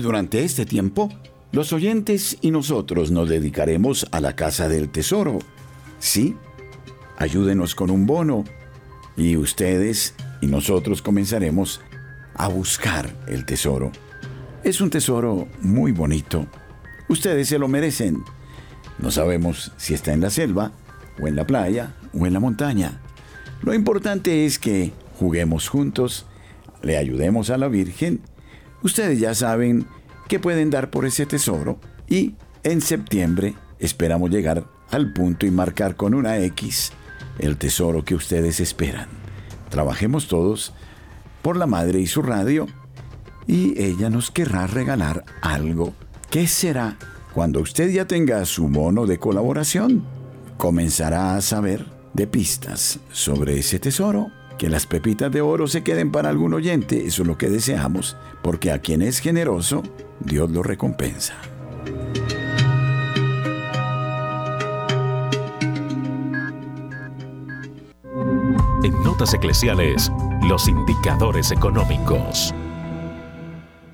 Durante 0.00 0.44
este 0.44 0.64
tiempo, 0.64 1.10
los 1.50 1.72
oyentes 1.72 2.38
y 2.40 2.50
nosotros 2.50 3.10
nos 3.10 3.28
dedicaremos 3.28 4.06
a 4.12 4.20
la 4.20 4.36
Casa 4.36 4.68
del 4.68 4.90
Tesoro. 4.90 5.38
Sí, 5.98 6.36
ayúdenos 7.16 7.74
con 7.74 7.90
un 7.90 8.06
bono 8.06 8.44
y 9.16 9.36
ustedes 9.36 10.14
y 10.40 10.46
nosotros 10.46 11.02
comenzaremos 11.02 11.80
a 12.34 12.48
buscar 12.48 13.12
el 13.26 13.44
tesoro. 13.44 13.90
Es 14.62 14.80
un 14.80 14.90
tesoro 14.90 15.48
muy 15.60 15.92
bonito. 15.92 16.46
Ustedes 17.08 17.48
se 17.48 17.58
lo 17.58 17.66
merecen. 17.66 18.22
No 18.98 19.10
sabemos 19.10 19.72
si 19.76 19.94
está 19.94 20.12
en 20.12 20.20
la 20.20 20.30
selva, 20.30 20.72
o 21.20 21.26
en 21.26 21.34
la 21.34 21.46
playa, 21.46 21.94
o 22.12 22.26
en 22.26 22.32
la 22.32 22.40
montaña. 22.40 23.00
Lo 23.62 23.74
importante 23.74 24.46
es 24.46 24.58
que 24.58 24.92
juguemos 25.18 25.68
juntos, 25.68 26.26
le 26.82 26.96
ayudemos 26.96 27.50
a 27.50 27.58
la 27.58 27.68
Virgen 27.68 28.20
Ustedes 28.82 29.18
ya 29.18 29.34
saben 29.34 29.86
que 30.28 30.38
pueden 30.38 30.70
dar 30.70 30.90
por 30.90 31.04
ese 31.04 31.26
tesoro 31.26 31.78
y 32.08 32.34
en 32.62 32.80
septiembre 32.80 33.54
esperamos 33.78 34.30
llegar 34.30 34.64
al 34.90 35.12
punto 35.12 35.46
y 35.46 35.50
marcar 35.50 35.96
con 35.96 36.14
una 36.14 36.38
X 36.38 36.92
el 37.38 37.56
tesoro 37.56 38.04
que 38.04 38.14
ustedes 38.14 38.60
esperan. 38.60 39.08
Trabajemos 39.68 40.28
todos 40.28 40.72
por 41.42 41.56
la 41.56 41.66
madre 41.66 42.00
y 42.00 42.06
su 42.06 42.22
radio 42.22 42.66
y 43.46 43.80
ella 43.80 44.10
nos 44.10 44.30
querrá 44.30 44.66
regalar 44.66 45.24
algo. 45.40 45.94
¿Qué 46.30 46.46
será? 46.46 46.96
Cuando 47.34 47.60
usted 47.60 47.90
ya 47.90 48.06
tenga 48.06 48.44
su 48.44 48.68
mono 48.68 49.06
de 49.06 49.18
colaboración, 49.18 50.04
comenzará 50.56 51.36
a 51.36 51.40
saber 51.40 51.86
de 52.12 52.26
pistas 52.26 52.98
sobre 53.12 53.58
ese 53.58 53.78
tesoro 53.78 54.30
que 54.58 54.68
las 54.68 54.86
pepitas 54.86 55.30
de 55.30 55.40
oro 55.40 55.68
se 55.68 55.84
queden 55.84 56.10
para 56.10 56.28
algún 56.28 56.52
oyente, 56.52 57.06
eso 57.06 57.22
es 57.22 57.28
lo 57.28 57.38
que 57.38 57.48
deseamos, 57.48 58.16
porque 58.42 58.72
a 58.72 58.80
quien 58.80 59.02
es 59.02 59.20
generoso, 59.20 59.84
Dios 60.20 60.50
lo 60.50 60.64
recompensa. 60.64 61.34
En 68.82 69.02
Notas 69.04 69.32
Eclesiales, 69.32 70.10
los 70.48 70.66
indicadores 70.66 71.52
económicos. 71.52 72.52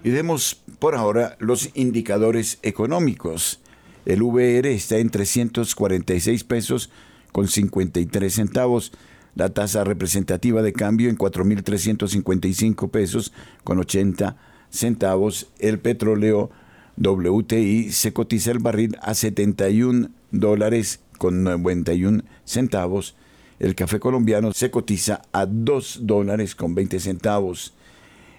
Y 0.03 0.11
demos 0.11 0.62
por 0.79 0.95
ahora 0.95 1.37
los 1.41 1.71
indicadores 1.75 2.59
económicos. 2.62 3.61
El 4.07 4.23
VR 4.23 4.73
está 4.73 4.99
en 4.99 5.11
346 5.11 6.45
pesos 6.45 6.91
con 7.33 7.49
53 7.49 8.33
centavos 8.33 8.93
la 9.35 9.51
tasa 9.51 9.85
representativa 9.85 10.62
de 10.62 10.72
cambio 10.72 11.11
en 11.11 11.18
4.355 11.18 12.91
pesos 12.91 13.35
con 13.64 13.78
80 13.78 14.37
centavos. 14.70 15.49
El 15.59 15.78
petróleo 15.78 16.51
WTI 16.97 17.93
se 17.93 18.12
cotiza 18.12 18.53
el 18.53 18.61
barril 18.61 18.97
a 19.03 19.12
71 19.14 20.11
dólares 20.30 21.01
con 21.18 21.43
91 21.43 22.22
centavos. 22.45 23.16
El 23.59 23.74
café 23.74 23.99
colombiano 24.01 24.53
se 24.53 24.70
cotiza 24.70 25.22
a 25.32 25.47
2 25.47 26.01
dólares 26.03 26.55
con 26.55 26.74
20 26.74 27.01
centavos. 27.01 27.72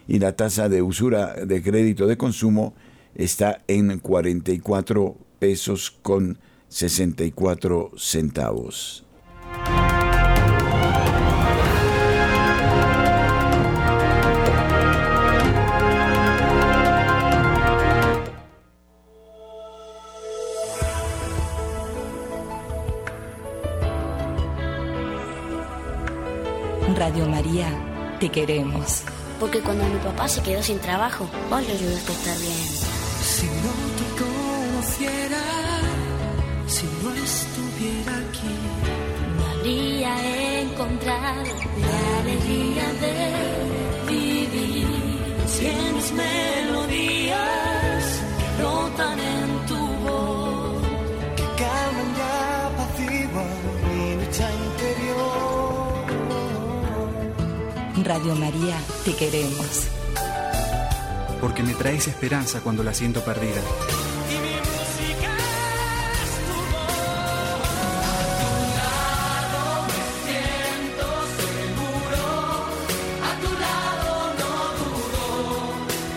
y 0.07 0.19
la 0.19 0.35
tasa 0.35 0.69
de 0.69 0.81
usura 0.81 1.33
de 1.33 1.61
crédito 1.61 2.07
de 2.07 2.17
consumo 2.17 2.73
está 3.15 3.63
en 3.67 3.99
44 3.99 5.17
pesos 5.39 5.91
con 6.01 6.39
64 6.69 7.91
centavos. 7.97 9.03
Radio 26.95 27.27
María, 27.27 27.69
te 28.19 28.29
queremos. 28.29 29.03
Porque 29.39 29.61
cuando 29.61 29.83
mi 29.85 29.99
papá 29.99 30.27
se 30.27 30.41
quedó 30.41 30.63
sin 30.63 30.79
trabajo, 30.79 31.27
vos 31.49 31.61
le 31.61 31.73
ayudaste 31.73 32.11
a 32.11 32.15
estar 32.15 32.37
bien. 32.39 32.67
Si 33.21 33.45
no 33.45 33.73
te 33.97 34.05
conociera, 34.23 35.43
si 36.67 36.85
no 37.03 37.13
estuviera 37.13 38.17
aquí, 38.17 38.55
no 39.37 39.45
habría 39.45 40.61
encontrado 40.61 41.43
la 41.81 42.19
alegría 42.21 42.87
de 43.03 43.13
vivir. 44.11 44.87
Si 45.47 45.65
en 45.67 45.95
mis 45.95 46.11
melodías 46.13 47.16
Radio 58.07 58.35
María, 58.35 58.79
te 59.03 59.13
queremos. 59.13 59.87
Porque 61.41 61.61
me 61.61 61.73
traes 61.73 62.07
esperanza 62.07 62.61
cuando 62.61 62.81
la 62.81 62.93
siento 62.93 63.19
perdida. 63.21 63.59
Y 64.29 64.35
mi 64.39 64.55
música 64.55 65.31
es 66.23 66.31
tu 66.47 66.55
voz. 66.71 67.67
A 68.07 68.23
tu 68.39 68.53
lado 68.79 69.61
me 69.91 70.03
siento 70.23 71.05
seguro. 71.41 72.25
A 73.27 73.31
tu 73.43 73.51
lado 73.59 74.11
no 74.39 74.53
dudo. 74.79 75.25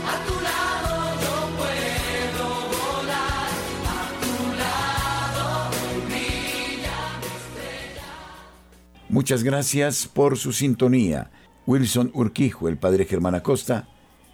A 0.07 0.15
tu 0.27 0.35
lado 0.47 0.95
yo 1.25 1.35
puedo 1.59 2.47
volar. 2.71 3.51
A 3.91 4.01
tu 4.23 4.35
lado 4.63 5.45
brilla 6.07 6.99
mi 7.19 7.27
estrella. 7.27 8.09
Muchas 9.09 9.43
gracias 9.43 10.07
por 10.07 10.39
su 10.39 10.53
sintonía. 10.53 11.33
Wilson 11.67 12.11
Urquijo, 12.15 12.69
el 12.69 12.79
padre 12.79 13.05
Germán 13.05 13.35
Acosta, 13.35 13.89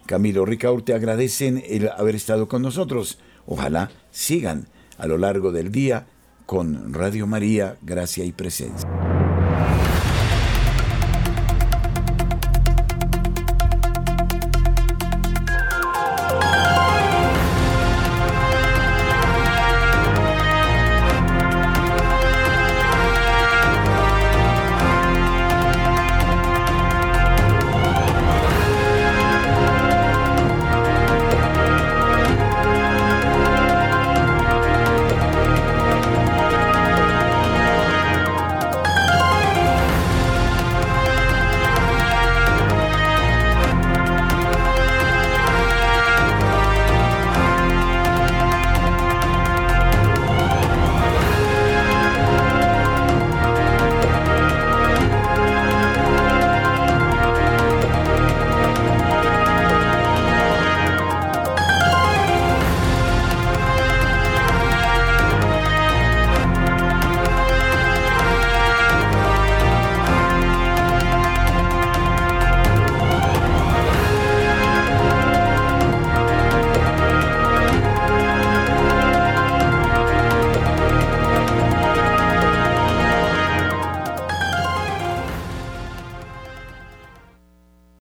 Camilo 0.07 0.45
Ricaurte 0.45 0.93
agradecen 0.93 1.63
el 1.67 1.89
haber 1.89 2.15
estado 2.15 2.47
con 2.47 2.61
nosotros. 2.61 3.19
Ojalá 3.45 3.91
sigan 4.09 4.67
a 4.97 5.05
lo 5.05 5.17
largo 5.17 5.51
del 5.51 5.71
día 5.71 6.07
con 6.45 6.93
Radio 6.93 7.27
María, 7.27 7.77
Gracia 7.81 8.23
y 8.23 8.31
Presencia. 8.31 9.16